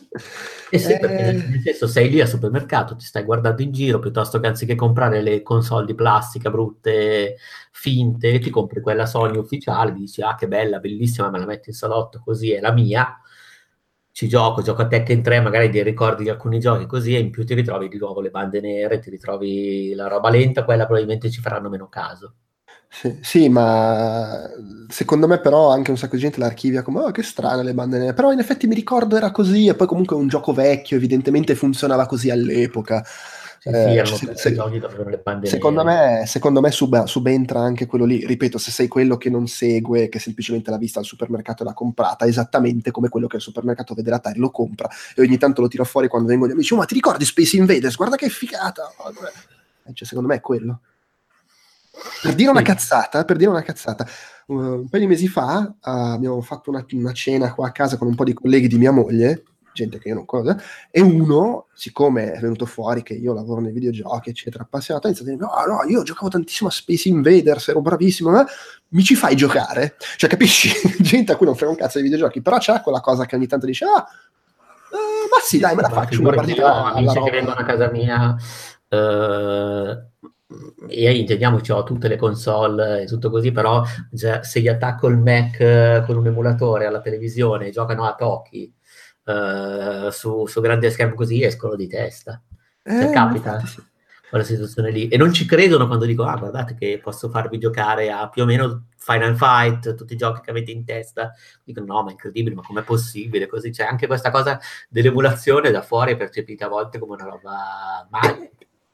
E 0.72 0.78
sì, 0.78 0.92
eh... 0.92 1.00
perché 1.00 1.32
nel 1.32 1.62
senso 1.64 1.88
sei 1.88 2.10
lì 2.10 2.22
al 2.22 2.28
supermercato, 2.28 2.96
ti 2.96 3.04
stai 3.06 3.24
guardando 3.24 3.62
in 3.64 3.72
giro, 3.72 3.98
piuttosto 3.98 4.40
che 4.40 4.48
anziché 4.48 4.76
comprare 4.76 5.22
le 5.22 5.42
console 5.42 5.86
di 5.86 5.96
plastica 5.96 6.52
brutte, 6.52 7.38
finte, 7.72 8.38
ti 8.38 8.50
compri 8.52 8.80
quella 8.82 9.08
Sony 9.08 9.38
ufficiale, 9.38 9.94
dici, 9.94 10.22
ah 10.22 10.36
che 10.36 10.48
bella, 10.48 10.78
bellissima, 10.80 11.32
me 11.32 11.40
la 11.40 11.46
metti 11.46 11.70
in 11.70 11.76
salotto, 11.76 12.22
così 12.24 12.52
è 12.52 12.60
la 12.60 12.72
mia, 12.72 13.20
ci 14.20 14.28
gioco, 14.28 14.62
gioco 14.62 14.82
a 14.82 14.88
Tekken 14.88 15.24
3, 15.24 15.40
magari 15.40 15.70
ti 15.70 15.82
ricordi 15.82 16.24
di 16.24 16.30
alcuni 16.30 16.60
giochi 16.60 16.86
così 16.86 17.16
e 17.16 17.20
in 17.20 17.30
più 17.32 17.46
ti 17.46 17.54
ritrovi 17.54 17.88
di 17.88 17.98
nuovo 17.98 18.20
le 18.20 18.30
bande 18.30 18.60
nere, 18.60 19.00
ti 19.00 19.10
ritrovi 19.10 19.94
la 19.94 20.08
roba 20.10 20.30
lenta, 20.30 20.66
quella 20.66 20.86
probabilmente 20.86 21.32
ci 21.32 21.40
faranno 21.40 21.70
meno 21.70 21.88
caso. 21.88 22.34
Sì, 22.90 23.18
sì, 23.22 23.48
ma 23.48 24.50
secondo 24.90 25.26
me 25.26 25.40
però 25.40 25.70
anche 25.70 25.92
un 25.92 25.98
sacco 25.98 26.16
di 26.16 26.22
gente 26.22 26.40
l'archivia 26.40 26.82
come 26.82 27.00
oh 27.00 27.12
che 27.12 27.24
strane 27.24 27.64
le 27.64 27.74
bande 27.74 27.98
nere, 27.98 28.14
però 28.14 28.34
in 28.34 28.40
effetti 28.40 28.68
mi 28.68 28.76
ricordo 28.76 29.16
era 29.16 29.32
così 29.32 29.68
e 29.68 29.76
poi 29.76 29.88
comunque 29.88 30.18
è 30.18 30.20
un 30.20 30.28
gioco 30.28 30.52
vecchio, 30.52 30.98
evidentemente 30.98 31.56
funzionava 31.56 32.06
così 32.06 32.30
all'epoca. 32.30 33.02
Sì, 33.60 33.70
eh, 33.70 34.06
se, 34.36 34.54
giochi 34.54 34.80
le 34.80 35.42
secondo 35.44 35.84
me, 35.84 36.24
secondo 36.26 36.62
me 36.62 36.72
sub, 36.72 37.04
subentra 37.04 37.60
anche 37.60 37.86
quello 37.88 38.06
lì. 38.06 38.26
Ripeto, 38.26 38.58
se 38.58 38.72
sei 38.72 38.88
quello 38.88 39.18
che 39.18 39.30
non 39.30 39.48
segue, 39.48 40.08
che 40.08 40.18
semplicemente 40.18 40.72
l'ha 40.72 40.78
vista 40.78 41.00
al 41.00 41.06
supermercato 41.06 41.64
e 41.64 41.66
l'ha 41.66 41.74
comprata, 41.74 42.26
esattamente 42.26 42.92
come 42.92 43.10
quello 43.10 43.28
che 43.28 43.36
al 43.36 43.42
supermercato 43.42 43.94
vede 43.94 44.10
la 44.10 44.20
tire, 44.20 44.40
lo 44.40 44.50
compra 44.50 44.90
e 45.14 45.22
ogni 45.22 45.38
tanto 45.38 45.62
lo 45.62 45.68
tira 45.68 45.84
fuori 45.84 46.08
quando 46.08 46.30
vengono 46.30 46.52
gli 46.52 46.54
amici. 46.54 46.74
Oh, 46.74 46.78
ma 46.78 46.86
ti 46.86 46.94
ricordi 46.94 47.26
Space 47.26 47.58
Invaders? 47.58 47.98
Guarda 47.98 48.16
che 48.16 48.30
figata! 48.30 48.94
Eh, 49.86 49.94
cioè, 49.94 50.08
secondo 50.08 50.30
me 50.30 50.36
è 50.36 50.42
quello. 50.42 50.80
Per 52.22 52.34
dire 52.34 52.50
una 52.50 52.62
cazzata, 52.62 53.26
per 53.26 53.36
dire 53.36 53.50
una 53.50 53.62
cazzata, 53.62 54.08
un 54.48 54.88
paio 54.88 55.04
di 55.04 55.10
mesi 55.10 55.28
fa 55.28 55.60
uh, 55.60 55.76
abbiamo 55.82 56.40
fatto 56.42 56.70
una, 56.70 56.86
una 56.92 57.12
cena 57.12 57.54
qua 57.54 57.68
a 57.68 57.72
casa 57.74 57.98
con 57.98 58.08
un 58.08 58.16
po' 58.16 58.24
di 58.24 58.34
colleghi 58.34 58.70
di 58.70 58.78
mia 58.78 58.92
moglie 58.92 59.44
gente 59.84 60.00
che 60.00 60.10
io 60.10 60.16
non 60.16 60.26
conosco, 60.26 60.62
e 60.92 61.02
uno, 61.02 61.68
siccome 61.74 62.34
è 62.34 62.40
venuto 62.40 62.66
fuori 62.66 63.04
che 63.04 63.14
io 63.14 63.34
lavoro 63.34 63.62
nei 63.62 63.72
videogiochi, 63.72 64.30
eccetera, 64.30 64.64
appassionato, 64.64 65.08
ha 65.08 65.10
iniziato 65.10 65.32
a 65.32 65.36
dire, 65.36 65.66
no, 65.68 65.74
no, 65.74 65.90
io 65.90 66.04
giocavo 66.04 66.30
tantissimo 66.30 66.70
a 66.70 66.72
Space 66.72 67.10
Invaders, 67.10 67.68
ero 67.70 67.82
bravissimo, 67.82 68.30
ma 68.30 68.46
mi 68.90 69.04
ci 69.04 69.16
fai 69.16 69.36
giocare? 69.36 69.96
Cioè, 70.18 70.30
capisci? 70.30 70.70
gente 71.00 71.32
a 71.32 71.36
cui 71.36 71.46
non 71.46 71.56
frega 71.56 71.72
un 71.72 71.78
cazzo 71.78 72.00
dei 72.00 72.10
videogiochi, 72.10 72.42
però 72.42 72.58
c'è 72.58 72.82
quella 72.82 73.02
cosa 73.02 73.26
che 73.26 73.36
ogni 73.36 73.48
tanto 73.48 73.66
dice, 73.66 73.86
ah, 73.86 74.06
eh, 74.92 75.30
ma 75.30 75.38
sì, 75.44 75.60
dai, 75.60 75.76
me 75.76 75.82
la 75.84 75.90
faccio 75.90 76.20
una 76.22 76.32
partita. 76.32 76.94
Amici 76.94 77.20
che 77.22 77.32
vengono 77.32 77.58
a 77.58 77.64
casa 77.64 77.90
mia... 77.90 78.36
Uh, 78.90 80.08
e 80.88 81.16
intendiamoci, 81.16 81.72
ho 81.72 81.84
tutte 81.84 82.08
le 82.08 82.18
console 82.18 83.02
e 83.04 83.06
tutto 83.06 83.30
così, 83.30 83.52
però 83.52 83.84
se 84.12 84.60
gli 84.60 84.68
attacco 84.68 85.08
il 85.08 85.18
Mac 85.18 85.60
eh, 85.60 86.04
con 86.06 86.18
un 86.18 86.26
emulatore 86.26 86.88
alla 86.88 87.02
televisione 87.02 87.70
giocano 87.70 88.06
a 88.06 88.16
pochi 88.16 88.74
uh, 89.30 90.10
su, 90.10 90.46
su 90.46 90.62
grande 90.62 90.90
schermo 90.90 91.16
così 91.16 91.44
escono 91.44 91.76
di 91.76 91.88
testa. 91.88 92.42
Cioè, 92.84 93.04
eh, 93.04 93.10
capita 93.12 93.62
quella 94.30 94.44
situazione 94.44 94.92
lì. 94.92 95.08
E 95.08 95.18
non 95.18 95.34
ci 95.34 95.46
credono 95.46 95.88
quando 95.88 96.06
dico, 96.06 96.24
ah, 96.24 96.38
guardate 96.38 96.76
che 96.76 97.00
posso 97.02 97.30
farvi 97.30 97.58
giocare 97.58 98.12
a 98.12 98.30
più 98.30 98.44
o 98.44 98.46
meno 98.46 98.86
Final 98.98 99.36
Fight, 99.36 99.96
tutti 99.96 100.14
i 100.14 100.18
giochi 100.18 100.42
che 100.42 100.52
avete 100.52 100.72
in 100.72 100.86
testa. 100.86 101.34
Dicono, 101.64 101.86
no, 101.88 102.04
ma 102.04 102.10
è 102.10 102.12
incredibile, 102.12 102.56
ma 102.56 102.62
com'è 102.62 102.84
possibile? 102.84 103.48
Così 103.48 103.72
c'è 103.72 103.84
anche 103.84 104.08
questa 104.08 104.30
cosa 104.30 104.60
dell'emulazione 104.88 105.72
da 105.72 105.82
fuori 105.82 106.14
è 106.14 106.18
percepita 106.18 106.68
a 106.68 106.70
volte 106.70 107.00
come 107.00 107.14
una 107.14 107.26
roba 107.26 108.08
magica. 108.10 108.50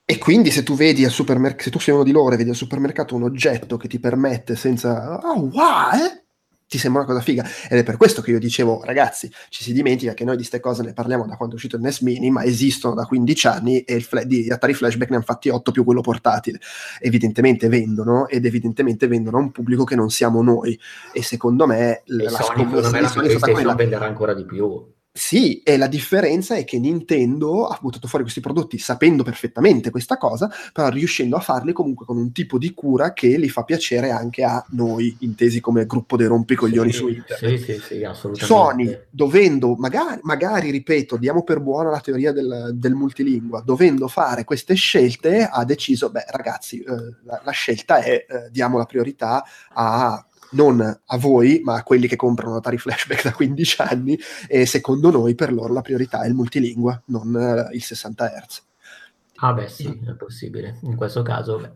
E 0.08 0.18
quindi 0.20 0.52
se 0.52 0.62
tu 0.62 0.76
vedi 0.76 1.04
al 1.04 1.12
supermercato, 1.12 1.64
se 1.64 1.72
tu 1.72 1.80
sei 1.80 1.96
uno 1.96 2.04
di 2.04 2.12
loro 2.12 2.34
e 2.34 2.38
vedi 2.38 2.52
al 2.52 2.56
supermercato 2.56 3.16
un 3.16 3.24
oggetto 3.24 3.76
che 3.76 3.88
ti 3.88 4.00
permette 4.00 4.56
senza, 4.56 5.18
oh 5.18 5.50
wow, 5.52 5.92
eh? 5.94 6.25
Ti 6.68 6.78
sembra 6.78 7.02
una 7.02 7.12
cosa 7.12 7.24
figa. 7.24 7.48
Ed 7.70 7.80
è 7.80 7.84
per 7.84 7.98
questo 7.98 8.22
che 8.22 8.32
io 8.32 8.40
dicevo, 8.40 8.84
ragazzi, 8.84 9.32
ci 9.50 9.64
si 9.64 9.74
dimentica 9.74 10.14
che 10.14 10.24
noi 10.24 10.36
di 10.36 10.40
queste 10.40 10.60
cose 10.60 10.84
ne 10.84 10.94
parliamo 10.94 11.26
da 11.26 11.36
quando 11.36 11.54
è 11.54 11.58
uscito 11.58 11.76
il 11.76 11.82
NES 11.82 12.02
Mini, 12.02 12.32
ma 12.32 12.44
esistono 12.44 12.96
da 12.96 13.06
15 13.06 13.48
anni 13.48 13.82
e 13.82 13.96
il 13.96 14.04
fla- 14.04 14.24
di 14.24 14.50
Atari 14.50 14.74
Flashback 14.74 15.10
ne 15.10 15.18
hanno 15.18 15.26
fatti 15.26 15.50
8 15.50 15.72
più 15.72 15.84
quello 15.84 16.02
portatile. 16.02 16.60
Evidentemente 17.00 17.68
vendono 17.68 18.28
ed 18.28 18.46
evidentemente 18.46 19.08
vendono 19.08 19.38
a 19.38 19.42
un 19.42 19.52
pubblico 19.52 19.84
che 19.84 19.96
non 19.96 20.10
siamo 20.10 20.42
noi. 20.42 20.80
E 21.14 21.22
secondo 21.22 21.68
me 21.68 21.98
e 21.98 22.02
la 22.06 22.30
Sony, 22.30 22.66
me 22.66 23.02
la 23.02 23.08
Sony 23.08 23.28
è 23.28 23.38
stata 23.38 23.52
quella... 23.52 23.76
venderà 23.76 24.06
ancora 24.06 24.34
di 24.34 24.46
più. 24.46 24.94
Sì, 25.18 25.62
e 25.64 25.78
la 25.78 25.88
differenza 25.88 26.56
è 26.56 26.66
che 26.66 26.78
Nintendo 26.78 27.68
ha 27.68 27.80
buttato 27.80 28.06
fuori 28.06 28.26
questi 28.26 28.42
prodotti 28.42 28.78
sapendo 28.78 29.24
perfettamente 29.24 29.90
questa 29.90 30.18
cosa, 30.18 30.52
però 30.74 30.90
riuscendo 30.90 31.38
a 31.38 31.40
farli 31.40 31.72
comunque 31.72 32.06
con 32.06 32.18
un 32.18 32.34
tipo 32.34 32.58
di 32.58 32.74
cura 32.74 33.14
che 33.14 33.38
li 33.38 33.48
fa 33.48 33.64
piacere 33.64 34.12
anche 34.12 34.44
a 34.44 34.62
noi, 34.72 35.16
intesi 35.20 35.62
come 35.62 35.86
gruppo 35.86 36.18
dei 36.18 36.28
rompicoglioni 36.28 36.92
sì, 36.92 36.98
su 36.98 37.08
internet. 37.08 37.58
Sì, 37.58 37.64
sì, 37.64 37.80
sì, 37.80 38.04
assolutamente. 38.04 38.46
Sony, 38.46 39.00
dovendo, 39.10 39.76
magari, 39.76 40.20
magari, 40.24 40.70
ripeto, 40.70 41.16
diamo 41.16 41.44
per 41.44 41.62
buona 41.62 41.92
la 41.92 42.02
teoria 42.02 42.34
del, 42.34 42.72
del, 42.74 42.94
multilingua, 42.94 43.62
dovendo 43.62 44.10
fare 44.10 44.44
queste 44.44 44.74
scelte, 44.74 45.48
ha 45.50 45.64
deciso, 45.64 46.10
beh 46.10 46.26
ragazzi, 46.28 46.80
eh, 46.80 47.16
la, 47.24 47.42
la, 47.42 47.52
scelta 47.52 48.00
è, 48.00 48.26
eh, 48.28 48.50
diamo 48.52 48.78
la 48.78 48.86
priorità 48.86 49.46
a 49.72 50.26
non 50.52 50.82
a 50.82 51.18
voi, 51.18 51.62
ma 51.64 51.76
a 51.76 51.84
quelli 51.84 52.08
che 52.08 52.16
comprano 52.16 52.56
Atari 52.56 52.78
Flashback 52.78 53.24
da 53.24 53.34
15 53.34 53.82
anni, 53.82 54.20
e 54.48 54.66
secondo 54.66 55.12
noi 55.12 55.36
per 55.36 55.52
loro 55.52 55.74
la 55.74 55.82
priorità 55.82 56.22
è 56.22 56.28
il 56.28 56.34
multilingua, 56.34 57.02
non 57.08 57.34
uh, 57.34 57.74
il 57.74 57.84
60 57.84 58.30
Hz. 58.30 58.64
Ah 59.38 59.54
beh 59.54 59.68
sì, 59.68 59.86
è 60.06 60.14
possibile. 60.14 60.80
In 60.84 60.96
questo 60.96 61.22
caso, 61.22 61.58
beh. 61.58 61.72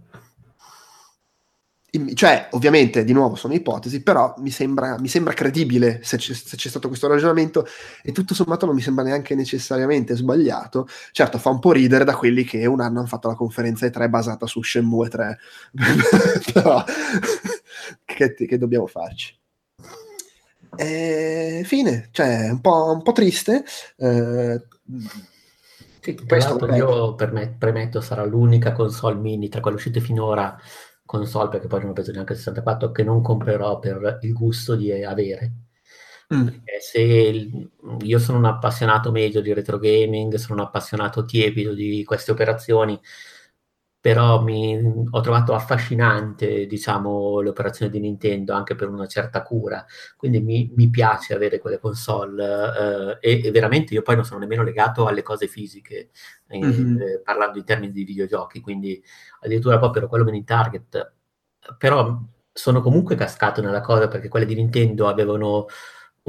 Cioè, 2.13 2.49
ovviamente, 2.51 3.03
di 3.03 3.13
nuovo 3.13 3.35
sono 3.35 3.55
ipotesi, 3.55 4.03
però 4.03 4.35
mi 4.37 4.51
sembra, 4.51 4.99
mi 4.99 5.07
sembra 5.07 5.33
credibile 5.33 5.99
se 6.03 6.17
c'è, 6.17 6.33
se 6.33 6.55
c'è, 6.55 6.69
stato 6.69 6.87
questo 6.87 7.07
ragionamento 7.07 7.65
e 8.03 8.11
tutto 8.11 8.35
sommato 8.35 8.67
non 8.67 8.75
mi 8.75 8.81
sembra 8.81 9.03
neanche 9.03 9.33
necessariamente 9.33 10.15
sbagliato. 10.15 10.87
Certo, 11.11 11.39
fa 11.39 11.49
un 11.49 11.59
po' 11.59 11.71
ridere 11.71 12.03
da 12.03 12.15
quelli 12.15 12.43
che 12.43 12.65
un 12.67 12.79
anno 12.79 12.99
hanno 12.99 13.07
fatto 13.07 13.27
la 13.27 13.33
conferenza 13.33 13.87
E3 13.87 14.07
basata 14.07 14.45
su 14.45 14.61
Shenmue 14.61 15.09
3, 15.09 15.39
però 16.53 16.83
che, 18.05 18.35
che, 18.35 18.57
dobbiamo 18.59 18.85
farci? 18.85 19.35
E, 20.75 21.63
fine, 21.65 22.09
cioè, 22.11 22.49
un 22.51 22.61
po', 22.61 22.91
un 22.91 23.01
po 23.01 23.13
triste. 23.13 23.63
Eh, 23.97 24.61
sì, 26.01 26.15
questo 26.25 26.65
io 26.75 27.15
permet- 27.15 27.57
premetto 27.57 27.99
sarà 27.99 28.23
l'unica 28.23 28.73
console 28.73 29.15
mini 29.15 29.49
tra 29.49 29.59
quelle 29.59 29.77
uscite 29.77 29.99
finora 29.99 30.57
console 31.09 31.49
perché 31.49 31.65
poi 31.65 31.79
non 31.79 31.89
ho 31.89 31.93
preso 31.93 32.11
neanche 32.11 32.33
il 32.33 32.37
64 32.37 32.91
che 32.91 33.01
non 33.01 33.23
comprerò 33.23 33.79
per 33.79 34.19
il 34.21 34.31
gusto 34.31 34.75
di 34.75 34.91
avere 34.91 35.53
mm. 36.31 36.47
se 36.79 37.01
il, 37.01 37.69
io 38.01 38.19
sono 38.19 38.37
un 38.37 38.45
appassionato 38.45 39.09
medio 39.09 39.41
di 39.41 39.51
retro 39.51 39.79
gaming 39.79 40.35
sono 40.35 40.61
un 40.61 40.67
appassionato 40.67 41.25
tiepido 41.25 41.73
di 41.73 42.03
queste 42.03 42.29
operazioni 42.29 42.99
però 44.01 44.41
mi, 44.41 44.77
ho 45.09 45.21
trovato 45.21 45.53
affascinante, 45.53 46.65
diciamo, 46.65 47.41
le 47.41 47.49
operazioni 47.49 47.91
di 47.91 47.99
Nintendo 47.99 48.53
anche 48.53 48.75
per 48.75 48.87
una 48.89 49.07
certa 49.07 49.41
cura, 49.43 49.85
quindi 50.15 50.39
mi, 50.39 50.71
mi 50.75 50.89
piace 50.89 51.33
avere 51.33 51.59
quelle 51.59 51.79
console 51.79 53.17
eh, 53.19 53.41
e, 53.41 53.47
e, 53.47 53.51
veramente 53.51 53.93
io 53.93 54.01
poi 54.01 54.15
non 54.15 54.23
sono 54.23 54.39
nemmeno 54.39 54.63
legato 54.63 55.05
alle 55.05 55.21
cose 55.21 55.47
fisiche, 55.47 56.11
eh, 56.47 56.57
mm-hmm. 56.57 57.01
eh, 57.01 57.21
parlando 57.23 57.57
in 57.57 57.65
termini 57.65 57.91
di 57.91 58.05
videogiochi, 58.05 58.61
quindi 58.61 59.01
addirittura 59.41 59.77
proprio 59.79 60.07
quello 60.07 60.23
mini 60.23 60.45
target, 60.45 61.13
però 61.77 62.17
sono 62.53 62.81
comunque 62.81 63.15
cascato 63.15 63.61
nella 63.61 63.81
cosa 63.81 64.07
perché 64.07 64.27
quelle 64.27 64.45
di 64.45 64.55
Nintendo 64.55 65.07
avevano 65.07 65.67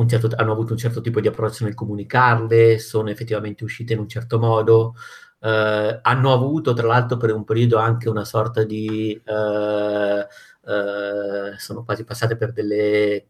certo, 0.06 0.30
hanno 0.36 0.52
avuto 0.52 0.72
un 0.72 0.78
certo 0.78 1.00
tipo 1.00 1.20
di 1.20 1.28
approccio 1.28 1.64
nel 1.64 1.74
comunicarle, 1.74 2.78
sono 2.78 3.10
effettivamente 3.10 3.64
uscite 3.64 3.92
in 3.92 4.00
un 4.00 4.08
certo 4.08 4.38
modo, 4.38 4.94
eh, 5.40 5.98
hanno 6.02 6.32
avuto 6.32 6.72
tra 6.72 6.86
l'altro 6.86 7.16
per 7.16 7.32
un 7.32 7.44
periodo 7.44 7.78
anche 7.78 8.08
una 8.08 8.24
sorta 8.24 8.64
di... 8.64 9.20
Eh, 9.24 10.26
eh, 10.62 11.58
sono 11.58 11.84
quasi 11.84 12.04
passate 12.04 12.36
per 12.36 12.52
delle 12.52 13.26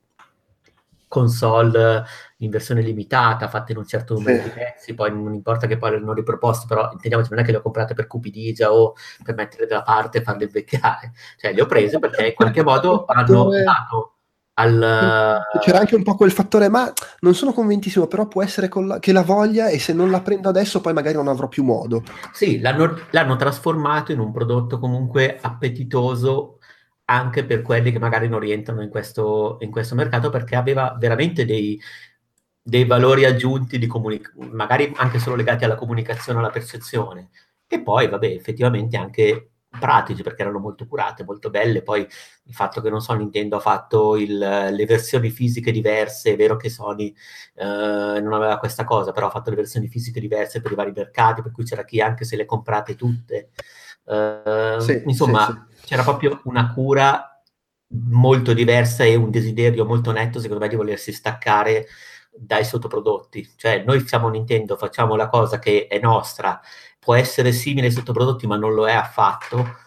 console 1.11 2.05
in 2.39 2.51
versione 2.51 2.83
limitata, 2.83 3.49
fatte 3.49 3.73
in 3.73 3.79
un 3.79 3.87
certo 3.87 4.15
numero 4.15 4.43
sì. 4.43 4.45
di 4.45 4.51
pezzi, 4.51 4.95
poi 4.95 5.11
non 5.11 5.35
importa 5.35 5.67
che 5.67 5.77
poi 5.77 5.91
le 5.91 5.97
hanno 5.97 6.13
riproposte, 6.13 6.67
però 6.69 6.89
intendiamoci, 6.93 7.31
non 7.31 7.41
è 7.41 7.45
che 7.45 7.51
le 7.51 7.59
ho 7.59 7.63
comprate 7.63 7.95
per 7.95 8.07
cupidigia 8.07 8.73
o 8.73 8.95
per 9.25 9.35
mettere 9.35 9.67
da 9.67 9.83
parte 9.83 10.19
e 10.19 10.23
farle 10.23 10.45
invecchiare, 10.45 11.13
cioè 11.37 11.53
le 11.53 11.63
ho 11.63 11.67
prese 11.67 11.99
perché 11.99 12.29
in 12.29 12.35
qualche 12.35 12.63
modo 12.63 13.05
hanno 13.11 13.49
dato 13.65 14.20
al... 14.55 15.41
C'era 15.61 15.79
anche 15.79 15.95
un 15.95 16.03
po' 16.03 16.15
quel 16.17 16.33
fattore, 16.33 16.69
ma 16.69 16.93
non 17.21 17.35
sono 17.35 17.53
convintissimo, 17.53 18.07
però 18.07 18.27
può 18.27 18.43
essere 18.43 18.69
la, 18.73 18.99
che 18.99 19.13
la 19.13 19.23
voglia 19.23 19.69
e 19.69 19.79
se 19.79 19.93
non 19.93 20.11
la 20.11 20.21
prendo 20.21 20.49
adesso 20.49 20.81
poi 20.81 20.93
magari 20.93 21.17
non 21.17 21.29
avrò 21.29 21.49
più 21.49 21.65
modo. 21.65 22.03
Sì, 22.33 22.61
l'hanno, 22.61 22.99
l'hanno 23.11 23.37
trasformato 23.37 24.13
in 24.13 24.19
un 24.19 24.33
prodotto 24.33 24.79
comunque 24.79 25.39
appetitoso 25.41 26.59
anche 27.07 27.45
per 27.45 27.63
quelli 27.63 27.91
che 27.91 27.99
magari 27.99 28.29
non 28.29 28.39
rientrano 28.39 28.83
in 28.83 28.89
questo, 28.89 29.59
in 29.61 29.71
questo 29.71 29.97
mercato 29.97 30.31
perché 30.31 30.55
aveva 30.55 30.95
veramente 30.99 31.45
dei, 31.45 31.81
dei 32.63 32.85
valori 32.85 33.25
aggiunti 33.25 33.79
di 33.79 33.87
comunic- 33.87 34.33
magari 34.37 34.93
anche 34.97 35.19
solo 35.19 35.35
legati 35.35 35.65
alla 35.65 35.75
comunicazione, 35.75 36.39
alla 36.39 36.51
percezione. 36.51 37.31
E 37.67 37.83
poi, 37.83 38.09
vabbè, 38.09 38.27
effettivamente 38.27 38.97
anche 38.97 39.50
pratici 39.79 40.23
perché 40.23 40.43
erano 40.43 40.59
molto 40.59 40.87
curate, 40.87 41.25
molto 41.25 41.51
belle. 41.51 41.83
Poi 41.83 42.01
il 42.01 42.55
fatto 42.55 42.81
che 42.81 42.91
non 42.91 43.01
so, 43.01 43.13
Nintendo 43.15 43.57
ha 43.57 43.61
fatto 43.61 44.17
il, 44.17 44.37
le 44.37 44.87
versioni 44.87 45.31
fisiche 45.31 45.71
diverse, 45.71 46.33
è 46.33 46.37
vero 46.37 46.57
che 46.57 46.69
Sony 46.69 47.15
eh, 47.55 48.21
non 48.21 48.33
aveva 48.33 48.59
questa 48.59 48.85
cosa, 48.85 49.13
però 49.13 49.29
ha 49.29 49.31
fatto 49.31 49.51
le 49.51 49.57
versioni 49.57 49.89
fisiche 49.89 50.21
diverse 50.21 50.61
per 50.61 50.73
i 50.73 50.75
vari 50.75 50.93
mercati, 50.95 51.43
per 51.43 51.53
cui 51.53 51.65
c'era 51.65 51.85
chi 51.85 52.01
anche 52.01 52.25
se 52.25 52.37
le 52.37 52.45
comprate 52.45 52.97
tutte. 52.97 53.51
Eh, 54.05 54.77
sì, 54.81 55.03
insomma, 55.07 55.47
sì, 55.47 55.81
sì. 55.81 55.87
c'era 55.87 56.03
proprio 56.03 56.41
una 56.45 56.73
cura 56.73 57.25
molto 57.93 58.53
diversa 58.53 59.05
e 59.05 59.15
un 59.15 59.31
desiderio 59.31 59.85
molto 59.85 60.13
netto, 60.13 60.41
secondo 60.41 60.63
me, 60.63 60.69
di 60.69 60.77
volersi 60.77 61.13
staccare 61.13 61.87
dai 62.33 62.65
sottoprodotti. 62.65 63.55
Cioè, 63.57 63.83
noi 63.85 64.07
siamo 64.07 64.29
Nintendo, 64.29 64.77
facciamo 64.77 65.17
la 65.17 65.29
cosa 65.29 65.59
che 65.59 65.87
è 65.89 65.99
nostra, 65.99 66.61
può 67.01 67.15
essere 67.15 67.51
simile 67.51 67.89
ai 67.89 67.93
sottoprodotti, 67.93 68.47
ma 68.47 68.57
non 68.57 68.75
lo 68.75 68.87
è 68.87 68.93
affatto. 68.93 69.79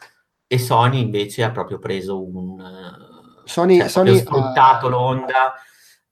E 0.47 0.59
Sony 0.59 0.99
invece 1.01 1.43
ha 1.43 1.51
proprio 1.51 1.79
preso 1.79 2.21
un... 2.21 2.61
Sony, 3.45 3.79
cioè, 3.79 3.87
Sony 3.87 4.09
ha 4.09 4.19
sfruttato 4.19 4.87
uh... 4.87 4.89
l'onda 4.89 5.53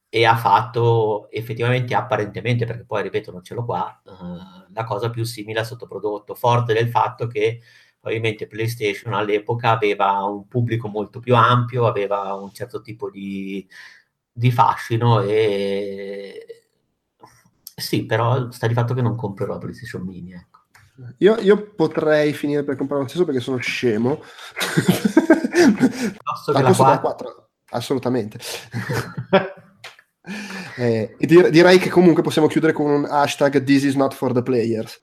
e 0.07 0.25
ha 0.25 0.35
fatto 0.35 1.29
effettivamente 1.31 1.95
apparentemente, 1.95 2.65
perché 2.65 2.85
poi 2.85 3.01
ripeto 3.03 3.31
non 3.31 3.43
ce 3.43 3.53
l'ho 3.53 3.65
qua, 3.65 4.01
uh, 4.03 4.73
la 4.73 4.83
cosa 4.83 5.09
più 5.09 5.23
simile 5.23 5.59
al 5.59 5.65
sottoprodotto, 5.65 6.35
forte 6.35 6.73
del 6.73 6.89
fatto 6.89 7.27
che 7.27 7.61
ovviamente 8.01 8.47
PlayStation 8.47 9.13
all'epoca 9.13 9.71
aveva 9.71 10.23
un 10.23 10.47
pubblico 10.47 10.87
molto 10.87 11.19
più 11.19 11.35
ampio, 11.35 11.87
aveva 11.87 12.33
un 12.33 12.51
certo 12.51 12.81
tipo 12.81 13.09
di, 13.09 13.65
di 14.31 14.51
fascino 14.51 15.21
e 15.21 16.45
sì, 17.75 18.05
però 18.05 18.51
sta 18.51 18.67
di 18.67 18.73
fatto 18.73 18.93
che 18.93 19.01
non 19.01 19.15
comprerò 19.15 19.57
PlayStation 19.57 20.03
Mini, 20.03 20.33
ecco. 20.33 20.60
Io, 21.17 21.37
io, 21.39 21.73
potrei 21.75 22.33
finire 22.33 22.63
per 22.63 22.75
comprare 22.75 23.01
lo 23.01 23.07
stesso 23.07 23.25
perché 23.25 23.39
sono 23.39 23.57
scemo. 23.57 24.21
Posso 26.23 26.51
che 26.53 26.61
la 26.61 26.73
4? 26.73 26.99
4? 26.99 27.49
Assolutamente. 27.71 28.39
eh, 30.77 31.15
dir- 31.19 31.49
direi 31.49 31.79
che 31.79 31.89
comunque 31.89 32.23
possiamo 32.23 32.47
chiudere 32.47 32.73
con 32.73 32.89
un 32.89 33.05
hashtag 33.05 33.63
This 33.63 33.83
is 33.83 33.95
not 33.95 34.13
for 34.13 34.33
the 34.33 34.43
players. 34.43 35.01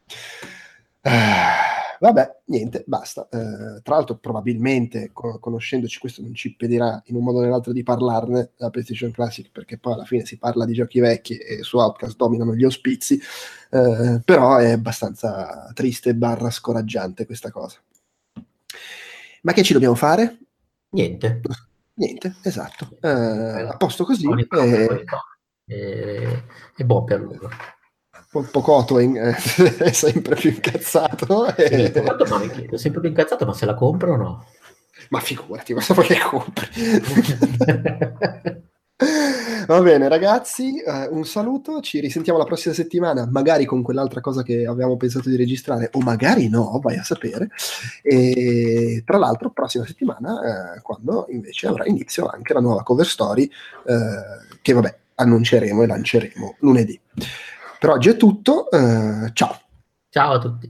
Eh, 1.01 1.68
Vabbè, 2.01 2.41
niente, 2.47 2.85
basta. 2.87 3.29
Eh, 3.31 3.81
tra 3.83 3.97
l'altro, 3.97 4.17
probabilmente, 4.17 5.11
co- 5.13 5.39
conoscendoci, 5.39 5.99
questo 5.99 6.23
non 6.23 6.35
ci 6.35 6.49
impedirà 6.49 7.03
in 7.07 7.17
un 7.17 7.25
modo 7.25 7.39
o 7.39 7.41
nell'altro 7.43 7.73
di 7.73 7.83
parlarne 7.83 8.51
della 8.57 8.71
PlayStation 8.71 9.11
Classic, 9.11 9.51
perché 9.51 9.79
poi 9.79 9.95
alla 9.95 10.05
fine 10.05 10.25
si 10.25 10.39
parla 10.39 10.65
di 10.65 10.75
giochi 10.75 11.01
vecchi 11.01 11.37
e 11.37 11.63
su 11.63 11.79
Outcast 11.79 12.17
dominano 12.17 12.55
gli 12.55 12.65
auspizi, 12.65 13.21
eh, 13.71 14.21
però 14.25 14.57
è 14.57 14.71
abbastanza 14.71 15.71
triste 15.75 16.15
barra 16.15 16.51
scoraggiante 16.51 17.27
questa 17.27 17.51
cosa. 17.51 17.79
Ma 19.43 19.53
che 19.53 19.63
ci 19.63 19.73
dobbiamo 19.73 19.95
fare? 19.95 20.39
Niente. 20.91 21.41
Niente, 21.95 22.37
esatto. 22.43 22.97
Eh, 23.01 23.09
a 23.09 23.77
posto 23.77 24.05
così. 24.05 24.27
E... 24.27 25.05
Eh, 25.71 26.43
è 26.77 26.85
buono 26.85 27.05
per 27.05 27.21
loro. 27.21 27.51
Pocoto 28.31 28.99
è, 28.99 29.07
è 29.79 29.93
sempre 29.93 30.35
più 30.35 30.51
incazzato. 30.51 31.55
E... 31.57 31.93
Sì, 31.95 32.01
ma 32.01 32.39
mi 32.39 32.51
chiedo, 32.51 32.77
sempre 32.77 33.01
più 33.01 33.09
incazzato, 33.09 33.47
ma 33.47 33.55
se 33.55 33.65
la 33.65 33.75
compro 33.75 34.13
o 34.13 34.17
no? 34.17 34.45
Ma 35.11 35.21
figurati, 35.21 35.73
cosa 35.73 35.95
vuoi 35.95 36.07
che 36.07 36.19
compri? 36.19 36.69
Va 39.69 39.83
bene, 39.83 40.09
ragazzi, 40.09 40.81
eh, 40.81 41.09
un 41.11 41.25
saluto. 41.25 41.81
Ci 41.81 42.01
risentiamo 42.01 42.39
la 42.39 42.45
prossima 42.45 42.75
settimana, 42.75 43.29
magari 43.31 43.65
con 43.65 43.83
quell'altra 43.83 44.21
cosa 44.21 44.43
che 44.43 44.67
avevamo 44.67 44.97
pensato 44.97 45.29
di 45.29 45.37
registrare, 45.37 45.91
o 45.93 46.01
magari 46.01 46.49
no, 46.49 46.79
vai 46.83 46.97
a 46.97 47.05
sapere. 47.05 47.49
E 48.03 49.03
tra 49.05 49.19
l'altro, 49.19 49.51
prossima 49.51 49.87
settimana, 49.87 50.75
eh, 50.77 50.81
quando 50.81 51.27
invece 51.31 51.67
avrà 51.67 51.85
inizio 51.87 52.27
anche 52.27 52.55
la 52.55 52.61
nuova 52.61 52.83
cover 52.83 53.07
story, 53.07 53.45
eh, 53.45 54.59
che 54.63 54.73
vabbè, 54.73 54.99
annunceremo 55.17 55.83
e 55.83 55.87
lanceremo 55.87 56.57
lunedì. 56.61 57.01
Per 57.79 57.91
oggi 57.91 58.09
è 58.09 58.17
tutto, 58.17 58.69
eh, 58.71 59.31
ciao. 59.35 59.57
Ciao 60.09 60.33
a 60.33 60.39
tutti. 60.39 60.69